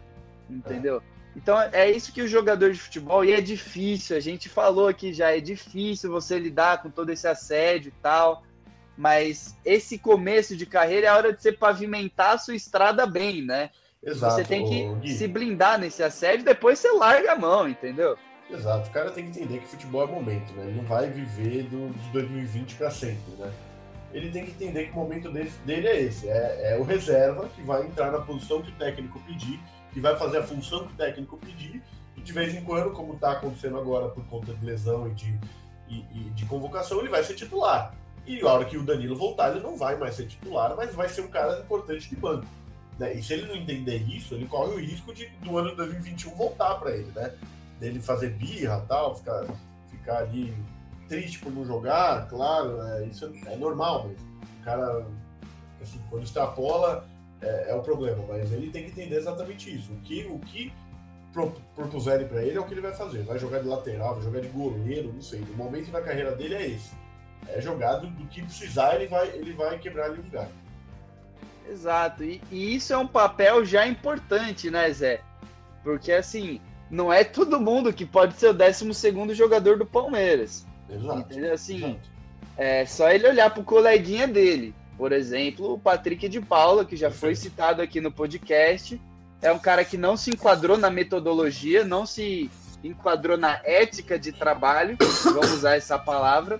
entendeu? 0.50 0.98
É. 0.98 1.16
Então 1.36 1.60
é 1.60 1.92
isso 1.92 2.14
que 2.14 2.22
o 2.22 2.28
jogador 2.28 2.72
de 2.72 2.80
futebol, 2.80 3.24
e 3.26 3.34
é 3.34 3.42
difícil, 3.42 4.16
a 4.16 4.22
gente 4.22 4.48
falou 4.48 4.88
aqui 4.88 5.14
já, 5.14 5.36
é 5.36 5.42
difícil 5.42 6.10
você 6.10 6.40
lidar 6.40 6.82
com 6.82 6.90
todo 6.90 7.10
esse 7.10 7.28
assédio 7.28 7.90
e 7.90 8.02
tal, 8.02 8.44
mas 8.98 9.56
esse 9.66 9.98
começo 9.98 10.56
de 10.56 10.66
carreira 10.66 11.08
é 11.08 11.10
a 11.10 11.18
hora 11.18 11.34
de 11.34 11.42
você 11.42 11.52
pavimentar 11.52 12.36
a 12.36 12.38
sua 12.38 12.56
estrada 12.56 13.06
bem, 13.06 13.42
né? 13.42 13.70
Exato. 14.02 14.36
Você 14.36 14.44
tem 14.46 15.00
que 15.02 15.14
se 15.14 15.28
blindar 15.28 15.78
nesse 15.78 16.02
assédio, 16.04 16.46
depois 16.46 16.80
você 16.80 16.92
larga 16.92 17.34
a 17.34 17.36
mão, 17.36 17.68
entendeu? 17.68 18.18
Exato. 18.50 18.90
O 18.90 18.92
cara 18.92 19.12
tem 19.12 19.30
que 19.30 19.40
entender 19.40 19.60
que 19.60 19.68
futebol 19.68 20.04
é 20.04 20.08
momento, 20.08 20.54
né? 20.54 20.66
Ele 20.66 20.78
não 20.78 20.84
vai 20.84 21.10
viver 21.10 21.64
do, 21.64 21.92
de 21.92 22.10
2020 22.10 22.76
para 22.76 22.92
sempre, 22.92 23.34
né? 23.38 23.52
Ele 24.14 24.32
tem 24.32 24.46
que 24.46 24.52
entender 24.52 24.86
que 24.86 24.92
o 24.92 24.96
momento 24.96 25.30
dele, 25.32 25.52
dele 25.66 25.88
é 25.88 26.02
esse. 26.02 26.30
É, 26.30 26.74
é 26.74 26.78
o 26.80 26.84
reserva 26.84 27.50
que 27.50 27.62
vai 27.62 27.86
entrar 27.86 28.12
na 28.12 28.20
posição 28.20 28.62
que 28.62 28.70
o 28.70 28.76
técnico 28.76 29.20
pedir, 29.22 29.60
que 29.92 30.00
vai 30.00 30.16
fazer 30.18 30.38
a 30.38 30.44
função 30.44 30.88
que 30.88 30.94
o 30.94 30.96
técnico 30.96 31.38
pedir, 31.38 31.82
e 32.16 32.22
de 32.22 32.32
vez 32.32 32.54
em 32.54 32.62
quando, 32.62 32.92
como 32.92 33.16
está 33.16 33.34
acontecendo 33.34 33.78
agora 33.78 34.08
por 34.10 34.24
conta 34.28 34.54
de 34.54 34.66
lesão 34.66 35.08
e 35.08 35.14
de, 35.14 35.40
e, 35.90 36.06
e 36.14 36.30
de 36.30 36.46
convocação, 36.46 37.00
ele 37.00 37.10
vai 37.10 37.24
ser 37.24 37.34
titular. 37.34 37.94
E 38.26 38.42
a 38.42 38.48
hora 38.48 38.66
que 38.66 38.78
o 38.78 38.84
Danilo 38.84 39.16
voltar, 39.16 39.52
ele 39.52 39.60
não 39.60 39.76
vai 39.76 39.98
mais 39.98 40.16
ser 40.16 40.28
titular, 40.28 40.76
mas 40.76 40.96
vai 40.96 41.10
ser 41.10 41.22
um 41.22 41.28
cara 41.28 41.60
importante 41.60 42.10
de 42.10 42.16
banco. 42.16 42.46
Né? 42.98 43.16
E 43.16 43.24
se 43.24 43.34
ele 43.34 43.48
não 43.48 43.56
entender 43.56 43.98
isso, 43.98 44.34
ele 44.34 44.46
corre 44.46 44.74
o 44.74 44.80
risco 44.80 45.14
de 45.14 45.28
do 45.42 45.58
ano 45.58 45.72
de 45.72 45.76
2021 45.76 46.34
voltar 46.36 46.76
para 46.76 46.92
ele, 46.92 47.12
né? 47.14 47.34
Dele 47.80 48.02
fazer 48.02 48.30
birra 48.32 48.84
tal, 48.88 49.16
ficar, 49.16 49.46
ficar 49.90 50.18
ali 50.20 50.56
triste 51.08 51.40
por 51.40 51.52
não 51.52 51.66
jogar, 51.66 52.28
claro, 52.28 52.82
é, 52.82 53.06
isso 53.06 53.32
é 53.46 53.56
normal, 53.56 54.10
mas 54.10 54.22
o 54.22 54.64
cara, 54.64 55.06
assim, 55.82 56.00
quando 56.10 56.24
extrapola, 56.24 57.06
é, 57.42 57.72
é, 57.72 57.76
o 57.76 57.82
problema. 57.82 58.24
Mas 58.28 58.52
ele 58.52 58.70
tem 58.72 58.86
que 58.86 58.92
entender 58.92 59.18
exatamente 59.18 59.74
isso. 59.74 59.94
O 59.94 59.98
que, 59.98 60.26
o 60.26 60.40
que 60.40 60.74
propuserem 61.76 62.28
para 62.28 62.42
ele 62.42 62.58
é 62.58 62.60
o 62.60 62.66
que 62.66 62.74
ele 62.74 62.82
vai 62.82 62.94
fazer. 62.94 63.24
Vai 63.24 63.38
jogar 63.38 63.60
de 63.60 63.68
lateral, 63.68 64.16
vai 64.16 64.24
jogar 64.24 64.42
de 64.42 64.48
goleiro, 64.48 65.12
não 65.14 65.22
sei. 65.22 65.42
O 65.42 65.56
momento 65.56 65.92
da 65.92 66.02
carreira 66.02 66.36
dele 66.36 66.56
é 66.56 66.68
esse. 66.68 66.92
É 67.48 67.62
jogado 67.62 68.08
do 68.08 68.26
que 68.28 68.42
precisar, 68.42 68.96
ele 68.96 69.08
vai, 69.08 69.28
ele 69.30 69.54
vai 69.54 69.78
quebrar 69.78 70.06
ali 70.06 70.20
um 70.20 70.30
galho. 70.30 70.50
Exato. 71.70 72.24
E, 72.24 72.42
e, 72.52 72.76
isso 72.76 72.94
é 72.94 72.98
um 72.98 73.08
papel 73.08 73.66
já 73.66 73.86
importante, 73.86 74.72
né, 74.72 74.92
Zé? 74.92 75.22
Porque 75.84 76.12
assim, 76.12 76.62
não 76.90 77.12
é 77.12 77.24
todo 77.24 77.60
mundo 77.60 77.94
que 77.94 78.06
pode 78.06 78.36
ser 78.36 78.50
o 78.50 78.54
12 78.54 79.34
jogador 79.34 79.78
do 79.78 79.86
Palmeiras. 79.86 80.66
Exato. 80.90 81.20
Entendeu? 81.20 81.54
Assim, 81.54 81.78
Exato. 81.78 82.00
é 82.58 82.86
só 82.86 83.10
ele 83.10 83.28
olhar 83.28 83.50
pro 83.54 83.64
coleguinha 83.64 84.28
dele. 84.28 84.74
Por 84.98 85.12
exemplo, 85.12 85.74
o 85.74 85.80
Patrick 85.80 86.30
de 86.30 86.40
Paula, 86.40 86.86
que 86.86 86.96
já 86.96 87.12
foi 87.12 87.36
citado 87.36 87.82
aqui 87.82 88.00
no 88.00 88.12
podcast. 88.12 89.00
É 89.42 89.52
um 89.52 89.60
cara 89.60 89.84
que 89.84 89.98
não 89.98 90.16
se 90.16 90.32
enquadrou 90.32 90.78
na 90.78 90.90
metodologia, 90.90 91.84
não 91.84 92.06
se 92.06 92.50
enquadrou 92.84 93.38
na 93.38 93.60
ética 93.64 94.18
de 94.18 94.32
trabalho, 94.32 94.98
vamos 95.24 95.52
usar 95.52 95.76
essa 95.76 95.98
palavra, 95.98 96.60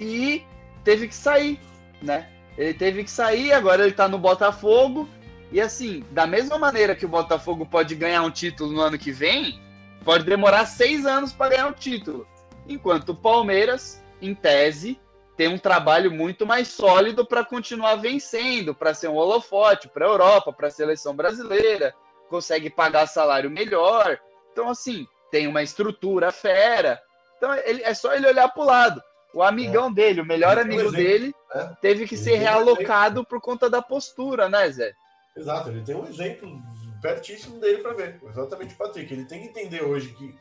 e 0.00 0.42
teve 0.82 1.08
que 1.08 1.14
sair, 1.14 1.60
né? 2.02 2.28
Ele 2.56 2.74
teve 2.74 3.04
que 3.04 3.10
sair, 3.10 3.52
agora 3.52 3.84
ele 3.84 3.92
tá 3.92 4.08
no 4.08 4.18
Botafogo. 4.18 5.08
E 5.54 5.60
assim, 5.60 6.04
da 6.10 6.26
mesma 6.26 6.58
maneira 6.58 6.96
que 6.96 7.06
o 7.06 7.08
Botafogo 7.08 7.64
pode 7.64 7.94
ganhar 7.94 8.22
um 8.22 8.30
título 8.30 8.72
no 8.72 8.80
ano 8.80 8.98
que 8.98 9.12
vem, 9.12 9.62
pode 10.04 10.24
demorar 10.24 10.66
seis 10.66 11.06
anos 11.06 11.32
para 11.32 11.50
ganhar 11.50 11.68
um 11.68 11.72
título. 11.72 12.26
Enquanto 12.68 13.10
o 13.10 13.14
Palmeiras, 13.14 14.02
em 14.20 14.34
tese, 14.34 15.00
tem 15.36 15.46
um 15.46 15.56
trabalho 15.56 16.10
muito 16.10 16.44
mais 16.44 16.66
sólido 16.66 17.24
para 17.24 17.44
continuar 17.44 17.94
vencendo, 17.94 18.74
para 18.74 18.94
ser 18.94 19.06
um 19.06 19.14
holofote 19.14 19.86
para 19.86 20.04
a 20.04 20.08
Europa, 20.08 20.52
para 20.52 20.66
a 20.66 20.72
seleção 20.72 21.14
brasileira, 21.14 21.94
consegue 22.28 22.68
pagar 22.68 23.06
salário 23.06 23.48
melhor. 23.48 24.18
Então, 24.50 24.68
assim, 24.68 25.06
tem 25.30 25.46
uma 25.46 25.62
estrutura 25.62 26.32
fera. 26.32 27.00
Então, 27.36 27.54
ele, 27.64 27.80
é 27.84 27.94
só 27.94 28.12
ele 28.12 28.26
olhar 28.26 28.48
para 28.48 28.60
o 28.60 28.66
lado. 28.66 29.00
O 29.32 29.40
amigão 29.40 29.86
é. 29.86 29.92
dele, 29.92 30.20
o 30.20 30.26
melhor 30.26 30.58
amigo 30.58 30.90
dele, 30.90 31.32
é. 31.54 31.68
teve 31.80 32.08
que 32.08 32.16
ser 32.16 32.38
realocado 32.38 33.24
por 33.24 33.40
conta 33.40 33.70
da 33.70 33.80
postura, 33.80 34.48
né, 34.48 34.68
Zé? 34.68 34.92
Exato, 35.36 35.68
ele 35.68 35.82
tem 35.82 35.96
um 35.96 36.06
exemplo 36.06 36.62
pertíssimo 37.02 37.58
dele 37.58 37.82
para 37.82 37.92
ver. 37.92 38.20
Exatamente 38.22 38.74
o 38.74 38.78
Patrick. 38.78 39.12
Ele 39.12 39.24
tem 39.24 39.42
que 39.42 39.48
entender 39.48 39.82
hoje 39.82 40.14
que, 40.14 40.38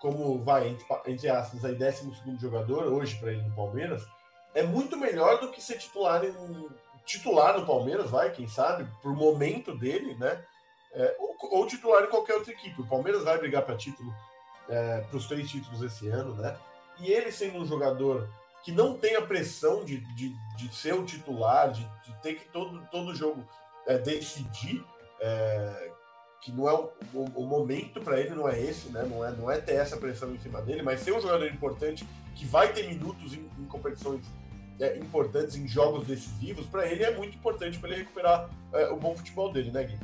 como 0.00 0.42
vai, 0.42 0.68
entre, 0.68 0.84
entre 1.06 1.28
aspas, 1.28 1.64
aí, 1.64 1.74
12 1.74 2.10
jogador 2.40 2.84
hoje 2.92 3.16
para 3.16 3.32
ele 3.32 3.42
no 3.42 3.54
Palmeiras, 3.54 4.02
é 4.54 4.62
muito 4.62 4.96
melhor 4.96 5.40
do 5.40 5.50
que 5.50 5.62
ser 5.62 5.78
titular 5.78 6.24
em, 6.24 6.34
titular 7.04 7.58
no 7.58 7.66
Palmeiras, 7.66 8.10
vai, 8.10 8.30
quem 8.30 8.48
sabe, 8.48 8.88
por 9.02 9.14
momento 9.14 9.76
dele, 9.76 10.14
né? 10.16 10.44
É, 10.92 11.16
ou, 11.18 11.36
ou, 11.58 11.66
titular 11.66 12.04
em 12.04 12.08
qualquer 12.08 12.34
outra 12.34 12.52
equipe. 12.52 12.80
O 12.80 12.86
Palmeiras 12.86 13.24
vai 13.24 13.38
brigar 13.38 13.64
para 13.64 13.76
título, 13.76 14.12
é, 14.68 15.00
para 15.00 15.16
os 15.16 15.26
três 15.26 15.48
títulos 15.50 15.82
esse 15.82 16.08
ano, 16.08 16.34
né? 16.34 16.56
E 17.00 17.10
ele 17.10 17.32
sendo 17.32 17.58
um 17.58 17.66
jogador 17.66 18.28
que 18.64 18.72
não 18.72 18.96
tem 18.96 19.16
a 19.16 19.22
pressão 19.22 19.84
de, 19.84 19.98
de, 20.14 20.34
de 20.56 20.74
ser 20.74 20.94
o 20.94 21.04
titular, 21.04 21.70
de, 21.72 21.84
de 22.04 22.14
ter 22.22 22.34
que 22.34 22.48
todo, 22.48 22.80
todo 22.90 23.14
jogo 23.14 23.44
é, 23.86 23.98
decidir, 23.98 24.84
é, 25.20 25.90
que 26.40 26.52
não 26.52 26.68
é 26.68 26.74
o, 26.74 26.90
o, 27.12 27.24
o 27.36 27.46
momento 27.46 28.00
para 28.00 28.20
ele 28.20 28.30
não 28.30 28.48
é 28.48 28.60
esse, 28.60 28.88
né? 28.90 29.02
Não 29.08 29.24
é, 29.24 29.30
não 29.32 29.50
é 29.50 29.58
ter 29.58 29.74
essa 29.74 29.96
pressão 29.96 30.34
em 30.34 30.38
cima 30.38 30.60
dele, 30.60 30.82
mas 30.82 31.00
ser 31.00 31.12
um 31.12 31.20
jogador 31.20 31.46
importante 31.46 32.06
que 32.34 32.44
vai 32.44 32.72
ter 32.72 32.86
minutos 32.86 33.32
em, 33.32 33.48
em 33.58 33.64
competições 33.66 34.24
é, 34.80 34.98
importantes, 34.98 35.56
em 35.56 35.66
jogos 35.66 36.06
decisivos, 36.06 36.66
para 36.66 36.86
ele 36.86 37.04
é 37.04 37.16
muito 37.16 37.36
importante 37.36 37.78
para 37.78 37.90
ele 37.90 38.00
recuperar 38.00 38.50
é, 38.72 38.88
o 38.88 38.96
bom 38.96 39.14
futebol 39.16 39.52
dele, 39.52 39.70
né, 39.70 39.84
Gui? 39.84 39.98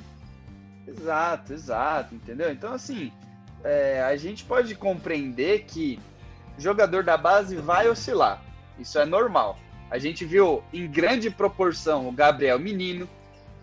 Exato, 0.86 1.52
exato, 1.52 2.14
entendeu? 2.14 2.50
Então, 2.50 2.72
assim, 2.72 3.12
é, 3.62 4.02
a 4.02 4.16
gente 4.16 4.44
pode 4.44 4.74
compreender 4.74 5.64
que 5.64 6.00
jogador 6.56 7.02
da 7.02 7.16
base 7.16 7.56
vai 7.56 7.88
oscilar. 7.88 8.42
Isso 8.78 8.98
é 8.98 9.04
normal. 9.04 9.58
A 9.90 9.98
gente 9.98 10.24
viu 10.24 10.62
em 10.72 10.86
grande 10.86 11.30
proporção 11.30 12.08
o 12.08 12.12
Gabriel 12.12 12.58
Menino. 12.58 13.08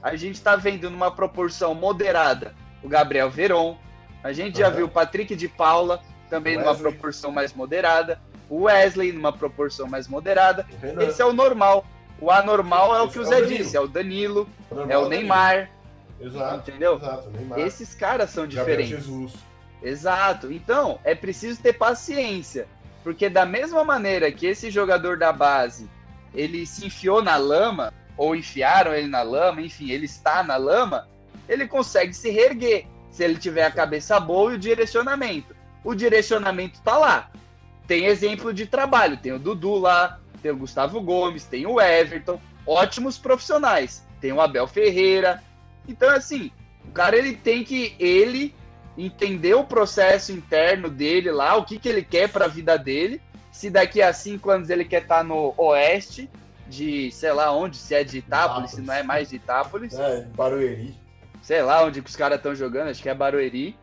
A 0.08 0.16
gente 0.16 0.36
está 0.36 0.56
vendo 0.56 0.90
numa 0.90 1.12
proporção 1.12 1.76
moderada 1.76 2.56
o 2.82 2.88
Gabriel 2.88 3.30
Veron. 3.30 3.78
A 4.24 4.32
gente 4.32 4.60
já 4.60 4.70
viu 4.70 4.86
o 4.86 4.90
Patrick 4.90 5.36
de 5.36 5.50
Paula 5.50 6.02
também 6.30 6.58
numa 6.58 6.74
proporção 6.74 7.30
mais 7.30 7.54
moderada. 7.54 8.18
O 8.50 8.64
Wesley 8.64 9.12
numa 9.12 9.34
proporção 9.34 9.86
mais 9.86 10.08
moderada. 10.08 10.66
Esse 11.02 11.22
é 11.22 11.26
o 11.26 11.34
normal. 11.34 11.86
O 12.22 12.32
anormal 12.32 12.96
é 12.96 13.02
o 13.02 13.10
que 13.10 13.20
o 13.20 13.26
Zé 13.26 13.40
é 13.40 13.42
disse, 13.42 13.76
é 13.76 13.82
o 13.82 13.88
Danilo, 13.88 14.48
o 14.72 14.90
é 14.90 14.98
o 14.98 15.10
Neymar. 15.10 15.70
Exato. 16.22 16.70
Entendeu? 16.70 16.96
Exato, 16.96 17.30
Neymar. 17.30 17.60
Esses 17.60 17.94
caras 17.94 18.30
são 18.30 18.48
diferentes. 18.48 18.90
Jesus. 18.92 19.34
Exato. 19.84 20.54
Então, 20.54 21.00
é 21.04 21.14
preciso 21.16 21.62
ter 21.62 21.74
paciência. 21.74 22.66
Porque 23.04 23.30
da 23.30 23.46
mesma 23.46 23.84
maneira 23.84 24.32
que 24.32 24.48
esse 24.48 24.72
jogador 24.72 25.18
da 25.18 25.34
base, 25.34 25.90
ele 26.34 26.66
se 26.66 26.86
enfiou 26.86 27.22
na 27.22 27.36
lama, 27.36 27.94
ou 28.18 28.36
enfiaram 28.36 28.94
ele 28.94 29.08
na 29.08 29.22
lama, 29.22 29.62
enfim, 29.62 29.92
ele 29.92 30.06
está 30.06 30.44
na 30.44 30.58
lama, 30.58 31.08
ele 31.48 31.68
consegue 31.68 32.14
se 32.14 32.30
reerguer, 32.30 32.88
se 33.12 33.24
ele 33.24 33.38
tiver 33.38 33.66
a 33.66 33.72
cabeça 33.72 34.20
boa 34.20 34.52
e 34.52 34.56
o 34.56 34.60
direcionamento. 34.60 35.56
O 35.84 35.96
direcionamento 35.96 36.82
tá 36.82 36.98
lá. 36.98 37.32
Tem 37.88 38.06
exemplo 38.06 38.54
de 38.54 38.66
trabalho, 38.66 39.18
tem 39.18 39.32
o 39.32 39.40
Dudu 39.40 39.76
lá, 39.76 40.20
tem 40.42 40.52
o 40.52 40.58
Gustavo 40.58 41.00
Gomes, 41.02 41.46
tem 41.46 41.66
o 41.66 41.80
Everton, 41.80 42.42
ótimos 42.66 43.18
profissionais. 43.18 44.06
Tem 44.20 44.32
o 44.32 44.42
Abel 44.42 44.68
Ferreira. 44.68 45.42
Então, 45.88 46.10
assim, 46.10 46.52
o 46.86 46.92
cara 46.92 47.16
ele 47.16 47.36
tem 47.36 47.64
que 47.64 47.96
ele 48.00 48.54
entender 48.98 49.54
o 49.54 49.64
processo 49.64 50.32
interno 50.32 50.90
dele 50.90 51.32
lá, 51.32 51.56
o 51.56 51.64
que, 51.64 51.78
que 51.78 51.88
ele 51.88 52.04
quer 52.04 52.30
para 52.30 52.46
a 52.46 52.50
vida 52.50 52.78
dele. 52.78 53.22
Se 53.52 53.70
daqui 53.70 54.02
a 54.02 54.12
cinco 54.12 54.50
anos 54.50 54.70
ele 54.70 54.86
quer 54.86 55.04
estar 55.04 55.18
tá 55.18 55.24
no 55.24 55.54
oeste, 55.58 56.30
de 56.70 57.12
sei 57.12 57.32
lá 57.32 57.52
onde, 57.52 57.78
se 57.78 57.96
é 57.96 58.04
de 58.04 58.20
Itápolis, 58.20 58.72
Itápolis. 58.72 58.72
se 58.72 58.82
não 58.82 58.94
é 58.94 59.04
mais 59.04 59.30
de 59.30 59.36
Itápolis. 59.38 59.94
É, 59.94 60.22
Barueri. 60.36 60.96
Sei 61.42 61.62
lá 61.62 61.84
onde 61.84 62.00
os 62.00 62.16
caras 62.16 62.38
estão 62.38 62.54
jogando, 62.54 62.90
acho 62.90 63.02
que 63.02 63.10
é 63.10 63.16
Barueri. 63.16 63.76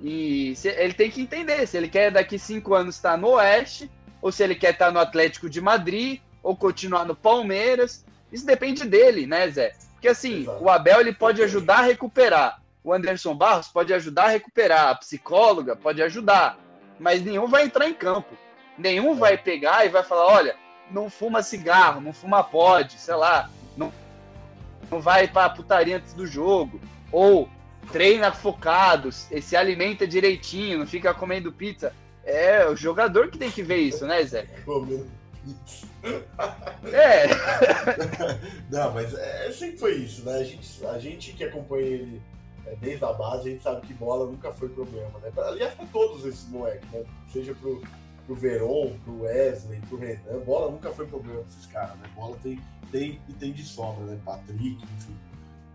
E 0.00 0.54
se, 0.56 0.68
ele 0.68 0.94
tem 0.94 1.10
que 1.10 1.20
entender 1.20 1.66
se 1.66 1.76
ele 1.76 1.88
quer 1.88 2.10
daqui 2.10 2.38
cinco 2.38 2.74
anos 2.74 2.96
estar 2.96 3.12
tá 3.12 3.16
no 3.16 3.28
oeste, 3.30 3.90
ou 4.22 4.32
se 4.32 4.42
ele 4.42 4.54
quer 4.54 4.72
estar 4.72 4.86
tá 4.86 4.92
no 4.92 4.98
Atlético 4.98 5.48
de 5.48 5.60
Madrid, 5.60 6.20
ou 6.42 6.56
continuar 6.56 7.04
no 7.04 7.14
Palmeiras. 7.14 8.04
Isso 8.32 8.46
depende 8.46 8.84
dele, 8.84 9.26
né, 9.26 9.48
Zé? 9.50 9.74
Porque 9.92 10.08
assim, 10.08 10.42
Exato. 10.42 10.64
o 10.64 10.70
Abel 10.70 11.00
ele 11.00 11.12
pode 11.12 11.42
ajudar 11.42 11.80
a 11.80 11.82
recuperar 11.82 12.60
o 12.82 12.92
Anderson 12.92 13.34
Barros 13.34 13.68
pode 13.68 13.92
ajudar 13.92 14.24
a 14.24 14.28
recuperar, 14.28 14.88
a 14.88 14.94
psicóloga 14.94 15.76
pode 15.76 16.02
ajudar, 16.02 16.58
mas 16.98 17.22
nenhum 17.22 17.46
vai 17.46 17.64
entrar 17.64 17.88
em 17.88 17.94
campo. 17.94 18.36
Nenhum 18.78 19.14
vai 19.14 19.36
pegar 19.36 19.84
e 19.84 19.90
vai 19.90 20.02
falar: 20.02 20.26
olha, 20.26 20.56
não 20.90 21.10
fuma 21.10 21.42
cigarro, 21.42 22.00
não 22.00 22.12
fuma 22.12 22.42
pode, 22.42 22.98
sei 22.98 23.14
lá, 23.14 23.50
não, 23.76 23.92
não 24.90 25.00
vai 25.00 25.28
para 25.28 25.50
putaria 25.50 25.96
antes 25.96 26.12
do 26.12 26.26
jogo, 26.26 26.80
ou 27.12 27.48
treina 27.92 28.32
focado, 28.32 29.10
se 29.12 29.56
alimenta 29.56 30.06
direitinho, 30.06 30.78
não 30.78 30.86
fica 30.86 31.14
comendo 31.14 31.52
pizza. 31.52 31.92
É 32.24 32.68
o 32.68 32.76
jogador 32.76 33.28
que 33.28 33.38
tem 33.38 33.50
que 33.50 33.62
ver 33.62 33.78
isso, 33.78 34.06
né, 34.06 34.22
Zé? 34.24 34.46
É. 36.92 37.26
Não, 38.70 38.92
mas 38.92 39.14
é, 39.14 39.50
sempre 39.52 39.78
foi 39.78 39.94
isso, 39.96 40.24
né? 40.24 40.36
A 40.36 40.44
gente, 40.44 40.86
a 40.86 40.98
gente 40.98 41.32
que 41.32 41.44
acompanha 41.44 41.86
ele 41.86 42.22
é, 42.66 42.76
desde 42.76 43.04
a 43.04 43.12
base, 43.12 43.48
a 43.48 43.52
gente 43.52 43.62
sabe 43.62 43.86
que 43.86 43.94
bola 43.94 44.26
nunca 44.26 44.52
foi 44.52 44.68
problema, 44.68 45.18
né? 45.20 45.30
Aliás, 45.36 45.74
para 45.74 45.86
todos 45.86 46.24
esses 46.24 46.48
moleques, 46.48 46.88
né? 46.90 47.04
Seja 47.32 47.54
pro, 47.54 47.82
pro 48.30 48.36
Veron, 48.36 48.96
pro 49.04 49.22
Wesley, 49.22 49.80
pro 49.88 49.98
Renan. 49.98 50.38
Bola 50.46 50.70
nunca 50.70 50.92
foi 50.92 51.04
problema 51.06 51.40
pra 51.40 51.48
esses 51.48 51.66
caras, 51.66 51.96
né? 51.96 52.08
Bola 52.14 52.36
tem, 52.40 52.60
tem 52.92 53.20
e 53.28 53.32
tem 53.32 53.52
de 53.52 53.64
sobra, 53.64 54.04
né? 54.04 54.20
Patrick, 54.24 54.78
enfim. 54.84 55.16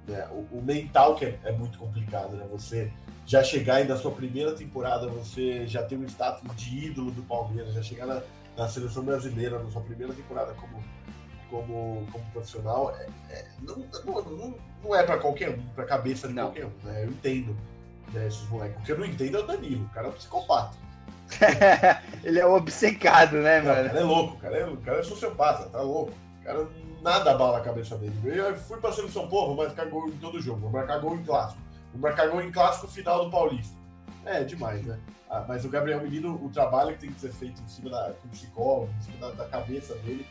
Né? 0.08 0.26
O, 0.32 0.58
o, 0.58 0.62
mental 0.64 1.16
que 1.16 1.26
é, 1.26 1.40
é, 1.44 1.52
muito 1.52 1.78
complicado, 1.78 2.38
né? 2.38 2.48
Você 2.52 2.90
já 3.26 3.44
chegar 3.44 3.76
aí 3.76 3.88
na 3.88 3.98
sua 3.98 4.12
primeira 4.12 4.54
temporada, 4.54 5.08
você 5.08 5.68
já 5.68 5.84
tem 5.84 5.98
um 5.98 6.06
status 6.06 6.44
de 6.56 6.86
ídolo 6.86 7.12
do 7.12 7.24
Palmeiras, 7.24 7.74
já 7.74 7.84
chegar 7.84 8.06
na, 8.06 8.22
na 8.56 8.70
seleção 8.70 9.04
brasileira 9.04 9.62
na 9.62 9.70
sua 9.70 9.82
primeira 9.82 10.14
temporada 10.14 10.54
como, 10.54 10.82
como, 11.50 12.08
como 12.10 12.26
profissional, 12.32 12.96
é, 12.96 13.10
é 13.32 13.48
não, 13.62 13.86
não, 14.06 14.56
não, 14.82 14.96
é 14.96 15.04
para 15.04 15.18
qualquer 15.18 15.50
um, 15.50 15.62
para 15.76 15.84
cabeça 15.84 16.30
de 16.30 16.36
não. 16.36 16.46
qualquer 16.46 16.68
um, 16.68 16.86
né? 16.86 17.04
Eu 17.04 17.10
entendo 17.10 17.58
né, 18.14 18.28
esses 18.28 18.48
moleques. 18.48 18.80
O 18.80 18.86
que 18.86 18.92
eu 18.94 18.98
não 18.98 19.06
entendo 19.06 19.38
é 19.38 19.40
o 19.42 19.48
Danilo, 19.48 19.84
o 19.84 19.90
cara 19.90 20.08
é 20.08 20.10
um 20.12 20.14
psicopata. 20.14 20.85
ele 22.24 22.40
é 22.40 22.46
obcecado, 22.46 23.38
né, 23.38 23.62
mano? 23.62 23.90
Cara 23.90 24.00
é 24.00 24.04
louco, 24.04 24.38
cara 24.38 24.58
é, 24.58 24.66
o 24.66 24.78
cara 24.78 25.00
é 25.00 25.04
sociopata, 25.04 25.70
tá 25.70 25.82
louco. 25.82 26.14
O 26.42 26.44
cara 26.44 26.68
nada 27.02 27.32
abala 27.32 27.60
a 27.60 27.62
cabeça 27.62 27.96
dele. 27.98 28.16
Eu 28.24 28.56
fui 28.56 28.80
pra 28.80 28.92
seleção, 28.92 29.28
pô, 29.28 29.46
vou 29.46 29.56
marcar 29.56 29.86
gol 29.86 30.10
em 30.10 30.18
todo 30.18 30.42
jogo, 30.42 30.62
vou 30.62 30.72
marcar 30.72 31.00
gol 31.00 31.16
em 31.16 31.24
clássico. 31.24 31.62
Vou 31.94 32.02
marcar 32.02 32.28
gol 32.28 32.42
em 32.42 32.52
clássico 32.52 32.88
final 32.88 33.26
do 33.26 33.32
Paulista. 33.32 33.78
É 34.26 34.44
demais, 34.44 34.84
né? 34.84 35.00
Ah, 35.30 35.46
mas 35.48 35.64
o 35.66 35.70
Gabriel 35.70 36.02
Menino, 36.02 36.34
o 36.44 36.50
trabalho 36.50 36.94
que 36.94 37.02
tem 37.02 37.12
que 37.12 37.20
ser 37.20 37.32
feito 37.32 37.62
em 37.62 37.68
cima 37.68 37.90
da 37.92 38.14
com 38.22 38.28
psicólogo, 38.30 38.92
em 38.98 39.02
cima 39.02 39.18
da, 39.20 39.44
da, 39.44 39.46
cabeça 39.50 39.94
dele, 39.96 40.26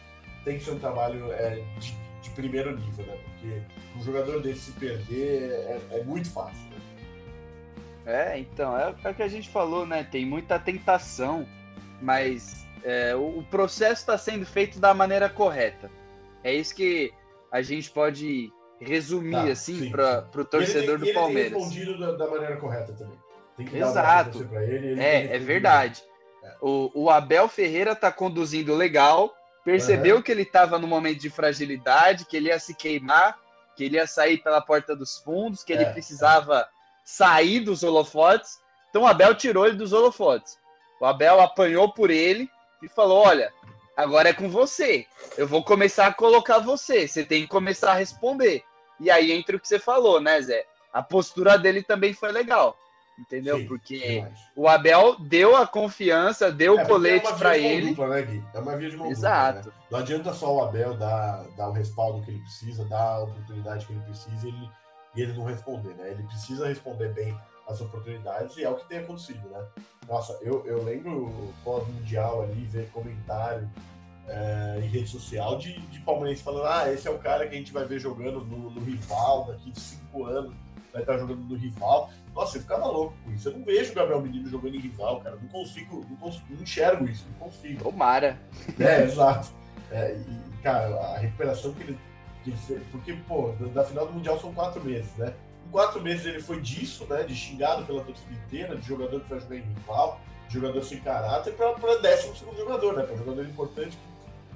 tem 0.45 0.59
que 0.59 0.65
ser 0.65 0.73
um 0.73 0.79
trabalho 0.79 1.33
é, 1.33 1.63
de, 1.79 1.95
de, 2.23 2.31
primeiro 2.31 2.77
nível, 2.77 3.07
né? 3.07 3.17
Porque 3.25 3.63
um 3.97 4.03
jogador 4.03 4.43
desse 4.43 4.73
se 4.73 4.73
perder 4.73 5.53
é, 5.53 5.81
é 5.93 6.05
muito 6.05 6.29
fácil. 6.31 6.74
É, 8.07 8.39
então, 8.39 8.77
é, 8.79 8.95
é 9.05 9.11
o 9.11 9.15
que 9.15 9.23
a 9.23 9.29
gente 9.29 9.49
falou, 9.49 9.87
né? 9.87 10.05
Tem 10.05 10.27
muita 10.27 10.59
tentação, 10.59 11.47
mas 12.03 12.67
é, 12.83 13.15
o, 13.15 13.39
o, 13.39 13.45
processo 13.45 14.03
está 14.03 14.19
sendo 14.19 14.45
feito 14.45 14.79
da 14.79 14.93
maneira 14.93 15.29
correta. 15.29 15.91
É 16.43 16.53
isso 16.53 16.75
que 16.75 17.13
a 17.51 17.63
gente 17.63 17.91
pode 17.91 18.53
resumir, 18.79 19.33
tá, 19.33 19.45
assim, 19.45 19.91
para 19.91 20.29
o 20.37 20.45
torcedor 20.45 21.01
ele 21.01 21.07
do 21.07 21.15
Palmeiras. 21.15 21.53
Ele 21.53 21.61
respondido 21.61 21.99
da, 21.99 22.13
da, 22.13 22.31
maneira 22.31 22.57
correta 22.57 22.93
também. 22.93 23.19
Tem 23.57 23.67
que 23.67 23.79
Exato. 23.79 24.45
dar 24.45 24.63
ele. 24.63 24.89
ele 24.89 25.01
é, 25.01 25.37
é 25.37 25.39
verdade. 25.39 26.03
É. 26.43 26.57
O, 26.61 26.91
o 26.95 27.11
Abel 27.11 27.49
Ferreira 27.49 27.93
está 27.93 28.13
conduzindo 28.13 28.75
legal, 28.75 29.33
percebeu 29.65 30.17
uhum. 30.17 30.23
que 30.23 30.31
ele 30.31 30.43
estava 30.43 30.79
no 30.79 30.87
momento 30.87 31.21
de 31.21 31.31
fragilidade, 31.31 32.27
que 32.27 32.37
ele 32.37 32.49
ia 32.49 32.59
se 32.59 32.75
queimar, 32.75 33.39
que 33.75 33.85
ele 33.85 33.97
ia 33.97 34.07
sair 34.07 34.39
pela 34.43 34.61
porta 34.61 34.95
dos 34.95 35.17
fundos, 35.17 35.65
que 35.65 35.73
ele 35.73 35.85
é, 35.85 35.93
precisava 35.93 36.69
sair 37.05 37.61
dos 37.61 37.83
holofotes. 37.83 38.59
Então 38.91 39.03
o 39.03 39.07
Abel 39.07 39.35
tirou 39.35 39.67
ele 39.67 39.77
dos 39.77 39.93
holofotes. 39.93 40.59
O 41.01 41.05
Abel 41.05 41.41
apanhou 41.41 41.93
por 41.93 42.11
ele 42.11 42.49
e 42.83 42.89
falou: 42.89 43.19
Olha, 43.19 43.53
agora 43.97 44.31
é 44.31 44.33
com 44.33 44.49
você. 44.49 45.07
Eu 45.37 45.47
vou 45.47 45.63
começar 45.63 46.07
a 46.07 46.15
colocar 46.15 46.59
você. 46.59 47.07
Você 47.07 47.25
tem 47.25 47.43
que 47.43 47.49
começar 47.49 47.93
a 47.93 47.97
responder. 47.97 48.65
E 49.01 49.11
aí 49.11 49.33
entra 49.33 49.57
o 49.57 49.61
que 49.61 49.69
você 49.69 49.79
falou, 49.79 50.21
né, 50.21 50.41
Zé? 50.41 50.65
A 50.93 51.03
postura 51.03 51.59
dele 51.59 51.83
também 51.83 52.15
foi 52.15 52.33
legal. 52.33 52.77
Entendeu? 53.19 53.59
Sim, 53.59 53.67
Porque 53.67 54.27
o 54.57 54.69
Abel 54.69 55.17
deu 55.21 55.55
a 55.55 55.67
confiança, 55.67 56.51
deu 56.51 56.79
é, 56.79 56.83
o 56.83 56.87
colete 56.87 57.29
é 57.29 57.33
para 57.35 57.57
ele. 57.57 57.91
Dupla, 57.91 58.09
né, 58.09 58.43
É 58.53 58.59
uma 58.59 58.77
via 58.77 58.91
de 58.91 58.97
mão 58.97 59.09
Exato. 59.09 59.59
Dupla, 59.59 59.73
né? 59.73 59.87
Não 59.91 59.99
adianta 60.01 60.33
só 60.33 60.53
o 60.53 60.63
Abel 60.63 60.97
dar, 60.97 61.45
dar 61.57 61.69
o 61.69 61.73
respaldo 61.73 62.23
que 62.23 62.33
ele 62.33 62.41
precisa, 62.41 62.85
dar 62.87 63.15
a 63.15 63.23
oportunidade 63.23 63.87
que 63.87 63.93
ele 63.93 64.03
precisa, 64.03 64.49
ele 64.49 64.69
e 65.15 65.23
ele 65.23 65.33
não 65.33 65.45
responder, 65.45 65.95
né? 65.95 66.11
Ele 66.11 66.23
precisa 66.25 66.69
responder 66.69 67.13
bem 67.13 67.37
as 67.69 67.81
oportunidades 67.81 68.57
e 68.57 68.65
é 68.65 68.71
o 68.71 68.77
que 68.77 68.89
tem 68.89 68.99
acontecido, 68.99 69.49
né? 69.49 69.65
Nossa, 70.09 70.39
eu, 70.43 70.65
eu 70.67 70.83
lembro 70.85 71.53
pós-mundial 71.63 72.43
ali, 72.43 72.65
ver 72.67 72.91
comentário 72.91 73.71
é, 74.29 74.81
em 74.83 74.87
rede 74.87 75.09
social 75.09 75.57
de, 75.59 75.79
de 75.89 76.01
palmeirense 76.01 76.43
falando: 76.43 76.67
ah, 76.67 76.93
esse 76.93 77.09
é 77.09 77.11
o 77.11 77.19
cara 77.19 77.47
que 77.47 77.55
a 77.55 77.59
gente 77.59 77.73
vai 77.73 77.85
ver 77.85 77.99
jogando 77.99 78.45
no, 78.45 78.71
no 78.71 78.81
rival 78.81 79.47
daqui 79.47 79.71
de 79.71 79.81
cinco 79.81 80.25
anos, 80.25 80.55
vai 80.93 81.03
estar 81.03 81.19
jogando 81.19 81.41
no 81.41 81.57
rival. 81.57 82.11
Nossa, 82.35 82.57
eu 82.57 82.63
ficava 82.63 82.87
louco 82.87 83.15
com 83.25 83.33
isso. 83.33 83.49
Eu 83.49 83.59
não 83.59 83.65
vejo 83.65 83.93
o 83.93 83.95
Gabriel 83.95 84.21
Menino 84.21 84.49
jogando 84.49 84.75
em 84.75 84.81
rival, 84.81 85.21
cara. 85.21 85.37
Não 85.37 85.49
consigo, 85.49 86.05
não, 86.09 86.17
consigo, 86.17 86.47
não 86.51 86.63
enxergo 86.63 87.09
isso, 87.09 87.27
não 87.31 87.49
consigo. 87.49 87.85
Tomara. 87.85 88.39
É, 88.79 89.05
exato. 89.05 89.51
É, 89.91 90.17
e, 90.17 90.63
cara, 90.63 90.95
a 90.97 91.19
recuperação 91.19 91.73
que 91.73 91.83
ele 91.83 91.99
porque, 92.91 93.15
pô, 93.29 93.53
da 93.75 93.85
final 93.85 94.07
do 94.07 94.13
Mundial 94.13 94.39
são 94.41 94.53
quatro 94.53 94.83
meses, 94.83 95.11
né? 95.17 95.35
Em 95.67 95.71
quatro 95.71 96.01
meses 96.01 96.27
ele 96.27 96.41
foi 96.41 96.61
disso, 96.61 97.07
né? 97.07 97.23
De 97.23 97.35
xingado 97.35 97.85
pela 97.85 98.03
torcida 98.03 98.33
inteira, 98.33 98.77
de 98.77 98.87
jogador 98.87 99.21
que 99.21 99.31
vai 99.31 99.41
jogar 99.41 99.57
em 99.57 99.63
rival, 99.63 100.21
de 100.49 100.55
jogador 100.55 100.83
sem 100.83 101.01
caráter, 101.01 101.55
para 101.55 102.01
décimo 102.01 102.37
segundo 102.37 102.57
jogador, 102.57 102.97
né? 102.97 103.03
Para 103.05 103.17
jogador 103.17 103.45
importante 103.45 103.99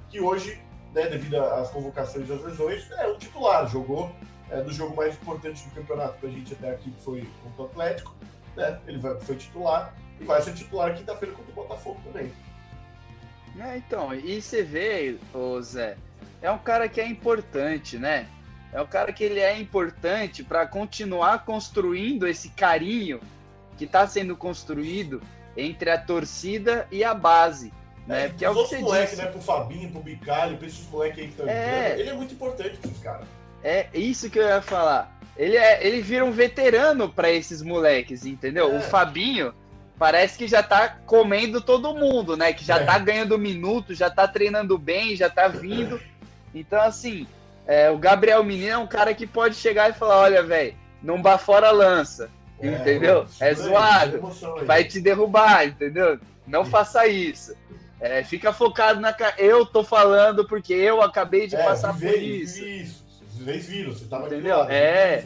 que, 0.09 0.19
hoje, 0.19 0.59
né, 0.93 1.07
devido 1.07 1.35
às 1.35 1.69
convocações 1.69 2.27
e 2.29 2.33
às 2.33 2.41
lesões, 2.41 2.89
é 2.91 3.07
o 3.07 3.17
titular. 3.17 3.67
Jogou 3.67 4.11
é, 4.49 4.61
no 4.61 4.71
jogo 4.71 4.95
mais 4.95 5.15
importante 5.15 5.63
do 5.67 5.75
campeonato 5.75 6.17
pra 6.19 6.29
gente 6.29 6.53
até 6.53 6.71
aqui, 6.71 6.91
que 6.91 7.01
foi 7.01 7.27
contra 7.43 7.63
o 7.63 7.65
Atlético, 7.65 8.15
né? 8.55 8.79
Ele 8.87 8.97
vai, 8.97 9.19
foi 9.19 9.35
titular 9.35 9.93
e 10.19 10.23
vai 10.23 10.41
ser 10.41 10.53
titular 10.53 10.95
quinta-feira 10.95 11.35
contra 11.35 11.51
o 11.51 11.55
Botafogo 11.55 11.99
também. 12.05 12.31
É, 13.59 13.77
então, 13.77 14.13
e 14.13 14.41
você 14.41 14.63
vê, 14.63 15.17
ô 15.33 15.61
Zé, 15.61 15.97
é 16.41 16.51
um 16.51 16.57
cara 16.57 16.87
que 16.87 17.01
é 17.01 17.07
importante, 17.07 17.97
né? 17.97 18.27
É 18.71 18.81
um 18.81 18.85
cara 18.85 19.11
que 19.11 19.23
ele 19.23 19.39
é 19.39 19.57
importante 19.57 20.43
para 20.43 20.65
continuar 20.67 21.43
construindo 21.45 22.27
esse 22.27 22.49
carinho 22.49 23.19
que 23.77 23.85
está 23.85 24.05
sendo 24.05 24.35
construído 24.35 25.21
entre 25.57 25.89
a 25.89 25.97
torcida 25.97 26.87
e 26.91 27.03
a 27.03 27.13
base. 27.13 27.73
Né? 28.05 28.25
É, 28.25 28.27
Porque 28.29 28.45
é 28.45 28.49
o 28.49 28.53
que 28.53 28.59
você 28.59 28.77
moleque, 28.79 29.11
disse. 29.11 29.21
né? 29.21 29.27
Pro 29.31 29.41
Fabinho, 29.41 29.91
pro 29.91 30.01
Bicalho, 30.01 30.57
pra 30.57 30.67
esses 30.67 30.87
moleques 30.87 31.19
aí 31.19 31.25
que 31.25 31.31
estão 31.31 31.47
é... 31.47 31.99
ele 31.99 32.09
é 32.09 32.13
muito 32.13 32.33
importante 32.33 32.79
esses 32.83 32.99
caras. 32.99 33.27
É 33.63 33.87
isso 33.93 34.29
que 34.29 34.39
eu 34.39 34.47
ia 34.47 34.61
falar. 34.61 35.17
Ele, 35.35 35.57
é, 35.57 35.85
ele 35.85 36.01
vira 36.01 36.23
um 36.25 36.31
veterano 36.31 37.09
para 37.09 37.31
esses 37.31 37.61
moleques, 37.61 38.25
entendeu? 38.25 38.71
É. 38.73 38.77
O 38.77 38.81
Fabinho 38.81 39.53
parece 39.99 40.37
que 40.37 40.47
já 40.47 40.63
tá 40.63 40.97
comendo 41.05 41.59
todo 41.59 41.93
mundo, 41.93 42.37
né? 42.37 42.53
Que 42.53 42.63
já 42.63 42.77
é. 42.77 42.85
tá 42.85 42.97
ganhando 42.97 43.37
minutos, 43.37 43.97
já 43.97 44.09
tá 44.09 44.25
treinando 44.27 44.77
bem, 44.77 45.15
já 45.15 45.29
tá 45.29 45.49
vindo. 45.49 45.99
Então, 46.55 46.81
assim, 46.81 47.27
é, 47.67 47.91
o 47.91 47.97
Gabriel 47.97 48.43
Menino 48.43 48.71
é 48.71 48.77
um 48.77 48.87
cara 48.87 49.13
que 49.13 49.27
pode 49.27 49.55
chegar 49.55 49.89
e 49.89 49.93
falar: 49.93 50.19
olha, 50.19 50.41
velho, 50.41 50.73
não 51.03 51.21
bafora 51.21 51.69
lança. 51.69 52.31
É, 52.59 52.67
entendeu? 52.67 53.25
É 53.39 53.53
zoado. 53.53 54.21
Vai 54.65 54.85
te 54.85 55.01
derrubar, 55.01 55.67
entendeu? 55.67 56.17
Não 56.47 56.65
faça 56.65 57.05
isso. 57.05 57.53
É, 57.99 58.23
fica 58.23 58.53
focado 58.53 59.01
na. 59.01 59.13
Eu 59.37 59.65
tô 59.65 59.83
falando 59.83 60.47
porque 60.47 60.73
eu 60.73 61.01
acabei 61.01 61.45
de 61.45 61.57
é, 61.57 61.63
passar 61.63 61.93
por 61.93 62.03
isso. 62.03 62.65
isso. 62.65 63.05
Vocês 63.37 63.65
viram, 63.67 63.93
você 63.93 64.05
tava 64.05 64.27
Entendeu? 64.27 64.57
Lado, 64.57 64.71
é, 64.71 65.23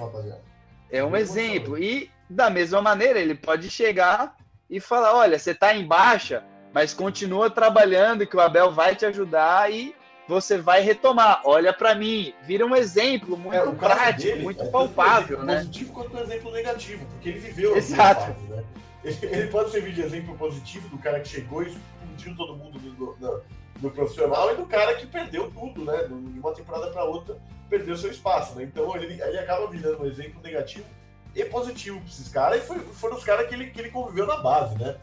é 0.92 1.04
um 1.04 1.16
exemplo. 1.16 1.78
E 1.78 2.12
da 2.30 2.50
mesma 2.50 2.82
maneira, 2.82 3.20
ele 3.20 3.36
pode 3.36 3.70
chegar 3.70 4.36
e 4.74 4.80
falar: 4.80 5.16
olha, 5.16 5.38
você 5.38 5.54
tá 5.54 5.76
em 5.76 5.86
baixa, 5.86 6.44
mas 6.74 6.96
continua 6.96 7.48
trabalhando, 7.48 8.26
que 8.26 8.36
o 8.36 8.42
Abel 8.42 8.72
vai 8.72 8.96
te 8.96 9.06
ajudar 9.06 9.72
e 9.72 9.96
você 10.28 10.58
vai 10.58 10.82
retomar. 10.82 11.42
Olha 11.46 11.72
para 11.72 11.94
mim, 11.94 12.34
vira 12.42 12.66
um 12.66 12.76
exemplo 12.76 13.38
muito 13.38 13.56
é, 13.56 13.72
prático, 13.76 14.24
dele, 14.24 14.44
muito 14.44 14.64
é 14.64 14.68
palpável, 14.68 15.44
né? 15.44 15.58
Positivo 15.58 15.94
quanto 15.94 16.18
um 16.18 16.20
exemplo 16.20 16.52
negativo, 16.52 17.06
porque 17.06 17.30
ele 17.30 17.40
viveu. 17.40 17.78
Exato. 17.78 18.22
Fases, 18.22 18.50
né? 18.50 18.64
Ele 19.22 19.48
pode 19.48 19.70
servir 19.70 19.92
de 19.92 20.02
exemplo 20.02 20.34
positivo 20.38 20.88
do 20.88 20.98
cara 20.98 21.20
que 21.20 21.28
chegou 21.28 21.62
e 21.62 21.68
explodiu 21.68 22.38
todo 22.38 22.56
mundo 22.56 22.80
no, 23.82 23.92
profissional 23.92 24.54
e 24.54 24.56
do 24.56 24.66
cara 24.66 24.96
que 24.96 25.06
perdeu 25.06 25.52
tudo, 25.52 25.84
né? 25.84 26.06
De 26.06 26.40
uma 26.40 26.54
temporada 26.54 26.90
para 26.90 27.04
outra, 27.04 27.38
perdeu 27.70 27.98
seu 27.98 28.10
espaço, 28.10 28.56
né? 28.56 28.64
Então 28.64 28.96
ele, 28.96 29.22
ele 29.22 29.38
acaba 29.40 29.68
virando 29.68 30.04
um 30.04 30.06
exemplo 30.06 30.42
negativo 30.42 30.86
e 31.36 31.46
positivo 31.46 32.00
para 32.00 32.10
esses 32.10 32.28
caras 32.30 32.64
e 32.64 32.66
foi, 32.66 32.80
foram 32.80 33.18
os 33.18 33.24
caras 33.24 33.48
que 33.48 33.56
ele, 33.56 33.68
que 33.72 33.80
ele 33.80 33.90
conviveu 33.90 34.28
na 34.28 34.38
base, 34.38 34.78
né? 34.78 34.96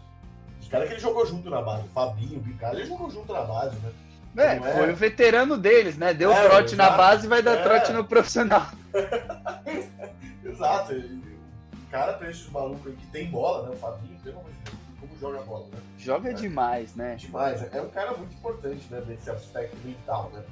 Os 0.61 0.69
caras 0.69 0.89
que 0.89 0.95
ele 0.95 1.01
jogou 1.01 1.27
junto 1.27 1.51
na 1.51 1.61
base, 1.61 1.89
Fabinho, 1.89 2.41
Bicalho, 2.41 2.79
ele 2.79 2.87
jogou 2.87 3.11
junto 3.11 3.33
na 3.33 3.43
base, 3.43 3.77
né? 3.79 3.93
É, 4.37 4.57
é, 4.57 4.61
foi 4.61 4.93
o 4.93 4.97
veterano 4.97 5.59
deles, 5.59 5.97
né? 5.97 6.15
Deu 6.15 6.33
é, 6.33 6.49
trote 6.49 6.77
na 6.77 6.91
base 6.91 7.27
e 7.27 7.29
vai 7.29 7.43
dar 7.43 7.59
é. 7.59 7.63
trote 7.63 7.93
no 7.93 8.05
profissional. 8.05 8.67
exato. 10.45 10.95
O 10.95 11.91
cara 11.91 12.13
pra 12.13 12.31
esses 12.31 12.49
malucos 12.49 12.87
aí 12.87 12.93
que 12.97 13.07
tem 13.07 13.29
bola, 13.29 13.69
né? 13.69 13.75
O 13.75 13.77
Fabinho, 13.77 14.17
pelo 14.21 14.39
amor 14.39 14.53
de 14.53 14.71
Deus, 14.71 14.77
como 15.01 15.19
joga 15.19 15.41
bola, 15.43 15.67
né? 15.73 15.79
Joga 15.99 16.31
é. 16.31 16.33
demais, 16.33 16.95
né? 16.95 17.17
Demais. 17.17 17.75
É 17.75 17.83
um 17.83 17.91
cara 17.91 18.17
muito 18.17 18.33
importante, 18.33 18.87
né? 18.89 19.03
Nesse 19.05 19.29
aspecto 19.31 19.77
mental, 19.85 20.31
né? 20.33 20.45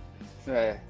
É. 0.49 0.81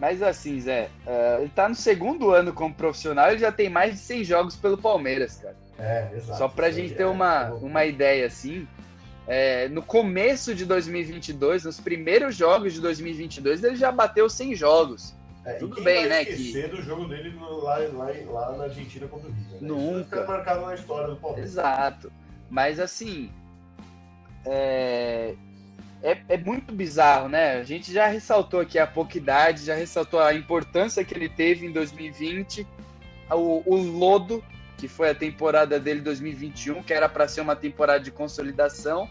Mas 0.00 0.22
assim, 0.22 0.60
Zé, 0.60 0.90
uh, 1.06 1.40
ele 1.40 1.50
tá 1.54 1.68
no 1.68 1.74
segundo 1.74 2.30
ano 2.30 2.52
como 2.52 2.74
profissional, 2.74 3.30
ele 3.30 3.38
já 3.38 3.50
tem 3.50 3.68
mais 3.68 3.94
de 3.94 4.00
100 4.00 4.24
jogos 4.24 4.56
pelo 4.56 4.76
Palmeiras, 4.76 5.36
cara. 5.36 5.56
É, 5.78 6.10
exato. 6.14 6.38
Só 6.38 6.48
pra 6.48 6.70
gente 6.70 6.94
ter 6.94 7.02
é, 7.02 7.06
uma, 7.06 7.50
uma 7.54 7.84
ideia 7.84 8.26
assim, 8.26 8.66
é, 9.26 9.68
no 9.68 9.82
começo 9.82 10.54
de 10.54 10.64
2022, 10.64 11.64
nos 11.64 11.80
primeiros 11.80 12.36
jogos 12.36 12.74
de 12.74 12.80
2022, 12.80 13.64
ele 13.64 13.76
já 13.76 13.90
bateu 13.90 14.28
100 14.28 14.54
jogos. 14.54 15.14
É, 15.44 15.54
Tudo 15.54 15.80
bem, 15.82 16.08
né? 16.08 16.24
Que 16.24 16.66
do 16.68 16.82
jogo 16.82 17.06
dele 17.06 17.32
lá, 17.38 17.76
lá, 17.76 18.12
lá 18.26 18.56
na 18.56 18.64
Argentina 18.64 19.06
contra 19.06 19.28
o 19.28 19.32
River. 19.32 19.60
Né? 19.62 19.68
Nunca. 19.68 20.20
Isso 20.20 20.26
marcado 20.26 20.66
na 20.66 20.74
história 20.74 21.08
do 21.08 21.16
Palmeiras. 21.16 21.52
Exato. 21.52 22.12
Mas 22.50 22.80
assim, 22.80 23.30
é, 24.44 25.34
é, 26.02 26.18
é, 26.28 26.36
muito 26.36 26.72
bizarro, 26.72 27.28
né? 27.28 27.58
A 27.58 27.64
gente 27.64 27.92
já 27.92 28.06
ressaltou 28.06 28.60
aqui 28.60 28.78
a 28.78 28.86
pouca 28.86 29.16
idade, 29.16 29.64
já 29.64 29.74
ressaltou 29.74 30.20
a 30.20 30.34
importância 30.34 31.04
que 31.04 31.14
ele 31.14 31.28
teve 31.28 31.66
em 31.66 31.72
2020, 31.72 32.66
o, 33.30 33.62
o 33.66 33.76
lodo, 33.76 34.44
que 34.76 34.88
foi 34.88 35.10
a 35.10 35.14
temporada 35.14 35.80
dele 35.80 36.00
2021, 36.00 36.82
que 36.82 36.92
era 36.92 37.08
para 37.08 37.26
ser 37.26 37.40
uma 37.40 37.56
temporada 37.56 38.00
de 38.00 38.10
consolidação, 38.10 39.08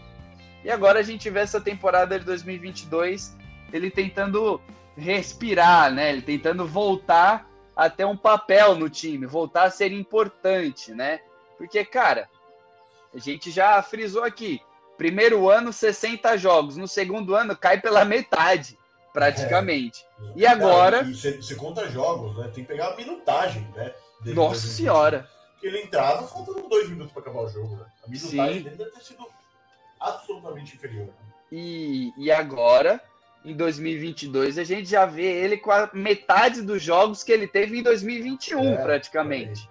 e 0.64 0.70
agora 0.70 1.00
a 1.00 1.02
gente 1.02 1.28
vê 1.30 1.40
essa 1.40 1.60
temporada 1.60 2.18
de 2.18 2.24
2022, 2.24 3.36
ele 3.72 3.90
tentando 3.90 4.60
respirar, 4.96 5.92
né? 5.92 6.10
Ele 6.10 6.22
tentando 6.22 6.66
voltar 6.66 7.48
a 7.76 7.90
ter 7.90 8.04
um 8.04 8.16
papel 8.16 8.74
no 8.74 8.88
time, 8.88 9.26
voltar 9.26 9.64
a 9.64 9.70
ser 9.70 9.92
importante, 9.92 10.92
né? 10.92 11.20
Porque, 11.58 11.84
cara, 11.84 12.28
a 13.14 13.18
gente 13.18 13.50
já 13.50 13.80
frisou 13.82 14.24
aqui, 14.24 14.60
primeiro 14.96 15.48
ano 15.48 15.72
60 15.72 16.36
jogos, 16.36 16.76
no 16.76 16.88
segundo 16.88 17.34
ano 17.34 17.56
cai 17.56 17.80
pela 17.80 18.04
metade, 18.04 18.78
praticamente. 19.12 20.04
É. 20.20 20.32
E 20.36 20.46
agora... 20.46 21.04
você 21.04 21.54
conta 21.54 21.88
jogos, 21.88 22.36
né? 22.36 22.44
Tem 22.54 22.64
que 22.64 22.68
pegar 22.68 22.88
a 22.88 22.96
minutagem, 22.96 23.66
né? 23.74 23.92
Nossa 24.26 24.66
senhora! 24.66 25.28
Ele 25.62 25.80
entrava 25.80 26.26
faltando 26.26 26.68
dois 26.68 26.88
minutos 26.88 27.12
para 27.12 27.22
acabar 27.22 27.42
o 27.42 27.48
jogo, 27.48 27.76
né? 27.76 27.86
A 28.04 28.08
minutagem 28.08 28.58
Sim. 28.58 28.62
dele 28.62 28.76
deve 28.76 28.90
ter 28.90 29.02
sido 29.02 29.26
absolutamente 30.00 30.76
inferior. 30.76 31.06
Né? 31.06 31.12
E, 31.50 32.12
e 32.18 32.30
agora, 32.30 33.00
em 33.44 33.54
2022, 33.54 34.58
a 34.58 34.64
gente 34.64 34.88
já 34.88 35.06
vê 35.06 35.24
ele 35.24 35.56
com 35.56 35.70
a 35.70 35.90
metade 35.92 36.62
dos 36.62 36.82
jogos 36.82 37.22
que 37.22 37.32
ele 37.32 37.46
teve 37.46 37.78
em 37.78 37.82
2021, 37.82 38.74
é, 38.74 38.76
praticamente. 38.76 39.68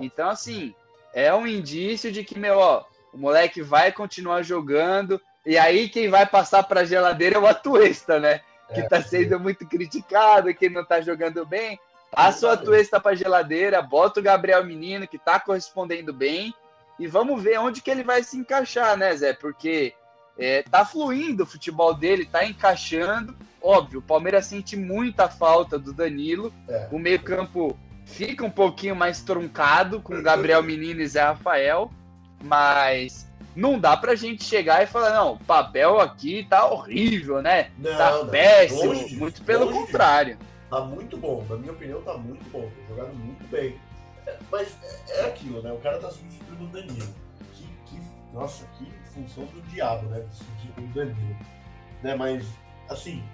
Então, 0.00 0.28
assim, 0.30 0.74
é 1.12 1.34
um 1.34 1.46
indício 1.46 2.10
de 2.10 2.24
que, 2.24 2.38
meu, 2.38 2.58
ó, 2.58 2.84
o 3.18 3.20
moleque 3.20 3.60
vai 3.60 3.90
continuar 3.90 4.42
jogando, 4.42 5.20
e 5.44 5.58
aí 5.58 5.88
quem 5.88 6.08
vai 6.08 6.24
passar 6.24 6.62
para 6.62 6.82
a 6.82 6.84
geladeira 6.84 7.34
é 7.36 7.38
o 7.38 7.48
Atuesta, 7.48 8.20
né? 8.20 8.40
Que 8.72 8.80
está 8.80 8.98
é, 8.98 9.02
sendo 9.02 9.40
muito 9.40 9.66
criticado, 9.66 10.54
que 10.54 10.68
não 10.68 10.82
está 10.82 11.00
jogando 11.00 11.44
bem. 11.44 11.78
Passa 12.12 12.46
o 12.46 12.50
Atuesta 12.50 13.00
para 13.00 13.12
a 13.12 13.16
geladeira, 13.16 13.82
bota 13.82 14.20
o 14.20 14.22
Gabriel 14.22 14.64
Menino, 14.64 15.08
que 15.08 15.16
está 15.16 15.40
correspondendo 15.40 16.12
bem, 16.12 16.54
e 16.96 17.08
vamos 17.08 17.42
ver 17.42 17.58
onde 17.58 17.82
que 17.82 17.90
ele 17.90 18.04
vai 18.04 18.22
se 18.22 18.36
encaixar, 18.36 18.96
né, 18.96 19.14
Zé? 19.16 19.32
Porque 19.32 19.92
é, 20.38 20.62
tá 20.62 20.84
fluindo 20.84 21.42
o 21.42 21.46
futebol 21.46 21.92
dele, 21.94 22.24
tá 22.24 22.44
encaixando. 22.44 23.36
Óbvio, 23.60 23.98
o 23.98 24.02
Palmeiras 24.02 24.46
sente 24.46 24.76
muita 24.76 25.28
falta 25.28 25.76
do 25.76 25.92
Danilo. 25.92 26.52
É. 26.68 26.88
O 26.92 26.98
meio-campo 27.00 27.76
fica 28.04 28.44
um 28.44 28.50
pouquinho 28.50 28.94
mais 28.94 29.22
truncado 29.22 30.00
com 30.00 30.22
Gabriel 30.22 30.62
Menino 30.62 31.00
e 31.00 31.08
Zé 31.08 31.22
Rafael, 31.22 31.90
mas 32.42 33.28
não 33.54 33.78
dá 33.78 33.96
pra 33.96 34.14
gente 34.14 34.44
chegar 34.44 34.82
e 34.82 34.86
falar, 34.86 35.14
não, 35.14 35.34
o 35.34 35.38
papel 35.38 35.98
aqui 35.98 36.46
tá 36.48 36.70
horrível, 36.70 37.42
né? 37.42 37.70
Não, 37.78 37.96
tá 37.96 38.12
não, 38.12 38.28
péssimo. 38.28 38.92
Longe, 38.92 39.16
muito 39.16 39.42
pelo 39.42 39.72
contrário. 39.72 40.38
Tá 40.70 40.80
muito 40.80 41.16
bom, 41.16 41.44
na 41.48 41.56
minha 41.56 41.72
opinião, 41.72 42.00
tá 42.02 42.14
muito 42.16 42.48
bom. 42.50 42.62
Tá 42.62 42.94
jogado 42.94 43.14
muito 43.14 43.44
bem. 43.50 43.78
É, 44.26 44.36
mas 44.50 44.76
é, 44.82 45.20
é 45.20 45.26
aquilo, 45.26 45.62
né? 45.62 45.72
O 45.72 45.78
cara 45.78 45.98
tá 45.98 46.10
substituindo 46.10 46.64
o 46.64 46.68
Danilo. 46.68 47.14
Que, 47.54 47.64
que, 47.86 48.00
nossa, 48.32 48.64
que 48.78 48.86
função 49.14 49.44
do 49.46 49.60
diabo, 49.62 50.06
né? 50.08 50.24
Substituir 50.30 50.84
o 50.84 50.94
Danilo. 50.94 51.36
Né? 52.02 52.14
Mas, 52.14 52.46
assim, 52.88 53.24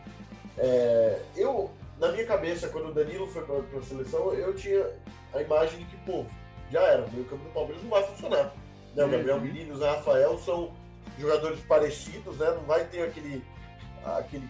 é, 0.57 1.21
eu, 1.37 1.71
na 1.99 2.13
minha 2.13 2.25
cabeça, 2.25 2.69
quando 2.69 2.89
o 2.89 2.95
Danilo 2.95 3.27
foi 3.27 3.45
pra, 3.45 3.61
pra 3.61 3.83
seleção, 3.83 4.33
eu 4.33 4.55
tinha 4.55 4.87
a 5.33 5.43
imagem 5.43 5.81
de 5.81 5.85
que, 5.87 5.97
pô, 5.99 6.25
já 6.71 6.81
era, 6.81 7.05
o 7.05 7.13
meio 7.13 7.25
campo 7.27 7.45
do 7.45 7.51
Palmeiras 7.51 7.83
não 7.83 7.91
vai 7.91 8.03
funcionar. 8.05 8.53
Né? 8.95 9.05
O 9.05 9.09
Gabriel 9.09 9.37
uhum. 9.37 9.43
Menino 9.43 9.77
e 9.77 9.85
Rafael 9.85 10.39
são 10.39 10.73
jogadores 11.19 11.61
parecidos, 11.61 12.37
né? 12.39 12.51
Não 12.51 12.63
vai 12.63 12.85
ter 12.85 13.03
aquele, 13.03 13.43
aquele 14.05 14.49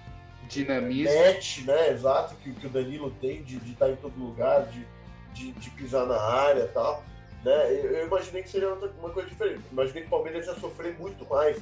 dinamismo. 0.49 1.15
Match, 1.27 1.59
né? 1.65 1.91
Exato, 1.91 2.35
que, 2.37 2.53
que 2.53 2.67
o 2.67 2.71
Danilo 2.71 3.11
tem 3.21 3.43
de, 3.43 3.59
de 3.59 3.73
estar 3.73 3.91
em 3.91 3.97
todo 3.97 4.19
lugar, 4.19 4.67
de, 4.67 4.87
de, 5.33 5.53
de 5.53 5.71
pisar 5.71 6.07
na 6.07 6.21
área 6.21 6.65
e 6.65 6.69
tal. 6.69 7.03
Né? 7.45 7.73
Eu, 7.73 7.91
eu, 7.91 8.07
imaginei 8.07 8.43
que 8.43 8.49
seria 8.49 8.73
uma 8.73 9.11
coisa 9.11 9.29
diferente. 9.29 9.63
Imaginei 9.71 10.03
que 10.03 10.09
o 10.09 10.11
Palmeiras 10.11 10.47
ia 10.47 10.55
sofrer 10.55 10.99
muito 10.99 11.29
mais 11.29 11.61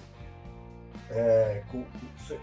é, 1.10 1.62
com, 1.70 1.84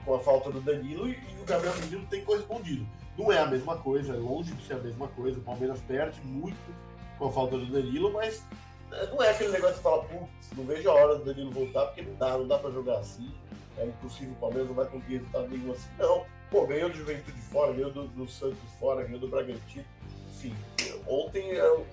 com, 0.05 0.15
a 0.15 0.19
falta 0.19 0.51
do 0.51 0.59
Danilo 0.59 1.07
e, 1.07 1.11
e, 1.11 1.41
o 1.41 1.45
Gabriel 1.45 1.75
Menino 1.77 2.05
tem 2.09 2.23
correspondido. 2.23 2.85
Não 3.17 3.31
é 3.31 3.39
a 3.39 3.45
mesma 3.45 3.77
coisa, 3.77 4.13
é 4.13 4.17
longe 4.17 4.53
de 4.53 4.65
ser 4.65 4.73
a 4.73 4.79
mesma 4.79 5.07
coisa. 5.09 5.39
O 5.39 5.41
Palmeiras 5.41 5.79
perde 5.81 6.19
muito 6.21 6.57
com 7.17 7.27
a 7.27 7.31
falta 7.31 7.57
do 7.57 7.65
Danilo, 7.65 8.11
mas 8.13 8.43
não 9.11 9.21
é 9.23 9.29
aquele 9.29 9.51
negócio 9.51 9.75
de 9.75 9.81
falar, 9.81 10.03
putz, 10.03 10.57
não 10.57 10.65
vejo 10.65 10.89
a 10.89 10.93
hora 10.93 11.17
do 11.17 11.25
Danilo 11.25 11.51
voltar, 11.51 11.85
porque 11.87 12.01
não 12.01 12.15
dá, 12.15 12.37
não 12.37 12.47
dá 12.47 12.57
pra 12.57 12.71
jogar 12.71 12.99
assim. 12.99 13.31
É 13.77 13.85
impossível, 13.85 14.33
o 14.33 14.35
Palmeiras 14.35 14.67
não 14.67 14.75
vai 14.75 14.85
conseguir 14.87 15.17
resultado 15.17 15.47
nenhum 15.47 15.71
assim. 15.71 15.89
Não. 15.97 16.25
Pô, 16.49 16.65
ganhou 16.65 16.89
do 16.89 16.97
Juventude 16.97 17.39
fora, 17.41 17.73
ganhou 17.73 17.91
do, 17.91 18.07
do 18.07 18.27
Santos 18.27 18.57
fora, 18.79 19.03
ganhou 19.03 19.19
do 19.19 19.27
Bragantino. 19.27 19.85
Enfim, 20.31 20.55
ontem 21.07 21.51
é 21.51 21.71
um 21.71 21.85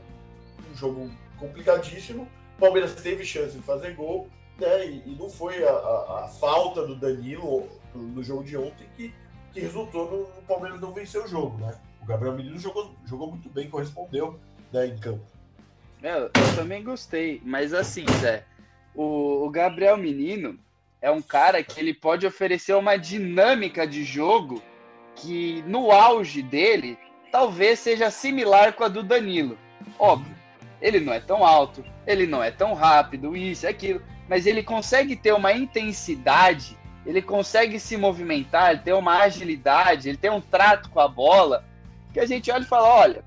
jogo 0.74 1.11
complicadíssimo. 1.38 2.28
O 2.57 2.61
Palmeiras 2.61 2.94
teve 2.94 3.24
chance 3.24 3.57
de 3.57 3.62
fazer 3.62 3.94
gol, 3.94 4.28
né? 4.59 4.86
E, 4.86 5.03
e 5.07 5.16
não 5.18 5.28
foi 5.28 5.62
a, 5.62 5.70
a, 5.70 6.24
a, 6.24 6.28
falta 6.28 6.86
do 6.86 6.94
Danilo 6.94 7.68
no 7.94 8.22
jogo 8.22 8.44
de 8.44 8.57
ontem 8.57 8.86
que, 8.97 9.14
que 9.53 9.61
resultou 9.61 10.11
no, 10.11 10.18
no, 10.34 10.42
Palmeiras 10.42 10.80
não 10.80 10.92
vencer 10.92 11.22
o 11.22 11.28
jogo, 11.28 11.59
né? 11.59 11.78
O 12.03 12.07
Gabriel 12.07 12.34
Menino 12.34 12.59
jogou, 12.59 12.94
jogou 13.05 13.30
muito 13.30 13.49
bem, 13.51 13.68
correspondeu 13.68 14.38
né, 14.72 14.86
em 14.86 14.99
campo. 14.99 15.36
É, 16.07 16.18
eu 16.18 16.30
também 16.54 16.84
gostei, 16.84 17.42
mas 17.44 17.74
assim, 17.74 18.04
Zé, 18.20 18.44
o, 18.94 19.44
o 19.44 19.50
Gabriel 19.50 19.96
Menino 19.96 20.57
é 21.02 21.11
um 21.11 21.20
cara 21.20 21.64
que 21.64 21.80
ele 21.80 21.92
pode 21.92 22.24
oferecer 22.24 22.74
uma 22.74 22.96
dinâmica 22.96 23.84
de 23.84 24.04
jogo 24.04 24.62
que 25.16 25.64
no 25.66 25.90
auge 25.90 26.42
dele 26.42 26.96
talvez 27.32 27.80
seja 27.80 28.09
similar 28.09 28.74
com 28.74 28.84
a 28.84 28.88
do 28.88 29.02
Danilo. 29.02 29.59
Óbvio, 29.98 30.32
ele 30.80 31.00
não 31.00 31.12
é 31.12 31.18
tão 31.18 31.44
alto, 31.44 31.84
ele 32.07 32.24
não 32.24 32.40
é 32.40 32.52
tão 32.52 32.72
rápido, 32.72 33.36
isso, 33.36 33.66
aquilo, 33.66 34.00
mas 34.28 34.46
ele 34.46 34.62
consegue 34.62 35.16
ter 35.16 35.32
uma 35.32 35.54
intensidade, 35.54 36.78
ele 37.04 37.20
consegue 37.20 37.80
se 37.80 37.96
movimentar, 37.96 38.70
ele 38.70 38.82
tem 38.82 38.94
uma 38.94 39.22
agilidade, 39.22 40.09
ele 40.09 40.18
tem 40.18 40.30
um 40.30 40.40
trato 40.40 40.88
com 40.88 41.00
a 41.00 41.09
bola, 41.09 41.64
que 42.12 42.20
a 42.20 42.26
gente 42.26 42.48
olha 42.48 42.62
e 42.62 42.66
fala, 42.66 42.86
olha, 42.94 43.24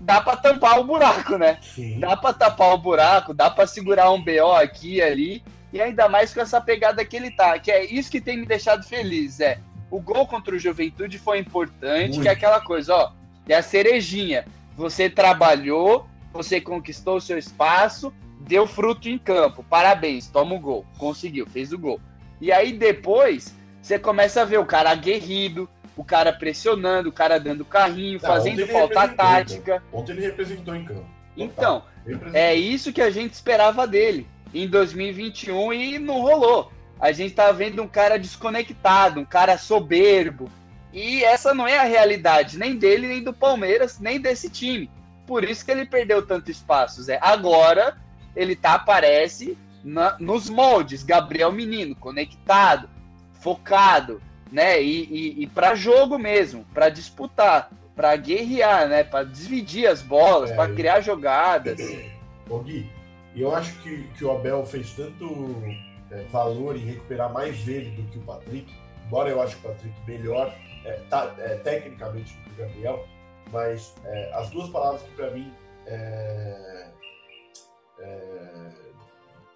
dá 0.00 0.20
para 0.20 0.36
tampar 0.36 0.78
o 0.78 0.84
buraco, 0.84 1.36
né? 1.36 1.58
Sim. 1.62 1.98
Dá 1.98 2.16
para 2.16 2.34
tapar 2.34 2.74
o 2.74 2.78
buraco, 2.78 3.34
dá 3.34 3.50
para 3.50 3.66
segurar 3.66 4.10
um 4.10 4.22
BO 4.22 4.52
aqui 4.52 4.96
e 4.96 5.02
ali, 5.02 5.42
e 5.72 5.80
ainda 5.80 6.08
mais 6.08 6.32
com 6.32 6.40
essa 6.40 6.60
pegada 6.60 7.04
que 7.04 7.16
ele 7.16 7.30
tá, 7.30 7.58
que 7.58 7.70
é 7.70 7.84
isso 7.84 8.10
que 8.10 8.20
tem 8.20 8.36
me 8.36 8.46
deixado 8.46 8.84
feliz, 8.84 9.40
é. 9.40 9.58
O 9.90 10.00
gol 10.00 10.26
contra 10.26 10.54
o 10.54 10.58
Juventude 10.58 11.18
foi 11.18 11.38
importante, 11.38 12.10
Muito. 12.10 12.22
que 12.22 12.28
é 12.28 12.32
aquela 12.32 12.60
coisa, 12.60 12.94
ó, 12.94 13.12
é 13.48 13.54
a 13.54 13.62
cerejinha. 13.62 14.44
Você 14.76 15.08
trabalhou, 15.08 16.06
você 16.32 16.60
conquistou 16.60 17.16
o 17.16 17.20
seu 17.20 17.38
espaço, 17.38 18.12
deu 18.40 18.66
fruto 18.66 19.08
em 19.08 19.18
campo. 19.18 19.64
Parabéns, 19.68 20.28
toma 20.28 20.54
o 20.54 20.60
gol. 20.60 20.86
Conseguiu, 20.98 21.46
fez 21.46 21.72
o 21.72 21.78
gol. 21.78 22.00
E 22.40 22.52
aí 22.52 22.72
depois 22.72 23.54
você 23.80 23.98
começa 23.98 24.42
a 24.42 24.44
ver 24.44 24.58
o 24.58 24.66
cara 24.66 24.90
aguerrido, 24.90 25.68
o 25.98 26.04
cara 26.04 26.32
pressionando, 26.32 27.08
o 27.08 27.12
cara 27.12 27.40
dando 27.40 27.64
carrinho, 27.64 28.20
Não, 28.22 28.28
fazendo 28.28 28.64
falta 28.68 29.08
tática. 29.08 29.82
Ontem 29.92 30.12
ele 30.12 30.20
representou 30.22 30.76
em 30.76 30.84
campo. 30.84 31.04
Então, 31.36 31.82
é 32.32 32.54
isso 32.54 32.92
que 32.92 33.02
a 33.02 33.10
gente 33.10 33.32
esperava 33.32 33.84
dele 33.84 34.24
em 34.54 34.68
2021 34.68 35.72
e 35.72 35.98
não 35.98 36.20
rolou. 36.20 36.70
A 37.00 37.10
gente 37.10 37.34
tá 37.34 37.50
vendo 37.50 37.82
um 37.82 37.88
cara 37.88 38.16
desconectado, 38.16 39.18
um 39.18 39.24
cara 39.24 39.58
soberbo. 39.58 40.48
E 40.92 41.24
essa 41.24 41.52
não 41.52 41.66
é 41.66 41.78
a 41.78 41.84
realidade 41.84 42.58
nem 42.58 42.76
dele, 42.76 43.08
nem 43.08 43.22
do 43.22 43.32
Palmeiras, 43.32 43.98
nem 43.98 44.20
desse 44.20 44.48
time. 44.48 44.88
Por 45.26 45.42
isso 45.42 45.64
que 45.64 45.70
ele 45.72 45.84
perdeu 45.84 46.24
tanto 46.24 46.48
espaço, 46.48 47.02
Zé. 47.02 47.18
Agora 47.20 47.96
ele 48.36 48.54
tá, 48.54 48.74
aparece 48.74 49.58
na, 49.82 50.16
nos 50.20 50.48
moldes, 50.48 51.02
Gabriel 51.02 51.50
Menino, 51.50 51.96
conectado, 51.96 52.88
focado, 53.40 54.22
né? 54.50 54.82
E, 54.82 55.04
e, 55.04 55.42
e 55.42 55.46
para 55.46 55.74
jogo 55.74 56.18
mesmo, 56.18 56.64
para 56.74 56.88
disputar, 56.88 57.70
para 57.94 58.14
guerrear, 58.16 58.88
né? 58.88 59.04
Para 59.04 59.24
dividir 59.24 59.86
as 59.86 60.02
bolas, 60.02 60.50
é, 60.50 60.54
para 60.54 60.72
criar 60.74 61.00
jogadas. 61.00 61.78
Ô 62.48 62.58
Gui, 62.58 62.90
eu 63.36 63.54
acho 63.54 63.72
que, 63.82 64.04
que 64.16 64.24
o 64.24 64.30
Abel 64.30 64.64
fez 64.64 64.92
tanto 64.92 65.62
é, 66.10 66.22
valor 66.30 66.76
em 66.76 66.84
recuperar 66.84 67.32
mais 67.32 67.66
ele 67.68 67.90
do 67.90 68.02
que 68.10 68.18
o 68.18 68.22
Patrick, 68.22 68.72
embora 69.06 69.28
eu 69.28 69.40
acho 69.40 69.56
o 69.58 69.60
Patrick 69.60 69.94
melhor 70.06 70.54
é, 70.84 70.92
tá, 71.10 71.34
é, 71.38 71.56
tecnicamente 71.56 72.34
do 72.34 72.42
que 72.42 72.50
o 72.50 72.64
Gabriel, 72.64 73.06
mas 73.52 73.94
é, 74.04 74.32
as 74.34 74.50
duas 74.50 74.68
palavras 74.70 75.02
que 75.02 75.10
para 75.12 75.30
mim 75.30 75.52
é, 75.86 76.90
é, 78.00 78.70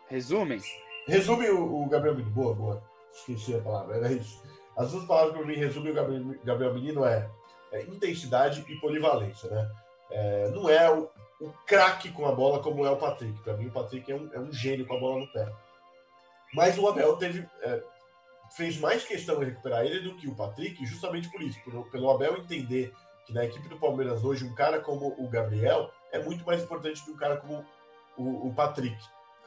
resumem. 0.09 0.61
Resume 1.07 1.49
o, 1.51 1.83
o 1.83 1.89
Gabriel. 1.89 2.17
Boa, 2.17 2.55
boa. 2.55 2.83
Esqueci 3.13 3.55
a 3.55 3.61
palavra, 3.61 3.97
era 3.97 4.13
isso. 4.13 4.43
As 4.77 4.91
duas 4.91 5.05
palavras 5.05 5.33
que 5.33 5.39
para 5.39 5.47
mim 5.47 5.57
resumem 5.57 5.93
o 5.93 6.45
Gabriel, 6.45 6.75
Menino 6.75 7.05
é, 7.05 7.29
é, 7.73 7.83
intensidade 7.83 8.65
e 8.69 8.77
polivalência, 8.77 9.51
né? 9.51 9.71
É, 10.11 10.49
não 10.51 10.69
é 10.69 10.91
o, 10.91 11.09
o 11.41 11.53
craque 11.67 12.11
com 12.11 12.27
a 12.27 12.33
bola 12.33 12.63
como 12.63 12.87
é 12.87 12.91
o 12.91 12.97
Patrick. 12.97 13.39
Para 13.43 13.57
mim, 13.57 13.67
o 13.67 13.73
Patrick 13.73 14.11
é 14.11 14.15
um, 14.15 14.31
é 14.33 14.39
um 14.39 14.53
gênio 14.53 14.87
com 14.87 14.97
a 14.97 15.01
bola 15.01 15.21
no 15.21 15.33
pé. 15.33 15.51
Mas 16.55 16.79
o 16.79 16.87
Abel 16.87 17.17
teve, 17.17 17.49
é, 17.63 17.83
fez 18.57 18.79
mais 18.79 19.05
questão 19.05 19.39
de 19.39 19.47
recuperar 19.47 19.85
ele 19.85 20.01
do 20.01 20.17
que 20.17 20.29
o 20.29 20.35
Patrick, 20.35 20.85
justamente 20.85 21.31
por 21.31 21.43
isso, 21.43 21.59
por, 21.65 21.91
pelo 21.91 22.11
Abel 22.11 22.37
entender 22.37 22.93
que 23.27 23.33
na 23.33 23.45
equipe 23.45 23.69
do 23.69 23.79
Palmeiras 23.79 24.25
hoje 24.25 24.45
um 24.45 24.55
cara 24.55 24.81
como 24.81 25.15
o 25.19 25.29
Gabriel 25.29 25.91
é 26.11 26.19
muito 26.19 26.45
mais 26.45 26.63
importante 26.63 27.03
que 27.03 27.11
um 27.11 27.17
cara 27.17 27.37
como 27.37 27.65
o, 28.17 28.49
o 28.49 28.55
Patrick, 28.55 28.97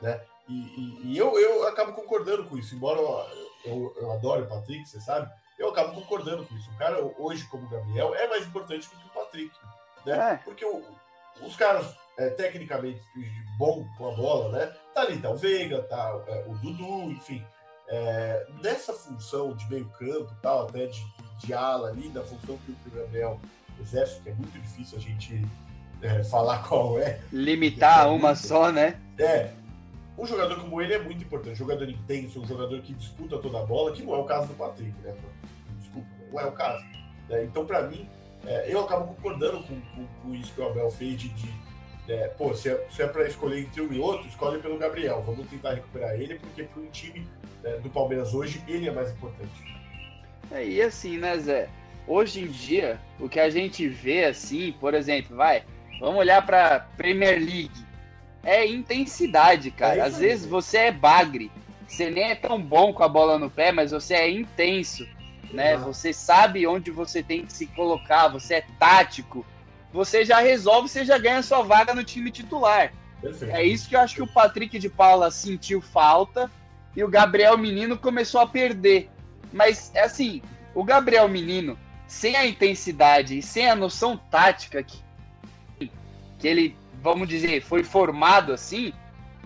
né? 0.02 0.22
E, 0.48 0.54
e, 0.54 1.14
e, 1.14 1.18
eu, 1.18 1.40
eu 1.40 1.68
acabo 1.68 1.94
concordando 1.94 2.46
com 2.46 2.58
isso, 2.58 2.76
embora 2.76 3.00
eu, 3.66 3.96
eu, 3.98 4.12
adore 4.12 4.44
o 4.44 4.48
Patrick, 4.48 4.88
você 4.88 5.00
sabe, 5.00 5.30
eu 5.58 5.70
acabo 5.70 5.94
concordando 5.94 6.46
com 6.46 6.56
isso. 6.56 6.70
O 6.72 6.78
cara 6.78 7.00
hoje 7.18 7.46
como 7.46 7.66
o 7.66 7.70
Gabriel 7.70 8.14
é 8.16 8.28
mais 8.28 8.46
importante 8.46 8.90
do 8.90 8.96
que 8.96 9.08
o 9.08 9.14
Patrick, 9.14 9.52
né? 10.06 10.34
É. 10.34 10.36
Porque 10.44 10.66
o, 10.66 10.84
os 11.42 11.56
caras 11.56 11.96
é, 12.18 12.30
tecnicamente 12.30 13.02
bom 13.58 13.86
com 13.98 14.10
a 14.10 14.16
bola, 14.16 14.58
né? 14.58 14.74
Tá 14.94 15.02
ali, 15.02 15.18
tá 15.18 15.30
o 15.30 15.36
Veiga, 15.36 15.82
tá 15.84 16.22
é, 16.28 16.46
o 16.48 16.54
Dudu, 16.56 17.12
enfim. 17.12 17.46
É, 17.88 18.48
nessa 18.64 18.94
função 18.94 19.54
de 19.54 19.70
meio 19.70 19.86
campo, 20.00 20.34
tal, 20.42 20.68
até 20.68 20.88
de, 20.88 21.06
de 21.40 21.54
ala 21.54 21.90
ali, 21.90 22.10
da 22.10 22.24
função 22.24 22.58
que 22.66 22.72
o 22.72 22.92
Gabriel 22.92 23.40
exerce, 23.80 24.22
que 24.22 24.30
é 24.30 24.34
muito 24.34 24.58
difícil 24.60 24.98
a 24.98 25.02
gente 25.02 25.46
é, 26.02 26.24
falar 26.24 26.64
qual 26.68 27.00
é. 27.00 27.20
Limitar 27.32 28.12
uma 28.12 28.36
só, 28.36 28.72
né? 28.72 29.00
É. 29.20 29.52
Um 30.18 30.26
jogador 30.26 30.60
como 30.60 30.82
ele 30.82 30.94
é 30.94 31.00
muito 31.00 31.24
importante. 31.24 31.54
Um 31.54 31.68
jogador 31.68 31.90
intenso, 31.90 32.42
um 32.42 32.48
jogador 32.48 32.82
que 32.82 32.94
disputa 32.94 33.38
toda 33.38 33.60
a 33.60 33.66
bola, 33.66 33.92
que 33.92 34.04
não 34.04 34.16
é 34.16 34.18
o 34.18 34.24
caso 34.24 34.48
do 34.48 34.54
Patrick, 34.54 34.94
né? 35.02 35.14
Desculpa, 35.80 36.08
não 36.32 36.40
é 36.40 36.46
o 36.46 36.52
caso. 36.52 36.86
É, 37.30 37.44
então, 37.44 37.66
para 37.66 37.84
mim, 37.84 38.08
é, 38.46 38.72
eu 38.72 38.82
acabo 38.82 39.08
concordando 39.08 39.64
com, 39.64 39.82
com, 39.82 40.08
com, 40.22 40.36
isso 40.36 40.54
que 40.54 40.62
o 40.62 40.68
Abel 40.68 40.90
fez 40.92 41.18
de, 41.20 41.30
de 41.30 41.50
é, 42.08 42.28
pô, 42.28 42.54
se 42.54 42.70
é, 42.70 42.88
se 42.90 43.02
é 43.02 43.08
para 43.08 43.28
escolher 43.28 43.62
entre 43.62 43.82
um 43.82 43.92
e 43.92 44.00
outro, 44.00 44.28
escolhe 44.28 44.62
pelo 44.62 44.78
Gabriel. 44.78 45.22
Vamos 45.26 45.48
tentar 45.48 45.74
recuperar 45.74 46.14
ele, 46.14 46.36
porque 46.36 46.64
para 46.64 46.82
um 46.82 46.88
time 46.88 47.28
é, 47.64 47.78
do 47.80 47.90
Palmeiras 47.90 48.34
hoje, 48.34 48.64
ele 48.68 48.88
é 48.88 48.92
mais 48.92 49.12
importante. 49.12 49.76
É, 50.52 50.66
e 50.66 50.82
assim, 50.82 51.18
né, 51.18 51.38
Zé? 51.40 51.70
Hoje 52.08 52.42
em 52.42 52.48
dia, 52.48 53.00
o 53.20 53.28
que 53.28 53.40
a 53.40 53.50
gente 53.50 53.88
vê 53.88 54.26
assim, 54.26 54.74
por 54.80 54.94
exemplo, 54.94 55.36
vai, 55.36 55.64
Vamos 56.00 56.20
olhar 56.20 56.46
para 56.46 56.82
Premier 56.98 57.40
League. 57.40 57.85
É 58.46 58.66
intensidade, 58.66 59.72
cara. 59.72 59.98
É 59.98 60.02
Às 60.02 60.20
vezes 60.20 60.46
você 60.46 60.78
é 60.78 60.92
bagre. 60.92 61.52
Você 61.88 62.10
nem 62.10 62.32
é 62.32 62.36
tão 62.36 62.62
bom 62.62 62.94
com 62.94 63.04
a 63.04 63.10
bola 63.10 63.38
no 63.38 63.50
pé, 63.50 63.72
mas 63.72 63.92
você 63.92 64.14
é 64.14 64.30
intenso, 64.30 65.08
né? 65.52 65.76
Você 65.78 66.14
sabe 66.14 66.66
onde 66.66 66.92
você 66.92 67.22
tem 67.24 67.46
que 67.46 67.52
se 67.52 67.66
colocar, 67.68 68.28
você 68.28 68.56
é 68.56 68.66
tático. 68.80 69.46
Você 69.92 70.24
já 70.24 70.40
resolve, 70.40 70.90
você 70.90 71.04
já 71.04 71.18
ganha 71.18 71.42
sua 71.42 71.62
vaga 71.64 71.94
no 71.94 72.04
time 72.04 72.32
titular. 72.32 72.94
Perfeito. 73.22 73.56
É 73.56 73.64
isso 73.64 73.90
que 73.90 73.96
eu 73.96 74.00
acho 74.00 74.16
que 74.16 74.22
o 74.22 74.28
Patrick 74.28 74.78
de 74.78 74.90
Paula 74.90 75.32
sentiu 75.32 75.82
falta 75.82 76.52
e 76.96 77.04
o 77.04 77.08
Gabriel 77.08 77.58
Menino 77.58 77.98
começou 77.98 78.42
a 78.42 78.48
perder. 78.48 79.10
Mas 79.52 79.92
é 79.96 80.02
assim, 80.02 80.42
o 80.74 80.84
Gabriel 80.84 81.28
Menino, 81.28 81.80
sem 82.08 82.36
a 82.36 82.46
intensidade 82.46 83.38
e 83.38 83.42
sem 83.42 83.70
a 83.70 83.76
noção 83.76 84.18
tática 84.18 84.84
que 84.84 85.04
que 86.38 86.48
ele, 86.48 86.78
vamos 87.06 87.28
dizer, 87.28 87.62
foi 87.62 87.84
formado 87.84 88.52
assim, 88.52 88.92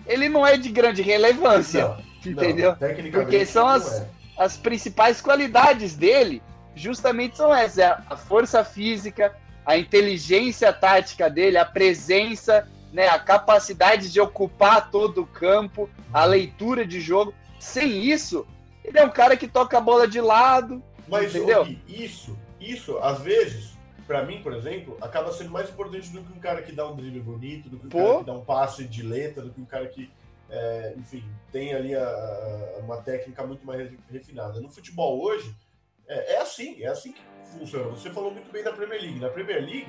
ele 0.06 0.30
não 0.30 0.46
é 0.46 0.56
de 0.56 0.70
grande 0.70 1.02
relevância, 1.02 1.88
não, 1.88 2.32
entendeu? 2.32 2.74
Não, 2.80 3.10
Porque 3.10 3.44
são 3.44 3.68
as, 3.68 4.00
é. 4.00 4.08
as 4.38 4.56
principais 4.56 5.20
qualidades 5.20 5.94
dele, 5.94 6.42
justamente 6.74 7.36
são 7.36 7.54
essas: 7.54 7.78
é 7.78 7.98
a 8.08 8.16
força 8.16 8.64
física, 8.64 9.36
a 9.66 9.76
inteligência 9.76 10.72
tática 10.72 11.28
dele, 11.28 11.58
a 11.58 11.66
presença, 11.66 12.66
né, 12.94 13.08
a 13.08 13.18
capacidade 13.18 14.10
de 14.10 14.18
ocupar 14.18 14.90
todo 14.90 15.20
o 15.20 15.26
campo, 15.26 15.88
a 16.10 16.24
leitura 16.24 16.86
de 16.86 16.98
jogo. 16.98 17.34
Sem 17.58 18.02
isso, 18.06 18.46
ele 18.82 18.98
é 18.98 19.04
um 19.04 19.10
cara 19.10 19.36
que 19.36 19.46
toca 19.46 19.76
a 19.76 19.82
bola 19.82 20.08
de 20.08 20.18
lado. 20.18 20.82
Mas 21.06 21.34
entendeu? 21.34 21.68
isso, 21.86 22.38
isso, 22.58 22.96
às 23.02 23.20
vezes, 23.20 23.76
para 24.10 24.24
mim, 24.24 24.42
por 24.42 24.52
exemplo, 24.52 24.98
acaba 25.00 25.32
sendo 25.32 25.50
mais 25.50 25.70
importante 25.70 26.10
do 26.10 26.20
que 26.20 26.32
um 26.32 26.40
cara 26.40 26.62
que 26.62 26.72
dá 26.72 26.84
um 26.84 26.96
drible 26.96 27.20
bonito, 27.20 27.70
do 27.70 27.78
que 27.78 27.86
um 27.86 27.88
Pô. 27.88 28.04
cara 28.04 28.18
que 28.18 28.24
dá 28.24 28.32
um 28.32 28.44
passe 28.44 28.82
de 28.82 29.04
letra, 29.04 29.40
do 29.40 29.50
que 29.52 29.60
um 29.60 29.64
cara 29.64 29.86
que, 29.86 30.10
é, 30.50 30.94
enfim, 30.96 31.24
tem 31.52 31.72
ali 31.72 31.94
a, 31.94 32.02
a, 32.02 32.80
uma 32.80 32.96
técnica 32.96 33.46
muito 33.46 33.64
mais 33.64 33.88
refinada. 34.10 34.60
No 34.60 34.68
futebol 34.68 35.22
hoje, 35.22 35.54
é, 36.08 36.32
é, 36.32 36.40
assim, 36.40 36.82
é 36.82 36.88
assim 36.88 37.12
que 37.12 37.22
funciona. 37.56 37.88
Você 37.90 38.10
falou 38.10 38.32
muito 38.32 38.50
bem 38.50 38.64
da 38.64 38.72
Premier 38.72 39.00
League. 39.00 39.20
Na 39.20 39.28
Premier 39.28 39.60
League, 39.60 39.86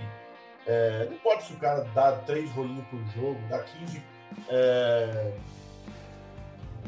é, 0.68 1.06
não 1.06 1.16
importa 1.16 1.42
se 1.42 1.54
o 1.54 1.58
cara 1.58 1.84
dá 1.86 2.12
três 2.12 2.48
rolinhos 2.52 2.86
por 2.90 3.00
jogo, 3.20 3.40
dá 3.50 3.58
15 3.58 4.04
é, 4.50 5.34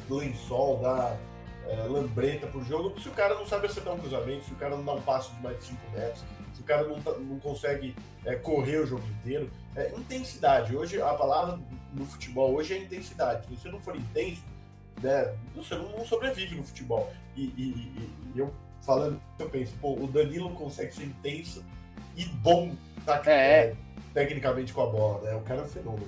lençol, 0.07 0.77
dá 0.83 1.17
é, 1.67 1.77
lambreta 1.87 2.45
por 2.45 2.63
jogo, 2.63 3.01
se 3.01 3.09
o 3.09 3.13
cara 3.13 3.33
não 3.33 3.47
sabe 3.47 3.65
acertar 3.65 3.95
um 3.95 3.97
cruzamento, 3.97 4.45
se 4.45 4.51
o 4.53 4.55
cara 4.55 4.75
não 4.75 4.85
dá 4.85 4.93
um 4.93 5.01
passo 5.01 5.33
de 5.33 5.41
mais 5.41 5.57
de 5.57 5.63
5 5.63 5.79
metros, 5.95 6.23
o 6.63 6.65
cara 6.65 6.87
não, 6.87 6.99
tá, 7.01 7.11
não 7.11 7.37
consegue 7.39 7.93
é, 8.25 8.35
correr 8.35 8.77
o 8.77 8.87
jogo 8.87 9.03
inteiro. 9.19 9.51
É, 9.75 9.91
intensidade. 9.97 10.75
Hoje, 10.75 11.01
a 11.01 11.13
palavra 11.13 11.59
no 11.93 12.05
futebol 12.05 12.53
hoje 12.53 12.73
é 12.73 12.77
intensidade. 12.77 13.45
Se 13.45 13.55
você 13.55 13.69
não 13.69 13.79
for 13.79 13.95
intenso, 13.95 14.41
né, 15.01 15.33
você 15.55 15.75
não, 15.75 15.89
não 15.89 16.05
sobrevive 16.05 16.55
no 16.55 16.63
futebol. 16.63 17.11
E, 17.35 17.43
e, 17.57 18.09
e, 18.33 18.39
eu 18.39 18.53
falando, 18.81 19.21
eu 19.39 19.49
penso, 19.49 19.73
pô, 19.81 19.93
o 19.93 20.07
Danilo 20.07 20.49
consegue 20.51 20.93
ser 20.93 21.03
intenso 21.03 21.63
e 22.15 22.25
bom 22.25 22.73
tá, 23.05 23.21
é. 23.25 23.31
É, 23.31 23.75
tecnicamente 24.13 24.73
com 24.73 24.83
a 24.83 24.87
bola, 24.87 25.21
né? 25.21 25.35
O 25.35 25.41
cara 25.41 25.61
é 25.61 25.63
um 25.63 25.67
fenômeno. 25.67 26.07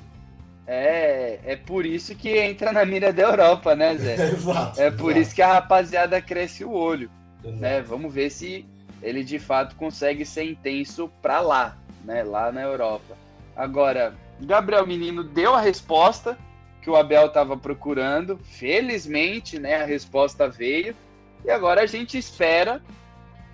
É, 0.67 1.39
é 1.45 1.55
por 1.55 1.85
isso 1.85 2.15
que 2.15 2.37
entra 2.37 2.71
na 2.71 2.85
mira 2.85 3.13
da 3.13 3.23
Europa, 3.23 3.75
né, 3.75 3.95
Zé? 3.97 4.13
exato, 4.33 4.81
é 4.81 4.89
por 4.89 5.11
exato. 5.11 5.19
isso 5.19 5.35
que 5.35 5.41
a 5.41 5.53
rapaziada 5.53 6.21
cresce 6.21 6.63
o 6.63 6.71
olho. 6.71 7.09
Né? 7.43 7.81
Vamos 7.81 8.13
ver 8.13 8.31
se 8.31 8.65
ele 9.01 9.23
de 9.23 9.39
fato 9.39 9.75
consegue 9.75 10.25
ser 10.25 10.43
intenso 10.43 11.09
para 11.21 11.39
lá, 11.39 11.77
né, 12.03 12.23
lá 12.23 12.51
na 12.51 12.61
Europa. 12.61 13.17
Agora, 13.55 14.15
Gabriel 14.39 14.85
Menino 14.85 15.23
deu 15.23 15.53
a 15.53 15.61
resposta 15.61 16.37
que 16.81 16.89
o 16.89 16.95
Abel 16.95 17.27
estava 17.27 17.57
procurando, 17.57 18.37
felizmente, 18.43 19.57
né, 19.57 19.81
a 19.81 19.85
resposta 19.85 20.47
veio, 20.47 20.95
e 21.43 21.49
agora 21.49 21.81
a 21.81 21.85
gente 21.85 22.17
espera 22.17 22.81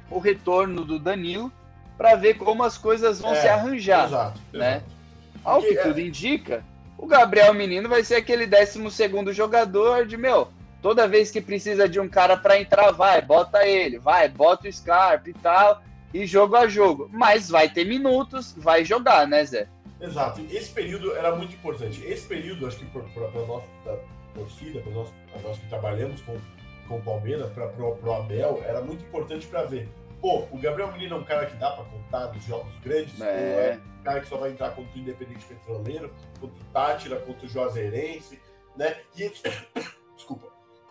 o 0.10 0.20
retorno 0.20 0.84
do 0.84 1.00
Danilo 1.00 1.52
para 1.98 2.16
ver 2.16 2.34
como 2.34 2.64
as 2.64 2.78
coisas 2.78 3.22
vão 3.22 3.32
é, 3.34 3.36
se 3.36 3.48
arranjar, 3.48 4.08
exato, 4.08 4.42
né? 4.52 4.78
Exato. 4.78 4.92
Ao 5.44 5.62
que 5.62 5.78
é... 5.78 5.84
tudo 5.84 6.00
indica, 6.00 6.64
o 6.98 7.06
Gabriel 7.08 7.54
Menino 7.54 7.88
vai 7.88 8.04
ser 8.04 8.16
aquele 8.16 8.46
12 8.46 8.92
segundo 8.92 9.34
jogador 9.34 10.06
de, 10.06 10.18
meu, 10.18 10.50
Toda 10.82 11.08
vez 11.08 11.30
que 11.30 11.40
precisa 11.40 11.88
de 11.88 12.00
um 12.00 12.10
cara 12.10 12.36
para 12.36 12.60
entrar, 12.60 12.92
vai, 12.92 13.22
bota 13.22 13.66
ele, 13.66 14.00
vai, 14.00 14.28
bota 14.28 14.68
o 14.68 14.74
Scarpa 14.74 15.30
e 15.30 15.34
tal, 15.34 15.82
e 16.14 16.26
jogo 16.26 16.56
a 16.56 16.68
jogo. 16.68 17.10
Mas 17.14 17.50
vai 17.50 17.70
ter 17.70 17.86
minutos, 17.86 18.56
vai 18.58 18.84
jogar, 18.84 19.28
né, 19.28 19.46
Zé? 19.46 19.68
Exato. 20.00 20.42
Esse 20.50 20.72
período 20.72 21.16
era 21.16 21.36
muito 21.36 21.54
importante. 21.54 22.04
Esse 22.04 22.28
período, 22.28 22.66
acho 22.66 22.78
que 22.78 22.86
para 22.86 23.04
a 23.04 23.46
nossa 23.46 23.68
torcida, 24.34 24.82
para 24.82 24.92
nós, 24.92 25.10
nós 25.44 25.60
que 25.60 25.68
trabalhamos 25.68 26.22
com, 26.22 26.36
com 26.88 26.98
o 26.98 27.02
Palmeiras, 27.02 27.52
para 27.52 27.72
o 27.80 28.14
Abel, 28.14 28.64
era 28.66 28.82
muito 28.82 29.04
importante 29.04 29.46
para 29.46 29.64
ver. 29.64 29.88
Pô, 30.20 30.48
o 30.52 30.58
Gabriel 30.58 30.92
Menino 30.92 31.16
é 31.16 31.20
um 31.20 31.24
cara 31.24 31.46
que 31.46 31.56
dá 31.58 31.72
para 31.72 31.84
contar 31.86 32.34
nos 32.34 32.44
jogos 32.46 32.74
grandes, 32.84 33.20
é. 33.22 33.26
é 33.26 33.80
um 34.00 34.04
cara 34.04 34.22
que 34.22 34.28
só 34.28 34.38
vai 34.38 34.52
entrar 34.52 34.72
contra 34.72 34.96
o 34.96 35.00
Independente 35.00 35.46
Petroleiro, 35.46 36.12
contra 36.40 36.62
o 36.62 36.66
Tátira, 36.72 37.16
contra 37.18 37.46
o 37.46 37.50
Juazeirense, 37.50 38.40
né? 38.76 38.98
E 39.16 39.32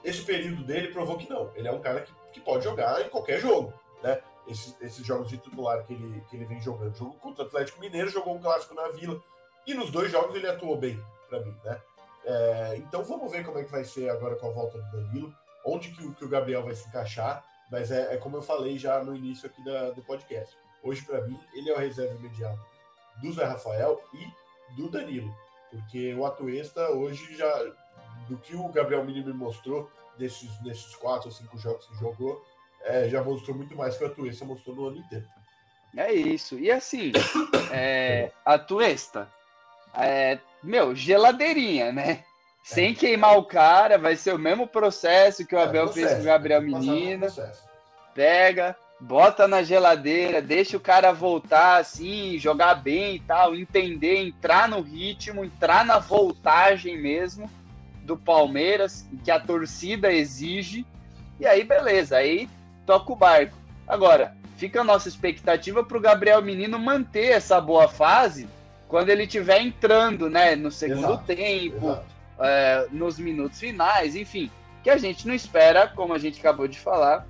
esse 0.04 0.22
período 0.22 0.64
dele 0.64 0.92
provou 0.92 1.16
que 1.16 1.28
não. 1.28 1.50
Ele 1.54 1.68
é 1.68 1.72
um 1.72 1.80
cara 1.80 2.00
que, 2.00 2.12
que 2.32 2.40
pode 2.40 2.64
jogar 2.64 3.00
em 3.04 3.08
qualquer 3.08 3.40
jogo, 3.40 3.72
né? 4.02 4.20
Esse, 4.48 4.74
esses 4.80 5.06
jogos 5.06 5.28
de 5.28 5.38
titular 5.38 5.84
que 5.84 5.92
ele, 5.92 6.20
que 6.28 6.36
ele 6.36 6.46
vem 6.46 6.60
jogando. 6.60 6.96
Jogou 6.96 7.14
contra 7.14 7.44
o 7.44 7.46
Atlético 7.46 7.80
Mineiro, 7.80 8.08
jogou 8.08 8.34
um 8.34 8.40
clássico 8.40 8.74
na 8.74 8.88
Vila. 8.88 9.20
E 9.66 9.74
nos 9.74 9.90
dois 9.90 10.10
jogos 10.10 10.34
ele 10.34 10.48
atuou 10.48 10.76
bem, 10.76 11.00
para 11.28 11.40
mim, 11.40 11.54
né? 11.64 11.80
É, 12.24 12.76
então 12.76 13.04
vamos 13.04 13.30
ver 13.30 13.44
como 13.44 13.58
é 13.58 13.64
que 13.64 13.70
vai 13.70 13.84
ser 13.84 14.10
agora 14.10 14.36
com 14.36 14.48
a 14.48 14.50
volta 14.50 14.78
do 14.78 14.90
Danilo, 14.90 15.34
onde 15.64 15.90
que 15.90 16.04
o, 16.04 16.14
que 16.14 16.24
o 16.24 16.28
Gabriel 16.28 16.62
vai 16.62 16.74
se 16.74 16.88
encaixar. 16.88 17.44
Mas 17.70 17.90
é, 17.90 18.14
é 18.14 18.16
como 18.16 18.36
eu 18.36 18.42
falei 18.42 18.78
já 18.78 19.02
no 19.02 19.14
início 19.14 19.46
aqui 19.46 19.62
da, 19.64 19.90
do 19.90 20.02
podcast. 20.02 20.56
Hoje, 20.82 21.02
para 21.04 21.20
mim, 21.22 21.38
ele 21.54 21.70
é 21.70 21.74
o 21.74 21.78
reserva 21.78 22.14
imediato 22.14 22.58
do 23.22 23.32
Zé 23.32 23.44
Rafael 23.44 24.00
e 24.14 24.76
do 24.76 24.88
Danilo. 24.88 25.32
Porque 25.70 26.14
o 26.14 26.26
Atuesta 26.26 26.90
hoje 26.90 27.36
já 27.36 27.48
do 28.30 28.36
que 28.38 28.54
o 28.54 28.68
Gabriel 28.68 29.04
Menino 29.04 29.26
me 29.26 29.34
mostrou 29.34 29.90
desses, 30.16 30.48
nesses 30.62 30.94
quatro 30.94 31.28
ou 31.28 31.34
cinco 31.34 31.58
jogos 31.58 31.86
que 31.86 31.98
jogou, 31.98 32.40
é, 32.84 33.08
já 33.08 33.22
mostrou 33.22 33.56
muito 33.56 33.76
mais 33.76 33.98
que 33.98 34.04
a 34.04 34.08
Tuesta 34.08 34.44
mostrou 34.44 34.76
no 34.76 34.86
ano 34.86 34.98
inteiro. 34.98 35.26
É 35.96 36.12
isso. 36.12 36.56
E 36.56 36.70
assim, 36.70 37.10
é, 37.72 38.30
a 38.44 38.56
Tuesta, 38.56 39.28
é, 39.94 40.38
meu, 40.62 40.94
geladeirinha, 40.94 41.90
né? 41.90 42.22
Sem 42.62 42.92
é. 42.92 42.94
queimar 42.94 43.36
o 43.36 43.44
cara, 43.44 43.98
vai 43.98 44.14
ser 44.14 44.32
o 44.32 44.38
mesmo 44.38 44.66
processo 44.66 45.44
que 45.44 45.56
o 45.56 45.58
é, 45.58 45.64
Abel 45.64 45.86
processo, 45.86 46.06
fez 46.06 46.18
com 46.18 46.22
o 46.22 46.26
Gabriel 46.26 46.62
Menino. 46.62 47.26
Pega, 48.14 48.76
bota 49.00 49.48
na 49.48 49.64
geladeira, 49.64 50.40
deixa 50.40 50.76
o 50.76 50.80
cara 50.80 51.10
voltar 51.10 51.80
assim, 51.80 52.38
jogar 52.38 52.76
bem 52.76 53.16
e 53.16 53.20
tal, 53.20 53.56
entender, 53.56 54.18
entrar 54.18 54.68
no 54.68 54.80
ritmo, 54.80 55.44
entrar 55.44 55.84
na 55.84 55.98
voltagem 55.98 56.96
mesmo 56.96 57.50
do 58.10 58.16
Palmeiras, 58.16 59.06
que 59.22 59.30
a 59.30 59.38
torcida 59.38 60.12
exige, 60.12 60.84
e 61.38 61.46
aí 61.46 61.62
beleza, 61.62 62.16
aí 62.16 62.48
toca 62.84 63.12
o 63.12 63.16
barco. 63.16 63.56
Agora, 63.86 64.36
fica 64.56 64.80
a 64.80 64.84
nossa 64.84 65.08
expectativa 65.08 65.84
para 65.84 65.96
o 65.96 66.00
Gabriel 66.00 66.42
Menino 66.42 66.76
manter 66.76 67.30
essa 67.30 67.60
boa 67.60 67.86
fase 67.86 68.48
quando 68.88 69.10
ele 69.10 69.22
estiver 69.22 69.60
entrando, 69.60 70.28
né, 70.28 70.56
no 70.56 70.72
segundo 70.72 71.12
exato, 71.12 71.24
tempo, 71.24 71.98
é, 72.40 72.88
nos 72.90 73.16
minutos 73.16 73.60
finais, 73.60 74.16
enfim, 74.16 74.50
que 74.82 74.90
a 74.90 74.96
gente 74.96 75.28
não 75.28 75.32
espera, 75.32 75.86
como 75.86 76.12
a 76.12 76.18
gente 76.18 76.40
acabou 76.40 76.66
de 76.66 76.80
falar, 76.80 77.24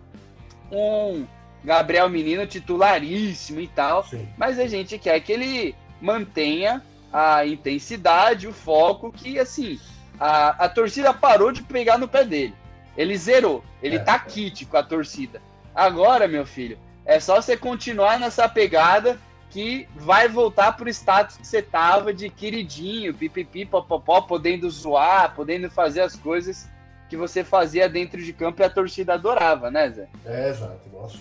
um 0.73 1.27
Gabriel 1.63 2.09
Menino 2.09 2.47
titularíssimo 2.47 3.61
e 3.61 3.69
tal, 3.69 4.03
Sim. 4.05 4.27
mas 4.39 4.59
a 4.59 4.67
gente 4.67 4.99
quer 4.99 5.21
que 5.21 5.31
ele 5.31 5.75
mantenha 6.01 6.83
a 7.13 7.45
intensidade, 7.45 8.49
o 8.49 8.53
foco, 8.55 9.13
que 9.13 9.39
assim, 9.39 9.79
a, 10.21 10.67
a 10.67 10.69
torcida 10.69 11.15
parou 11.15 11.51
de 11.51 11.63
pegar 11.63 11.97
no 11.97 12.07
pé 12.07 12.25
dele. 12.25 12.55
Ele 12.97 13.17
zerou, 13.17 13.65
ele 13.83 13.97
é, 13.97 14.01
tá 14.01 14.19
kit 14.19 14.67
com 14.67 14.77
a 14.77 14.83
torcida. 14.83 15.41
Agora, 15.75 16.29
meu 16.29 16.45
filho, 16.45 16.79
é 17.07 17.19
só 17.19 17.41
você 17.41 17.57
continuar 17.57 18.21
nessa 18.21 18.47
pegada 18.47 19.19
que 19.49 19.89
vai 19.97 20.29
voltar 20.29 20.77
pro 20.77 20.89
status 20.91 21.37
que 21.39 21.47
você 21.47 21.63
tava 21.63 22.13
de 22.13 22.29
queridinho, 22.29 23.15
pipipi, 23.15 23.65
popopó, 23.65 24.21
podendo 24.21 24.69
zoar, 24.71 25.35
podendo 25.35 25.71
fazer 25.71 26.03
as 26.03 26.15
coisas 26.15 26.69
que 27.09 27.17
você 27.17 27.43
fazia 27.43 27.89
dentro 27.89 28.23
de 28.23 28.33
campo 28.33 28.63
e 28.63 28.65
a 28.65 28.71
torcida 28.71 29.15
adorava, 29.15 29.71
né, 29.71 29.91
Zé? 29.91 30.09
É, 30.25 30.51
exato. 30.51 30.89
Nossa, 30.93 31.19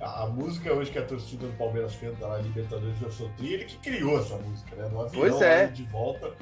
a, 0.00 0.22
a 0.22 0.26
música 0.26 0.72
hoje 0.72 0.90
que 0.90 0.98
a 0.98 1.04
torcida 1.04 1.46
do 1.46 1.52
Palmeiras 1.58 1.94
canta 1.96 2.26
lá, 2.26 2.38
Libertadores 2.38 2.98
da 2.98 3.10
Sotri, 3.10 3.52
ele 3.52 3.64
que 3.66 3.76
criou 3.76 4.18
essa 4.18 4.36
música, 4.36 4.74
né? 4.76 4.88
No 4.90 5.02
avião, 5.02 5.20
pois 5.20 5.42
é. 5.42 5.66
de 5.66 5.82
volta 5.84 6.32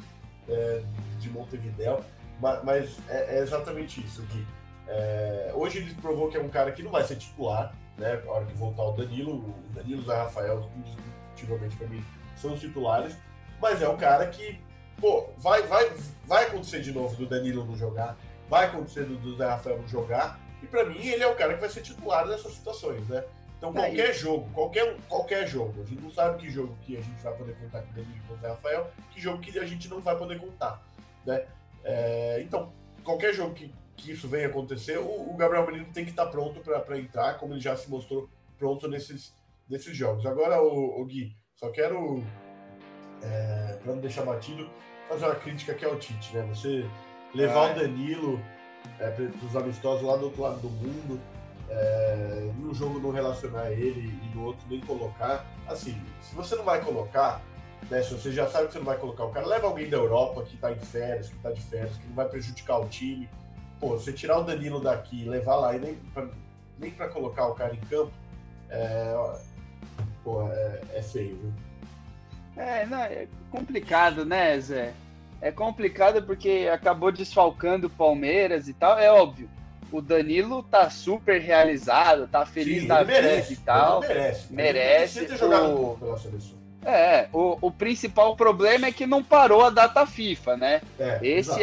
é, 0.49 0.82
de 1.18 1.30
Montevidéu. 1.30 2.05
Mas, 2.40 2.64
mas 2.64 2.99
é, 3.09 3.36
é, 3.36 3.38
exatamente 3.40 4.05
isso, 4.05 4.22
Gui. 4.22 4.47
É, 4.86 5.53
hoje 5.55 5.78
ele 5.78 5.95
provou 5.95 6.28
que 6.28 6.36
é 6.36 6.40
um 6.40 6.49
cara 6.49 6.72
que 6.72 6.82
não 6.82 6.90
vai 6.90 7.05
ser 7.05 7.16
titular, 7.16 7.74
né? 7.97 8.20
A 8.26 8.30
hora 8.30 8.45
que 8.45 8.55
voltar 8.55 8.82
o 8.82 8.92
Danilo, 8.92 9.32
o 9.32 9.55
Danilo 9.74 10.03
Zé 10.03 10.14
Rafael, 10.14 10.68
indiscutivelmente 10.76 11.76
para 11.76 11.86
mim, 11.86 12.05
são 12.36 12.53
os 12.53 12.61
titulares. 12.61 13.16
Mas 13.61 13.80
é 13.80 13.88
um 13.88 13.97
cara 13.97 14.26
que, 14.26 14.61
pô, 15.01 15.28
vai, 15.38 15.62
vai, 15.62 15.90
vai 16.26 16.45
acontecer 16.47 16.80
de 16.82 16.92
novo 16.92 17.16
do 17.16 17.26
Danilo 17.26 17.64
não 17.64 17.76
jogar, 17.76 18.16
vai 18.49 18.66
acontecer 18.66 19.05
do, 19.05 19.16
do 19.16 19.36
Zé 19.36 19.47
Rafael 19.47 19.78
não 19.78 19.88
jogar. 19.88 20.38
E 20.62 20.66
para 20.66 20.84
mim, 20.84 20.99
ele 20.99 21.22
é 21.22 21.26
o 21.26 21.34
cara 21.34 21.55
que 21.55 21.61
vai 21.61 21.70
ser 21.70 21.82
titular 21.82 22.26
nessas 22.26 22.53
situações, 22.53 23.07
né? 23.09 23.24
Então, 23.65 23.73
qualquer 23.73 24.15
jogo, 24.15 24.51
qualquer, 24.53 24.97
qualquer 25.09 25.47
jogo, 25.47 25.83
a 25.83 25.85
gente 25.87 26.03
não 26.03 26.11
sabe 26.11 26.39
que 26.39 26.51
jogo 26.51 26.77
que 26.83 26.99
a 26.99 27.01
gente 27.01 27.23
vai 27.23 27.35
poder 27.35 27.55
contar 27.55 27.81
com 27.81 27.91
o 27.93 27.95
Danilo 27.95 28.17
e 28.17 28.29
com 28.29 28.35
o 28.35 28.37
Zé 28.37 28.49
Rafael, 28.49 28.91
que 29.11 29.21
jogo 29.21 29.41
que 29.41 29.59
a 29.59 29.65
gente 29.65 29.89
não 29.89 30.01
vai 30.01 30.19
poder 30.19 30.39
contar, 30.39 30.83
né? 31.25 31.47
É, 31.83 32.43
então, 32.43 32.71
qualquer 33.03 33.33
jogo 33.33 33.55
que, 33.55 33.73
que 33.97 34.12
isso 34.12 34.29
venha 34.29 34.49
acontecer, 34.49 34.99
o, 34.99 35.31
o 35.31 35.35
Gabriel 35.37 35.67
Menino 35.67 35.87
tem 35.95 36.05
que 36.05 36.11
estar 36.11 36.27
pronto 36.27 36.61
para 36.61 36.99
entrar, 36.99 37.39
como 37.39 37.55
ele 37.55 37.61
já 37.61 37.75
se 37.75 37.89
mostrou 37.89 38.29
pronto 38.59 38.87
nesses, 38.87 39.35
nesses 39.69 39.97
jogos. 39.97 40.27
Agora, 40.27 40.61
o, 40.62 41.01
o 41.01 41.05
Gui, 41.07 41.35
só 41.55 41.71
quero, 41.71 42.23
é, 43.23 43.79
para 43.83 43.95
não 43.95 44.01
deixar 44.01 44.27
batido, 44.27 44.69
fazer 45.09 45.25
uma 45.25 45.37
crítica 45.37 45.73
aqui 45.73 45.87
ao 45.87 45.97
Tite, 45.99 46.37
né? 46.37 46.43
Você 46.51 46.85
levar 47.35 47.73
o 47.73 47.81
Danilo 47.81 48.39
é, 49.01 49.11
para 49.11 49.25
os 49.25 49.57
amistosos 49.57 50.03
lá 50.03 50.17
do 50.17 50.27
outro 50.27 50.43
lado 50.43 50.61
do 50.61 50.69
mundo, 50.69 51.19
é, 51.71 52.51
um 52.61 52.75
jogo 52.75 52.99
não 52.99 53.11
relacionar 53.11 53.71
ele 53.71 54.12
e 54.23 54.35
no 54.35 54.45
outro 54.45 54.65
nem 54.69 54.81
colocar. 54.81 55.47
Assim, 55.67 56.01
se 56.21 56.35
você 56.35 56.57
não 56.57 56.65
vai 56.65 56.81
colocar, 56.83 57.41
né, 57.91 58.03
se 58.03 58.12
você 58.15 58.33
já 58.33 58.47
sabe 58.49 58.67
que 58.67 58.73
você 58.73 58.79
não 58.79 58.87
vai 58.87 58.99
colocar 58.99 59.25
o 59.25 59.31
cara, 59.31 59.47
leva 59.47 59.67
alguém 59.67 59.89
da 59.89 59.97
Europa 59.97 60.43
que 60.45 60.57
tá 60.57 60.73
em 60.73 60.79
férias, 60.79 61.29
que 61.29 61.39
tá 61.39 61.51
de 61.51 61.61
férias, 61.62 61.97
que 61.97 62.07
não 62.07 62.15
vai 62.15 62.29
prejudicar 62.29 62.81
o 62.81 62.89
time. 62.89 63.29
Pô, 63.81 63.91
você 63.91 64.12
tirar 64.12 64.39
o 64.39 64.45
Danilo 64.45 64.81
daqui 64.81 65.23
e 65.23 65.29
levar 65.29 65.57
lá 65.57 65.77
e 65.77 65.81
nem 65.81 65.95
pra, 66.12 66.29
nem 66.79 66.91
pra 66.91 67.09
colocar 67.09 67.47
o 67.49 67.55
cara 67.55 67.75
em 67.75 67.81
campo, 67.81 68.12
é, 68.71 69.15
pô, 70.23 70.49
é, 70.49 70.81
é 70.95 71.03
feio, 71.03 71.37
viu? 71.37 71.53
É, 72.57 72.87
não, 72.87 72.99
é 72.99 73.27
complicado, 73.51 74.25
né, 74.25 74.59
Zé? 74.61 74.95
É 75.41 75.51
complicado 75.51 76.23
porque 76.23 76.71
acabou 76.73 77.11
desfalcando 77.11 77.89
o 77.89 77.91
Palmeiras 77.91 78.69
e 78.69 78.73
tal, 78.73 78.97
é 78.99 79.11
óbvio 79.11 79.51
o 79.95 80.03
Danilo 80.03 80.61
tá 80.61 80.90
super 80.90 81.40
realizado, 81.40 82.26
tá 82.26 82.45
feliz 82.45 82.82
Sim, 82.82 82.88
da 82.88 83.05
vida 83.05 83.47
e 83.49 83.57
tal. 83.57 84.01
merece. 84.01 84.53
Merece. 84.53 85.24
ter 85.24 85.36
jogado 85.36 85.66
um 85.66 85.76
pouco 85.76 85.99
pela 86.01 86.18
seleção. 86.18 86.64
É, 86.84 87.28
o, 87.32 87.57
o 87.61 87.70
principal 87.70 88.34
problema 88.34 88.88
é 88.88 88.92
que 88.92 89.07
não 89.07 89.22
parou 89.22 89.64
a 89.64 89.70
data 89.70 90.05
FIFA, 90.05 90.57
né? 90.57 90.82
É, 90.99 91.20
Esse 91.22 91.62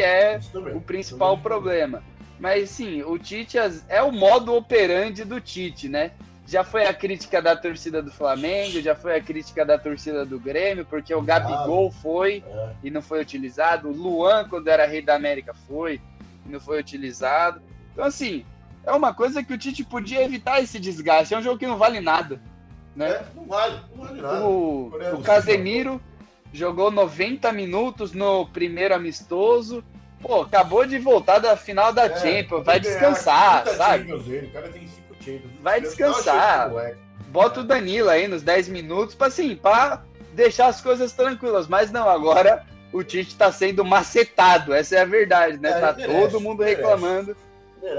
é 0.66 0.74
o 0.74 0.80
principal 0.80 1.36
problema. 1.36 2.02
Mas 2.40 2.70
sim, 2.70 3.02
o 3.02 3.18
Tite 3.18 3.58
é 3.86 4.02
o 4.02 4.10
modo 4.10 4.54
operandi 4.54 5.24
do 5.24 5.38
Tite, 5.38 5.86
né? 5.86 6.12
Já 6.46 6.64
foi 6.64 6.86
a 6.86 6.94
crítica 6.94 7.40
da 7.40 7.54
torcida 7.54 8.02
do 8.02 8.10
Flamengo, 8.10 8.80
já 8.80 8.94
foi 8.94 9.14
a 9.14 9.20
crítica 9.20 9.62
da 9.64 9.78
torcida 9.78 10.24
do 10.24 10.40
Grêmio, 10.40 10.86
porque 10.86 11.14
o 11.14 11.20
Gabigol 11.20 11.92
foi 11.92 12.42
é. 12.46 12.70
e 12.82 12.90
não 12.90 13.02
foi 13.02 13.20
utilizado, 13.20 13.88
o 13.88 13.92
Luan, 13.92 14.48
quando 14.48 14.68
era 14.68 14.86
rei 14.86 15.02
da 15.02 15.14
América, 15.14 15.52
foi 15.68 16.00
e 16.46 16.48
não 16.48 16.58
foi 16.58 16.80
utilizado. 16.80 17.60
Então, 17.92 18.04
assim, 18.04 18.44
é 18.84 18.92
uma 18.92 19.14
coisa 19.14 19.42
que 19.42 19.52
o 19.52 19.58
Tite 19.58 19.84
podia 19.84 20.24
evitar 20.24 20.60
esse 20.60 20.78
desgaste. 20.78 21.34
É 21.34 21.38
um 21.38 21.42
jogo 21.42 21.58
que 21.58 21.66
não 21.66 21.78
vale 21.78 22.00
nada. 22.00 22.40
Né? 22.94 23.10
É, 23.10 23.24
não 23.34 23.46
vale, 23.46 23.80
não 23.94 24.04
vale 24.04 24.20
nada. 24.20 24.44
O, 24.44 24.92
o 25.14 25.22
Casemiro 25.22 26.00
jogou 26.52 26.90
90 26.90 27.50
minutos 27.52 28.12
no 28.12 28.46
primeiro 28.46 28.94
amistoso. 28.94 29.82
Pô, 30.20 30.42
acabou 30.42 30.86
de 30.86 30.98
voltar 30.98 31.38
da 31.38 31.56
final 31.56 31.92
da 31.92 32.06
é, 32.06 32.16
Champions. 32.16 32.64
Vai 32.64 32.78
descansar, 32.78 33.66
sabe? 33.68 34.10
Ele. 34.10 34.46
O 34.46 34.52
cara 34.52 34.68
tem 34.68 34.86
cinco 34.86 35.14
Champions. 35.20 35.52
Vai 35.60 35.80
descansar. 35.80 36.70
Bota 37.28 37.60
o 37.60 37.64
Danilo 37.64 38.10
aí 38.10 38.28
nos 38.28 38.42
10 38.42 38.68
minutos 38.68 39.14
para 39.14 39.28
assim, 39.28 39.56
para 39.56 40.02
deixar 40.34 40.66
as 40.66 40.80
coisas 40.80 41.12
tranquilas. 41.12 41.66
Mas 41.66 41.90
não, 41.90 42.08
agora 42.08 42.64
o 42.92 43.02
Tite 43.02 43.30
está 43.30 43.50
sendo 43.50 43.84
macetado. 43.84 44.74
Essa 44.74 44.96
é 44.96 45.00
a 45.00 45.06
verdade, 45.06 45.56
né? 45.58 45.70
É, 45.70 45.80
tá 45.80 45.94
todo 45.94 46.40
mundo 46.40 46.62
reclamando. 46.62 47.28
Merece 47.28 47.51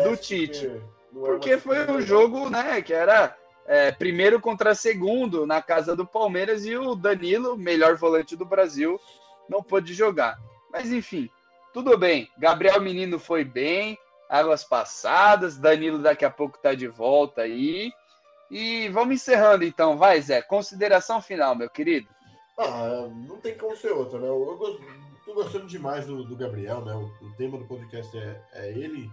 do 0.03 0.17
Tite. 0.17 0.81
Porque, 1.11 1.51
é 1.51 1.57
foi 1.57 1.89
um 1.91 2.01
jogo, 2.01 2.49
né, 2.49 2.81
que 2.81 2.93
era 2.93 3.35
é, 3.65 3.91
primeiro 3.91 4.39
contra 4.39 4.73
segundo 4.73 5.45
na 5.45 5.61
casa 5.61 5.95
do 5.95 6.05
Palmeiras 6.05 6.65
e 6.65 6.75
o 6.75 6.95
Danilo, 6.95 7.57
melhor 7.57 7.95
volante 7.95 8.35
do 8.35 8.45
Brasil, 8.45 8.99
não 9.47 9.61
pôde 9.61 9.93
jogar. 9.93 10.39
Mas 10.71 10.91
enfim, 10.91 11.29
tudo 11.73 11.97
bem. 11.97 12.29
Gabriel 12.37 12.81
Menino 12.81 13.19
foi 13.19 13.43
bem, 13.43 13.97
águas 14.29 14.63
passadas, 14.63 15.57
Danilo 15.57 15.99
daqui 15.99 16.25
a 16.25 16.31
pouco 16.31 16.57
tá 16.57 16.73
de 16.73 16.87
volta 16.87 17.41
aí. 17.41 17.91
E 18.49 18.89
vamos 18.89 19.15
encerrando 19.15 19.63
então, 19.63 19.97
vai 19.97 20.21
Zé, 20.21 20.41
consideração 20.41 21.21
final, 21.21 21.55
meu 21.55 21.69
querido. 21.69 22.07
Ah, 22.57 23.07
não 23.27 23.37
tem 23.37 23.57
como 23.57 23.75
ser 23.75 23.91
outra, 23.91 24.19
né? 24.19 24.27
Eu, 24.27 24.59
eu 24.61 24.79
tô 25.25 25.33
gostando 25.33 25.65
demais 25.65 26.05
do, 26.05 26.23
do 26.23 26.35
Gabriel, 26.35 26.81
né? 26.85 26.93
O, 26.93 27.25
o, 27.25 27.35
tema 27.35 27.57
do 27.57 27.65
podcast 27.65 28.15
é, 28.15 28.41
é 28.53 28.71
ele 28.71 29.09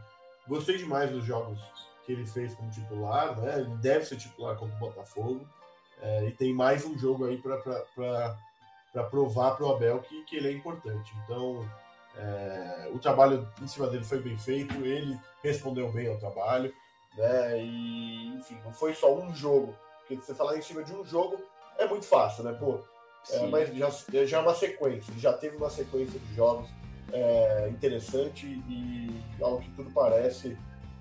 Gostei 0.48 0.78
demais 0.78 1.10
dos 1.10 1.24
jogos 1.24 1.60
que 2.04 2.12
ele 2.12 2.26
fez 2.26 2.54
como 2.54 2.70
titular, 2.70 3.38
né? 3.40 3.60
Ele 3.60 3.74
deve 3.76 4.04
ser 4.04 4.16
titular 4.16 4.56
contra 4.56 4.74
o 4.76 4.78
Botafogo. 4.78 5.46
É, 6.02 6.24
e 6.26 6.32
tem 6.32 6.54
mais 6.54 6.84
um 6.84 6.98
jogo 6.98 7.26
aí 7.26 7.36
para 7.38 9.04
provar 9.04 9.56
para 9.56 9.66
o 9.66 9.74
Abel 9.74 10.00
que, 10.00 10.24
que 10.24 10.36
ele 10.36 10.48
é 10.48 10.52
importante. 10.52 11.12
Então, 11.24 11.68
é, 12.16 12.90
o 12.92 12.98
trabalho 12.98 13.46
em 13.60 13.68
cima 13.68 13.86
dele 13.86 14.04
foi 14.04 14.20
bem 14.20 14.36
feito, 14.36 14.74
ele 14.84 15.18
respondeu 15.42 15.92
bem 15.92 16.08
ao 16.08 16.18
trabalho, 16.18 16.74
né? 17.16 17.62
E, 17.62 18.28
enfim, 18.28 18.58
não 18.64 18.72
foi 18.72 18.94
só 18.94 19.14
um 19.14 19.34
jogo. 19.34 19.76
Porque 20.00 20.16
você 20.16 20.34
falar 20.34 20.56
em 20.56 20.62
cima 20.62 20.82
de 20.82 20.92
um 20.94 21.04
jogo 21.04 21.38
é 21.78 21.86
muito 21.86 22.06
fácil, 22.06 22.44
né? 22.44 22.52
Pô, 22.52 22.80
é, 23.30 23.46
mas 23.46 23.74
já, 23.76 24.24
já 24.24 24.38
é 24.38 24.40
uma 24.40 24.54
sequência, 24.54 25.12
ele 25.12 25.20
já 25.20 25.32
teve 25.32 25.56
uma 25.56 25.70
sequência 25.70 26.18
de 26.18 26.34
jogos 26.34 26.68
é, 27.12 27.68
interessante 27.70 28.46
e, 28.46 29.10
ao 29.40 29.58
que 29.58 29.70
tudo 29.70 29.90
parece, 29.90 30.56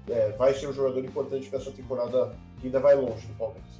é, 0.09 0.31
vai 0.31 0.53
ser 0.53 0.67
um 0.67 0.73
jogador 0.73 1.03
importante 1.03 1.49
para 1.49 1.59
essa 1.59 1.71
temporada 1.71 2.35
que 2.59 2.67
ainda 2.67 2.79
vai 2.79 2.95
longe 2.95 3.25
do 3.27 3.33
Palmeiras. 3.33 3.79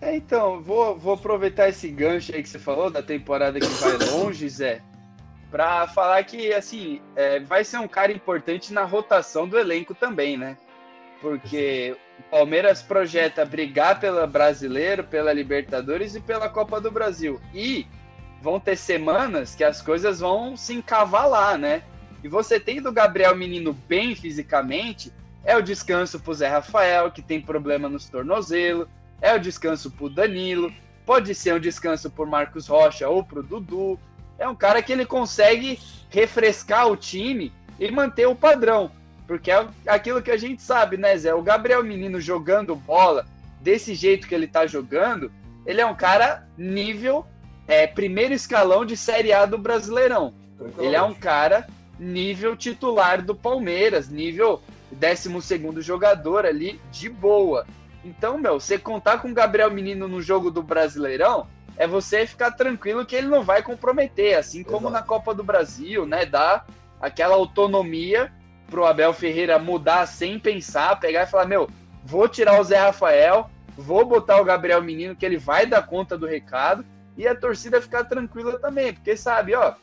É, 0.00 0.16
então, 0.16 0.62
vou, 0.62 0.96
vou 0.96 1.14
aproveitar 1.14 1.68
esse 1.68 1.88
gancho 1.88 2.34
aí 2.34 2.42
que 2.42 2.48
você 2.48 2.58
falou 2.58 2.90
da 2.90 3.02
temporada 3.02 3.60
que 3.60 3.66
vai 3.66 3.98
longe, 4.10 4.48
Zé, 4.48 4.80
para 5.50 5.86
falar 5.88 6.24
que, 6.24 6.52
assim, 6.54 7.02
é, 7.14 7.40
vai 7.40 7.64
ser 7.64 7.78
um 7.78 7.88
cara 7.88 8.10
importante 8.10 8.72
na 8.72 8.84
rotação 8.84 9.46
do 9.46 9.58
elenco 9.58 9.94
também, 9.94 10.38
né? 10.38 10.56
Porque 11.20 11.94
o 12.18 12.22
Palmeiras 12.30 12.80
projeta 12.80 13.44
brigar 13.44 14.00
pela 14.00 14.26
Brasileiro, 14.26 15.04
pela 15.04 15.34
Libertadores 15.34 16.14
e 16.14 16.20
pela 16.20 16.48
Copa 16.48 16.80
do 16.80 16.90
Brasil. 16.90 17.38
E 17.52 17.86
vão 18.40 18.58
ter 18.58 18.76
semanas 18.76 19.54
que 19.54 19.64
as 19.64 19.82
coisas 19.82 20.20
vão 20.20 20.56
se 20.56 20.74
encavalar, 20.74 21.58
né? 21.58 21.82
E 22.22 22.28
você 22.28 22.58
tem 22.58 22.80
do 22.80 22.92
Gabriel 22.92 23.36
Menino 23.36 23.72
bem 23.72 24.14
fisicamente, 24.14 25.12
é 25.44 25.56
o 25.56 25.62
descanso 25.62 26.20
pro 26.20 26.34
Zé 26.34 26.48
Rafael, 26.48 27.10
que 27.10 27.22
tem 27.22 27.40
problema 27.40 27.88
nos 27.88 28.08
tornozelos, 28.08 28.88
é 29.20 29.34
o 29.34 29.40
descanso 29.40 29.90
pro 29.90 30.10
Danilo, 30.10 30.72
pode 31.04 31.34
ser 31.34 31.54
um 31.54 31.60
descanso 31.60 32.10
por 32.10 32.26
Marcos 32.26 32.66
Rocha 32.66 33.08
ou 33.08 33.24
pro 33.24 33.42
Dudu. 33.42 33.98
É 34.38 34.48
um 34.48 34.54
cara 34.54 34.82
que 34.82 34.92
ele 34.92 35.04
consegue 35.04 35.78
refrescar 36.08 36.88
o 36.88 36.96
time 36.96 37.52
e 37.78 37.90
manter 37.90 38.26
o 38.26 38.34
padrão. 38.34 38.90
Porque 39.26 39.50
é 39.50 39.66
aquilo 39.86 40.22
que 40.22 40.30
a 40.30 40.36
gente 40.36 40.62
sabe, 40.62 40.96
né, 40.96 41.16
Zé? 41.16 41.34
O 41.34 41.42
Gabriel 41.42 41.84
Menino 41.84 42.20
jogando 42.20 42.74
bola 42.74 43.26
desse 43.60 43.94
jeito 43.94 44.26
que 44.26 44.34
ele 44.34 44.46
tá 44.46 44.66
jogando, 44.66 45.30
ele 45.66 45.80
é 45.80 45.86
um 45.86 45.94
cara 45.94 46.46
nível 46.56 47.26
é, 47.70 47.86
primeiro 47.86 48.34
escalão 48.34 48.84
de 48.84 48.96
Série 48.96 49.32
A 49.32 49.46
do 49.46 49.56
Brasileirão. 49.56 50.34
Ele 50.76 50.96
é 50.96 51.02
um 51.02 51.14
cara 51.14 51.68
nível 52.00 52.56
titular 52.56 53.22
do 53.22 53.32
Palmeiras, 53.32 54.08
nível 54.08 54.60
12 54.90 55.80
jogador 55.80 56.44
ali, 56.44 56.80
de 56.90 57.08
boa. 57.08 57.64
Então, 58.04 58.36
meu, 58.36 58.58
você 58.58 58.76
contar 58.76 59.18
com 59.18 59.30
o 59.30 59.34
Gabriel 59.34 59.70
Menino 59.70 60.08
no 60.08 60.20
jogo 60.20 60.50
do 60.50 60.64
Brasileirão 60.64 61.46
é 61.76 61.86
você 61.86 62.26
ficar 62.26 62.50
tranquilo 62.50 63.06
que 63.06 63.14
ele 63.14 63.28
não 63.28 63.44
vai 63.44 63.62
comprometer, 63.62 64.36
assim 64.36 64.64
como 64.64 64.88
Exato. 64.88 64.92
na 64.92 65.02
Copa 65.02 65.32
do 65.32 65.44
Brasil, 65.44 66.04
né? 66.04 66.26
Dá 66.26 66.64
aquela 67.00 67.36
autonomia 67.36 68.32
pro 68.68 68.84
Abel 68.84 69.12
Ferreira 69.12 69.60
mudar 69.60 70.06
sem 70.06 70.40
pensar, 70.40 70.98
pegar 70.98 71.22
e 71.22 71.30
falar: 71.30 71.46
meu, 71.46 71.70
vou 72.04 72.28
tirar 72.28 72.60
o 72.60 72.64
Zé 72.64 72.78
Rafael, 72.78 73.48
vou 73.76 74.04
botar 74.04 74.40
o 74.40 74.44
Gabriel 74.44 74.82
Menino, 74.82 75.14
que 75.14 75.24
ele 75.24 75.38
vai 75.38 75.66
dar 75.66 75.86
conta 75.86 76.18
do 76.18 76.26
recado, 76.26 76.84
e 77.16 77.26
a 77.26 77.34
torcida 77.34 77.80
ficar 77.80 78.04
tranquila 78.04 78.58
também, 78.58 78.92
porque 78.92 79.16
sabe, 79.16 79.54
ó, 79.54 79.74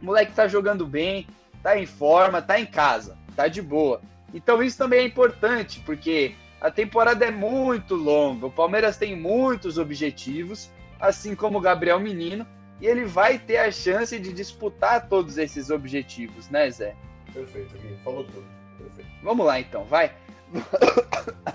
o 0.00 0.04
moleque 0.04 0.32
tá 0.32 0.48
jogando 0.48 0.86
bem, 0.86 1.26
tá 1.62 1.78
em 1.78 1.86
forma, 1.86 2.40
tá 2.40 2.58
em 2.58 2.66
casa, 2.66 3.16
tá 3.36 3.48
de 3.48 3.60
boa. 3.60 4.00
Então 4.32 4.62
isso 4.62 4.78
também 4.78 5.00
é 5.00 5.04
importante, 5.04 5.80
porque 5.80 6.34
a 6.60 6.70
temporada 6.70 7.24
é 7.24 7.30
muito 7.30 7.94
longa, 7.94 8.46
o 8.46 8.50
Palmeiras 8.50 8.96
tem 8.96 9.16
muitos 9.16 9.78
objetivos, 9.78 10.70
assim 11.00 11.34
como 11.34 11.58
o 11.58 11.60
Gabriel 11.60 11.98
Menino, 11.98 12.46
e 12.80 12.86
ele 12.86 13.04
vai 13.04 13.38
ter 13.38 13.58
a 13.58 13.70
chance 13.70 14.18
de 14.18 14.32
disputar 14.32 15.08
todos 15.08 15.36
esses 15.36 15.70
objetivos, 15.70 16.48
né, 16.48 16.70
Zé? 16.70 16.94
Perfeito, 17.32 17.76
Gui. 17.78 17.96
Falou 18.02 18.24
tudo. 18.24 18.44
Perfeito. 18.78 19.10
Vamos 19.22 19.46
lá, 19.46 19.60
então, 19.60 19.84
vai. 19.84 20.12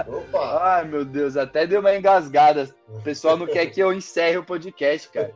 Opa! 0.07 0.59
Ai, 0.61 0.85
meu 0.85 1.03
Deus, 1.03 1.37
até 1.37 1.67
deu 1.67 1.79
uma 1.79 1.95
engasgada. 1.95 2.73
O 2.87 3.01
pessoal 3.01 3.37
não 3.37 3.45
quer 3.45 3.67
que 3.67 3.79
eu 3.79 3.93
encerre 3.93 4.37
o 4.37 4.45
podcast, 4.45 5.09
cara. 5.09 5.33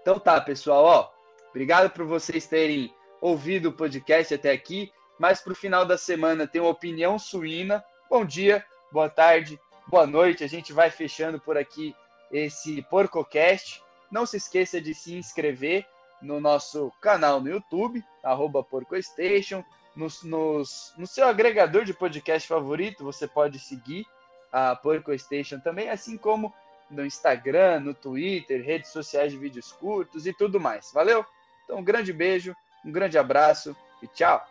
Então 0.00 0.18
tá, 0.18 0.40
pessoal, 0.40 0.84
ó. 0.84 1.10
Obrigado 1.50 1.90
por 1.90 2.06
vocês 2.06 2.46
terem 2.46 2.94
ouvido 3.20 3.68
o 3.68 3.72
podcast 3.72 4.34
até 4.34 4.50
aqui. 4.50 4.92
Mas 5.18 5.40
pro 5.42 5.54
final 5.54 5.84
da 5.84 5.98
semana 5.98 6.46
tem 6.46 6.60
uma 6.60 6.70
opinião 6.70 7.18
suína. 7.18 7.84
Bom 8.08 8.24
dia, 8.24 8.64
boa 8.90 9.08
tarde, 9.08 9.60
boa 9.86 10.06
noite. 10.06 10.42
A 10.42 10.48
gente 10.48 10.72
vai 10.72 10.90
fechando 10.90 11.38
por 11.38 11.58
aqui 11.58 11.94
esse 12.32 12.80
PorcoCast. 12.82 13.82
Não 14.10 14.24
se 14.24 14.38
esqueça 14.38 14.80
de 14.80 14.94
se 14.94 15.14
inscrever 15.14 15.86
no 16.22 16.40
nosso 16.40 16.90
canal 17.00 17.40
no 17.40 17.50
YouTube, 17.50 18.02
arroba 18.22 18.62
PorcoStation. 18.64 19.62
No 19.94 21.06
seu 21.06 21.26
agregador 21.26 21.84
de 21.84 21.92
podcast 21.92 22.46
favorito, 22.46 23.04
você 23.04 23.26
pode 23.26 23.58
seguir 23.58 24.06
a 24.52 24.74
PorcoStation 24.74 25.60
também, 25.60 25.90
assim 25.90 26.16
como 26.16 26.52
no 26.90 27.04
Instagram, 27.04 27.80
no 27.80 27.94
Twitter, 27.94 28.64
redes 28.64 28.90
sociais 28.90 29.32
de 29.32 29.38
vídeos 29.38 29.70
curtos 29.72 30.26
e 30.26 30.32
tudo 30.32 30.58
mais. 30.58 30.90
Valeu? 30.92 31.24
Então, 31.64 31.78
um 31.78 31.84
grande 31.84 32.12
beijo, 32.12 32.54
um 32.84 32.90
grande 32.90 33.16
abraço 33.18 33.76
e 34.02 34.08
tchau! 34.08 34.44